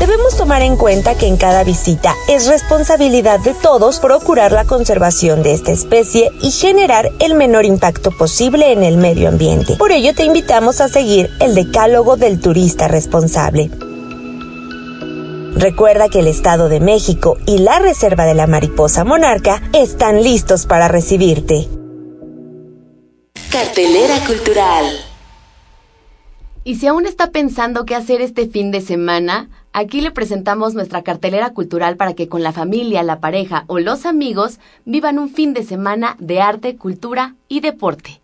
Debemos 0.00 0.34
tomar 0.34 0.62
en 0.62 0.78
cuenta 0.78 1.14
que 1.18 1.26
en 1.26 1.36
cada 1.36 1.62
visita 1.62 2.14
es 2.26 2.46
responsabilidad 2.46 3.38
de 3.38 3.52
todos 3.52 4.00
procurar 4.00 4.50
la 4.50 4.64
conservación 4.64 5.42
de 5.42 5.52
esta 5.52 5.72
especie 5.72 6.30
y 6.40 6.50
generar 6.50 7.12
el 7.18 7.34
menor 7.34 7.66
impacto 7.66 8.10
posible 8.10 8.72
en 8.72 8.82
el 8.82 8.96
medio 8.96 9.28
ambiente. 9.28 9.76
Por 9.76 9.92
ello 9.92 10.14
te 10.14 10.24
invitamos 10.24 10.80
a 10.80 10.88
seguir 10.88 11.28
el 11.38 11.54
decálogo 11.54 12.16
del 12.16 12.40
turista 12.40 12.88
responsable. 12.88 13.70
Recuerda 15.54 16.08
que 16.08 16.20
el 16.20 16.28
Estado 16.28 16.70
de 16.70 16.80
México 16.80 17.36
y 17.46 17.58
la 17.58 17.78
Reserva 17.78 18.24
de 18.24 18.34
la 18.34 18.46
Mariposa 18.46 19.04
Monarca 19.04 19.60
están 19.74 20.22
listos 20.22 20.64
para 20.64 20.88
recibirte. 20.88 21.68
Cartelera 23.52 24.18
Cultural. 24.26 24.86
Y 26.64 26.76
si 26.76 26.86
aún 26.86 27.04
está 27.04 27.30
pensando 27.30 27.84
qué 27.84 27.94
hacer 27.94 28.22
este 28.22 28.46
fin 28.46 28.70
de 28.70 28.80
semana, 28.80 29.50
aquí 29.72 30.00
le 30.00 30.10
presentamos 30.10 30.74
nuestra 30.74 31.02
cartelera 31.02 31.50
cultural 31.50 31.96
para 31.96 32.14
que 32.14 32.28
con 32.28 32.42
la 32.42 32.52
familia, 32.52 33.02
la 33.02 33.20
pareja 33.20 33.64
o 33.66 33.78
los 33.78 34.06
amigos 34.06 34.58
vivan 34.84 35.18
un 35.18 35.30
fin 35.30 35.54
de 35.54 35.64
semana 35.64 36.16
de 36.18 36.40
arte, 36.40 36.76
cultura 36.76 37.36
y 37.48 37.60
deporte. 37.60 38.20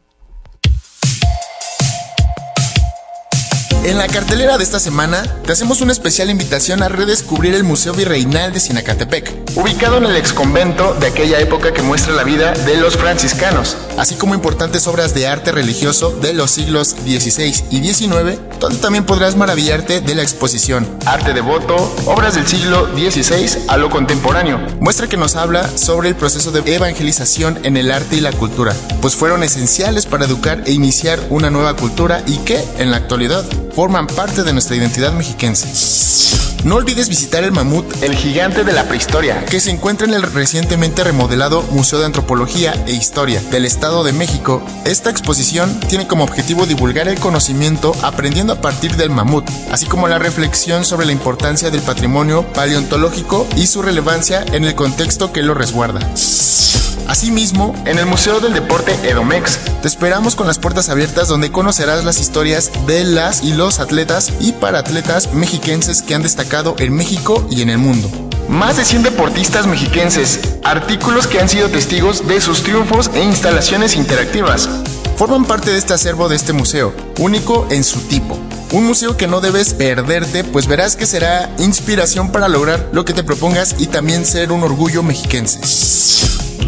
En 3.86 3.98
la 3.98 4.08
cartelera 4.08 4.58
de 4.58 4.64
esta 4.64 4.80
semana 4.80 5.22
te 5.44 5.52
hacemos 5.52 5.80
una 5.80 5.92
especial 5.92 6.28
invitación 6.28 6.82
a 6.82 6.88
redescubrir 6.88 7.54
el 7.54 7.62
Museo 7.62 7.92
Virreinal 7.92 8.52
de 8.52 8.58
Sinacatepec, 8.58 9.32
ubicado 9.54 9.98
en 9.98 10.06
el 10.06 10.16
exconvento 10.16 10.94
de 10.94 11.06
aquella 11.06 11.38
época 11.38 11.72
que 11.72 11.82
muestra 11.82 12.12
la 12.12 12.24
vida 12.24 12.50
de 12.50 12.78
los 12.78 12.96
franciscanos, 12.96 13.76
así 13.96 14.16
como 14.16 14.34
importantes 14.34 14.88
obras 14.88 15.14
de 15.14 15.28
arte 15.28 15.52
religioso 15.52 16.10
de 16.10 16.34
los 16.34 16.50
siglos 16.50 16.96
XVI 17.04 17.62
y 17.70 17.78
XIX, 17.94 18.40
donde 18.58 18.78
también 18.80 19.06
podrás 19.06 19.36
maravillarte 19.36 20.00
de 20.00 20.14
la 20.16 20.22
exposición 20.22 20.84
Arte 21.06 21.32
devoto, 21.32 21.76
obras 22.06 22.34
del 22.34 22.48
siglo 22.48 22.88
XVI 22.92 23.66
a 23.68 23.76
lo 23.76 23.88
contemporáneo. 23.88 24.58
Muestra 24.80 25.08
que 25.08 25.16
nos 25.16 25.36
habla 25.36 25.70
sobre 25.78 26.08
el 26.08 26.16
proceso 26.16 26.50
de 26.50 26.74
evangelización 26.74 27.60
en 27.62 27.76
el 27.76 27.92
arte 27.92 28.16
y 28.16 28.20
la 28.20 28.32
cultura, 28.32 28.74
pues 29.00 29.14
fueron 29.14 29.44
esenciales 29.44 30.06
para 30.06 30.24
educar 30.24 30.64
e 30.66 30.72
iniciar 30.72 31.20
una 31.30 31.50
nueva 31.50 31.76
cultura 31.76 32.24
y 32.26 32.38
que, 32.38 32.64
en 32.78 32.90
la 32.90 32.96
actualidad, 32.96 33.44
forman 33.76 34.06
parte 34.06 34.42
de 34.42 34.54
nuestra 34.54 34.74
identidad 34.74 35.12
mexiquense. 35.12 36.55
No 36.66 36.74
olvides 36.74 37.08
visitar 37.08 37.44
el 37.44 37.52
mamut, 37.52 38.02
el 38.02 38.16
gigante 38.16 38.64
de 38.64 38.72
la 38.72 38.88
prehistoria, 38.88 39.44
que 39.44 39.60
se 39.60 39.70
encuentra 39.70 40.08
en 40.08 40.14
el 40.14 40.22
recientemente 40.22 41.04
remodelado 41.04 41.62
Museo 41.70 42.00
de 42.00 42.06
Antropología 42.06 42.74
e 42.88 42.92
Historia 42.92 43.40
del 43.52 43.64
Estado 43.64 44.02
de 44.02 44.12
México. 44.12 44.60
Esta 44.84 45.08
exposición 45.08 45.78
tiene 45.88 46.08
como 46.08 46.24
objetivo 46.24 46.66
divulgar 46.66 47.06
el 47.06 47.20
conocimiento 47.20 47.94
aprendiendo 48.02 48.54
a 48.54 48.60
partir 48.60 48.96
del 48.96 49.10
mamut, 49.10 49.48
así 49.70 49.86
como 49.86 50.08
la 50.08 50.18
reflexión 50.18 50.84
sobre 50.84 51.06
la 51.06 51.12
importancia 51.12 51.70
del 51.70 51.82
patrimonio 51.82 52.42
paleontológico 52.52 53.46
y 53.54 53.68
su 53.68 53.80
relevancia 53.80 54.44
en 54.52 54.64
el 54.64 54.74
contexto 54.74 55.32
que 55.32 55.44
lo 55.44 55.54
resguarda. 55.54 56.00
Asimismo, 57.06 57.72
en 57.86 57.98
el 57.98 58.06
Museo 58.06 58.40
del 58.40 58.52
Deporte 58.52 58.92
Edomex, 59.08 59.60
te 59.80 59.86
esperamos 59.86 60.34
con 60.34 60.48
las 60.48 60.58
puertas 60.58 60.88
abiertas 60.88 61.28
donde 61.28 61.52
conocerás 61.52 62.04
las 62.04 62.18
historias 62.18 62.72
de 62.88 63.04
las 63.04 63.44
y 63.44 63.52
los 63.52 63.78
atletas 63.78 64.32
y 64.40 64.50
paratletas 64.50 65.32
mexiquenses 65.32 66.02
que 66.02 66.16
han 66.16 66.22
destacado 66.22 66.55
en 66.78 66.94
México 66.94 67.46
y 67.50 67.60
en 67.60 67.68
el 67.68 67.76
mundo. 67.76 68.08
Más 68.48 68.78
de 68.78 68.84
100 68.84 69.02
deportistas 69.02 69.66
mexiquenses, 69.66 70.40
artículos 70.64 71.26
que 71.26 71.38
han 71.38 71.50
sido 71.50 71.68
testigos 71.68 72.26
de 72.26 72.40
sus 72.40 72.62
triunfos 72.62 73.10
e 73.14 73.22
instalaciones 73.22 73.94
interactivas. 73.94 74.66
Forman 75.16 75.44
parte 75.44 75.70
de 75.70 75.76
este 75.76 75.92
acervo 75.92 76.30
de 76.30 76.36
este 76.36 76.54
museo, 76.54 76.94
único 77.18 77.66
en 77.70 77.84
su 77.84 78.00
tipo. 78.08 78.38
Un 78.72 78.86
museo 78.86 79.18
que 79.18 79.26
no 79.26 79.42
debes 79.42 79.74
perderte, 79.74 80.44
pues 80.44 80.66
verás 80.66 80.96
que 80.96 81.04
será 81.04 81.50
inspiración 81.58 82.32
para 82.32 82.48
lograr 82.48 82.88
lo 82.92 83.04
que 83.04 83.12
te 83.12 83.22
propongas 83.22 83.76
y 83.78 83.88
también 83.88 84.24
ser 84.24 84.50
un 84.50 84.62
orgullo 84.62 85.02
mexiquense. 85.02 85.60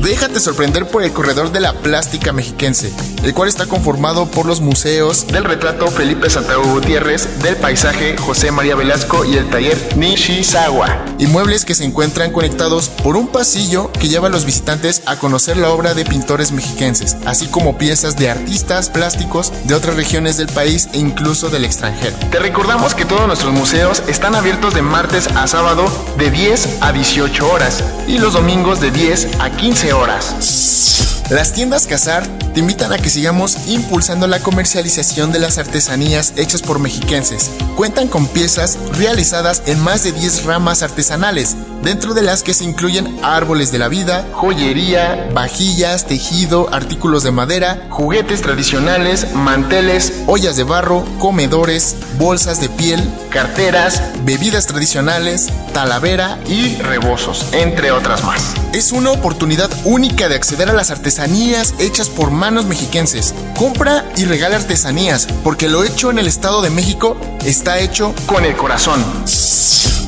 Déjate 0.03 0.39
sorprender 0.39 0.87
por 0.87 1.03
el 1.03 1.13
corredor 1.13 1.51
de 1.51 1.59
la 1.59 1.73
plástica 1.73 2.33
mexiquense, 2.33 2.93
el 3.25 3.35
cual 3.35 3.49
está 3.49 3.67
conformado 3.67 4.27
por 4.27 4.47
los 4.47 4.61
museos 4.61 5.27
del 5.27 5.43
retrato 5.43 5.89
Felipe 5.89 6.31
Santiago 6.31 6.63
Gutiérrez, 6.63 7.43
del 7.43 7.57
paisaje 7.57 8.17
José 8.17 8.53
María 8.53 8.77
Velasco 8.77 9.25
y 9.25 9.37
el 9.37 9.51
taller 9.51 9.77
Nishizawa, 9.97 11.05
y 11.19 11.27
muebles 11.27 11.65
que 11.65 11.75
se 11.75 11.85
encuentran 11.85 12.33
conectados 12.33 12.89
por 12.89 13.17
un 13.17 13.27
pasillo 13.27 13.91
que 13.93 14.09
lleva 14.09 14.29
a 14.29 14.31
los 14.31 14.45
visitantes 14.45 15.03
a 15.07 15.17
conocer 15.17 15.57
la 15.57 15.71
obra 15.71 15.95
de 15.95 16.05
pintores 16.05 16.53
mexiquenses, 16.53 17.17
así 17.27 17.49
como 17.49 17.77
piezas 17.77 18.17
de 18.17 18.31
artistas 18.31 18.91
plásticos 18.91 19.53
de 19.65 19.75
otras 19.75 19.97
regiones 19.97 20.37
del 20.37 20.49
país 20.49 20.89
e 20.93 20.99
incluso 20.99 21.51
del 21.51 21.65
extranjero. 21.65 22.17
Te 22.31 22.39
recordamos 22.39 22.95
que 22.95 23.05
todos 23.05 23.27
nuestros 23.27 23.53
museos 23.53 24.03
están 24.07 24.37
abiertos 24.37 24.75
de 24.75 24.83
martes 24.83 25.27
a 25.35 25.49
sábado 25.49 25.87
de 26.19 26.31
10 26.31 26.79
a 26.83 26.93
18 26.93 27.51
horas 27.51 27.83
y 28.07 28.19
los 28.19 28.35
domingos 28.35 28.81
de 28.81 28.93
10 28.93 29.41
a 29.41 29.51
15 29.51 29.88
horas. 29.93 31.23
Las 31.31 31.53
tiendas 31.53 31.87
Cazar 31.87 32.23
te 32.59 32.63
invitan 32.63 32.93
a 32.93 32.99
que 32.99 33.09
sigamos 33.09 33.69
impulsando 33.69 34.27
la 34.27 34.41
comercialización 34.41 35.31
de 35.31 35.39
las 35.39 35.59
artesanías 35.59 36.33
hechas 36.37 36.61
por 36.61 36.81
mexiquenses. 36.81 37.53
Cuentan 37.77 38.09
con 38.09 38.27
piezas 38.27 38.77
realizadas 38.99 39.63
en 39.67 39.79
más 39.79 40.03
de 40.03 40.11
10 40.11 40.43
ramas 40.43 40.83
artesanales, 40.83 41.57
dentro 41.85 42.15
de 42.15 42.23
las 42.23 42.43
que 42.43 42.55
se 42.55 42.65
incluyen 42.65 43.17
árboles 43.23 43.71
de 43.71 43.79
la 43.79 43.87
vida, 43.87 44.27
joyería, 44.33 45.31
vajillas, 45.33 46.07
tejido, 46.07 46.69
artículos 46.73 47.23
de 47.23 47.31
madera, 47.31 47.87
juguetes 47.91 48.43
tradicionales, 48.43 49.33
manteles, 49.35 50.25
ollas 50.27 50.57
de 50.57 50.65
barro, 50.65 51.05
comedores, 51.21 51.95
bolsas 52.19 52.61
de 52.61 52.69
piel, 52.71 53.01
carteras, 53.31 54.03
bebidas 54.25 54.67
tradicionales, 54.67 55.49
talavera 55.73 56.39
y 56.49 56.75
rebozos, 56.77 57.47
entre 57.53 57.93
otras 57.93 58.25
más. 58.25 58.55
Es 58.73 58.91
una 58.91 59.13
oportunidad 59.13 59.71
única 59.85 60.29
de 60.29 60.35
acceder 60.35 60.69
a 60.69 60.73
las 60.73 60.91
artesanías 60.91 61.75
hechas 61.79 62.09
por 62.09 62.33
manos 62.49 62.65
mexiquenses. 62.65 63.35
Compra 63.59 64.11
y 64.17 64.25
regala 64.25 64.57
artesanías, 64.57 65.29
porque 65.45 65.69
lo 65.69 65.85
hecho 65.85 66.11
en 66.11 66.19
el 66.19 66.27
Estado 66.27 66.63
de 66.63 66.71
México 66.71 67.15
está 67.45 67.79
hecho 67.79 68.15
con 68.25 68.47
el 68.47 68.57
corazón. 68.57 69.05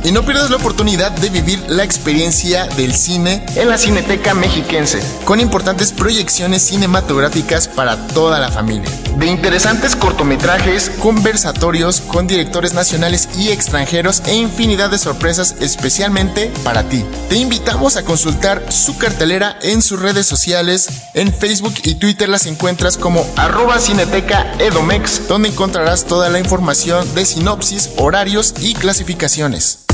Y 0.03 0.13
no 0.13 0.25
pierdas 0.25 0.49
la 0.49 0.57
oportunidad 0.57 1.13
de 1.13 1.29
vivir 1.29 1.63
la 1.69 1.85
experiencia 1.85 2.65
del 2.69 2.95
cine 2.95 3.45
en 3.57 3.69
la 3.69 3.77
Cineteca 3.77 4.33
Mexiquense, 4.33 5.03
con 5.27 5.41
importantes 5.41 5.93
proyecciones 5.93 6.63
cinematográficas 6.63 7.69
para 7.69 7.99
toda 8.09 8.39
la 8.39 8.51
familia. 8.51 8.89
De 9.19 9.27
interesantes 9.27 9.97
cortometrajes, 9.97 10.91
conversatorios 11.01 12.01
con 12.01 12.27
directores 12.27 12.73
nacionales 12.73 13.29
y 13.37 13.51
extranjeros 13.51 14.23
e 14.25 14.35
infinidad 14.35 14.89
de 14.89 14.97
sorpresas 14.97 15.57
especialmente 15.61 16.51
para 16.65 16.85
ti. 16.85 17.05
Te 17.29 17.37
invitamos 17.37 17.97
a 17.97 18.03
consultar 18.03 18.73
su 18.73 18.97
cartelera 18.97 19.59
en 19.61 19.83
sus 19.83 20.01
redes 20.01 20.25
sociales. 20.25 20.89
En 21.13 21.35
Facebook 21.35 21.75
y 21.83 21.97
Las 22.29 22.45
encuentras 22.47 22.99
como 22.99 23.27
arroba 23.37 23.79
cineteca 23.79 24.53
edomex, 24.59 25.27
donde 25.27 25.49
encontrarás 25.49 26.05
toda 26.05 26.29
la 26.29 26.39
información 26.39 27.15
de 27.15 27.25
sinopsis, 27.25 27.91
horarios 27.97 28.55
y 28.61 28.75
clasificaciones. 28.75 29.87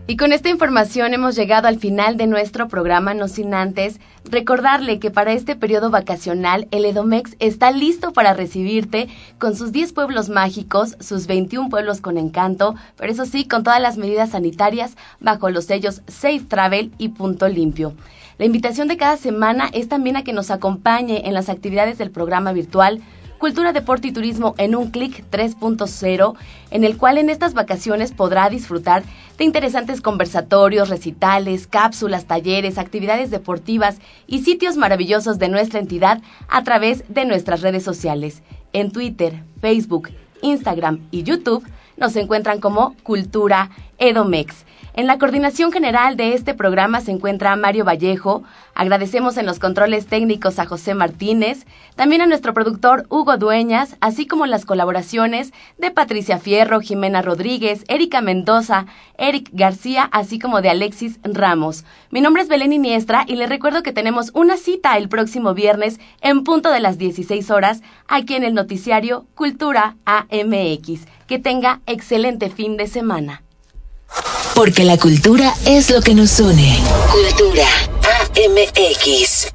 Y 0.08 0.18
con 0.18 0.34
esta 0.34 0.50
información 0.50 1.16
hemos 1.16 1.36
llegado 1.36 1.68
al 1.68 1.80
final 1.80 2.16
de 2.16 2.28
nuestro 2.28 2.68
programa, 2.68 3.16
no 3.16 3.28
sin 3.28 3.56
antes 3.56 4.00
recordarle 4.24 5.00
que 5.00 5.10
para 5.10 5.34
este 5.34 5.56
periodo 5.56 5.90
vacacional 5.90 6.68
el 6.70 6.86
Edomex 6.86 7.36
está 7.40 7.72
listo 7.72 8.14
para 8.14 8.36
recibirte 8.36 9.08
con 9.40 9.56
sus 9.56 9.72
10 9.72 9.94
pueblos 9.94 10.30
mágicos, 10.30 10.96
sus 11.00 11.26
21 11.26 11.70
pueblos 11.70 12.02
con 12.02 12.20
encanto, 12.20 12.76
pero 12.98 13.12
eso 13.12 13.26
sí, 13.26 13.48
con 13.48 13.64
todas 13.64 13.82
las 13.82 13.98
medidas 13.98 14.30
sanitarias 14.30 14.96
bajo 15.20 15.50
los 15.50 15.66
sellos 15.66 16.04
Safe 16.06 16.42
Travel 16.48 16.92
y 17.00 17.10
Punto 17.10 17.48
Limpio. 17.48 17.96
La 18.38 18.46
invitación 18.46 18.88
de 18.88 18.98
cada 18.98 19.18
semana 19.18 19.70
es 19.74 19.90
también 19.90 20.18
a 20.18 20.24
que 20.24 20.34
nos 20.34 20.52
acompañe 20.52 21.26
en 21.26 21.34
las 21.34 21.50
actividades 21.50 21.98
del 21.98 22.12
programa 22.12 22.54
virtual 22.54 23.02
Cultura, 23.38 23.74
Deporte 23.74 24.08
y 24.08 24.12
Turismo 24.12 24.56
en 24.58 24.76
un 24.76 24.92
clic 24.92 25.24
3.0, 25.30 26.36
en 26.72 26.84
el 26.84 26.98
cual 26.98 27.18
en 27.18 27.30
estas 27.30 27.54
vacaciones 27.54 28.12
podrá 28.12 28.50
disfrutar 28.50 29.04
de 29.38 29.44
interesantes 29.44 30.02
conversatorios, 30.02 30.90
recitales, 30.90 31.68
cápsulas, 31.68 32.26
talleres, 32.26 32.78
actividades 32.78 33.32
deportivas 33.32 34.00
y 34.26 34.44
sitios 34.44 34.78
maravillosos 34.78 35.38
de 35.38 35.50
nuestra 35.50 35.80
entidad 35.80 36.22
a 36.48 36.64
través 36.64 37.04
de 37.10 37.26
nuestras 37.26 37.62
redes 37.62 37.84
sociales. 37.84 38.42
En 38.74 38.92
Twitter, 38.92 39.44
Facebook, 39.60 40.10
Instagram 40.42 41.02
y 41.12 41.24
YouTube 41.24 41.66
nos 41.98 42.16
encuentran 42.16 42.60
como 42.60 42.96
Cultura 43.04 43.70
Edomex. 43.98 44.66
En 44.98 45.08
la 45.08 45.18
coordinación 45.18 45.74
general 45.74 46.16
de 46.16 46.34
este 46.34 46.54
programa 46.54 47.02
se 47.02 47.12
encuentra 47.12 47.58
Mario 47.58 47.84
Vallejo. 47.84 48.44
Agradecemos 48.76 49.36
en 49.36 49.46
los 49.46 49.60
controles 49.60 50.08
técnicos 50.08 50.58
a 50.58 50.66
José 50.66 50.94
Martínez, 50.94 51.66
también 51.98 52.22
a 52.22 52.28
nuestro 52.28 52.54
productor 52.54 53.06
Hugo 53.10 53.36
Dueñas, 53.36 53.98
así 54.00 54.26
como 54.26 54.46
las 54.46 54.64
colaboraciones 54.64 55.52
de 55.78 55.92
Patricia 55.92 56.40
Fierro, 56.40 56.80
Jimena 56.80 57.22
Rodríguez, 57.22 57.84
Erika 57.90 58.22
Mendoza, 58.22 58.86
Eric 59.18 59.50
García, 59.52 60.08
así 60.14 60.40
como 60.40 60.62
de 60.62 60.70
Alexis 60.70 61.20
Ramos. 61.24 61.84
Mi 62.10 62.22
nombre 62.22 62.44
es 62.44 62.48
Belén 62.48 62.72
Iniestra 62.72 63.26
y 63.28 63.36
les 63.36 63.50
recuerdo 63.50 63.84
que 63.84 63.92
tenemos 63.92 64.32
una 64.34 64.56
cita 64.56 64.96
el 64.96 65.10
próximo 65.10 65.54
viernes 65.54 66.00
en 66.22 66.46
punto 66.46 66.72
de 66.72 66.80
las 66.80 66.98
16 66.98 67.52
horas 67.52 67.82
aquí 68.08 68.36
en 68.36 68.46
el 68.46 68.54
noticiario 68.54 69.26
Cultura 69.36 69.98
AMX. 70.06 71.06
Que 71.28 71.40
tenga 71.40 71.82
excelente 71.88 72.50
fin 72.50 72.78
de 72.78 72.88
semana. 72.88 73.42
Porque 74.54 74.84
la 74.84 74.98
cultura 74.98 75.54
es 75.66 75.90
lo 75.90 76.02
que 76.02 76.14
nos 76.14 76.40
une. 76.40 76.78
Cultura 77.12 77.68
AMX. 78.36 79.52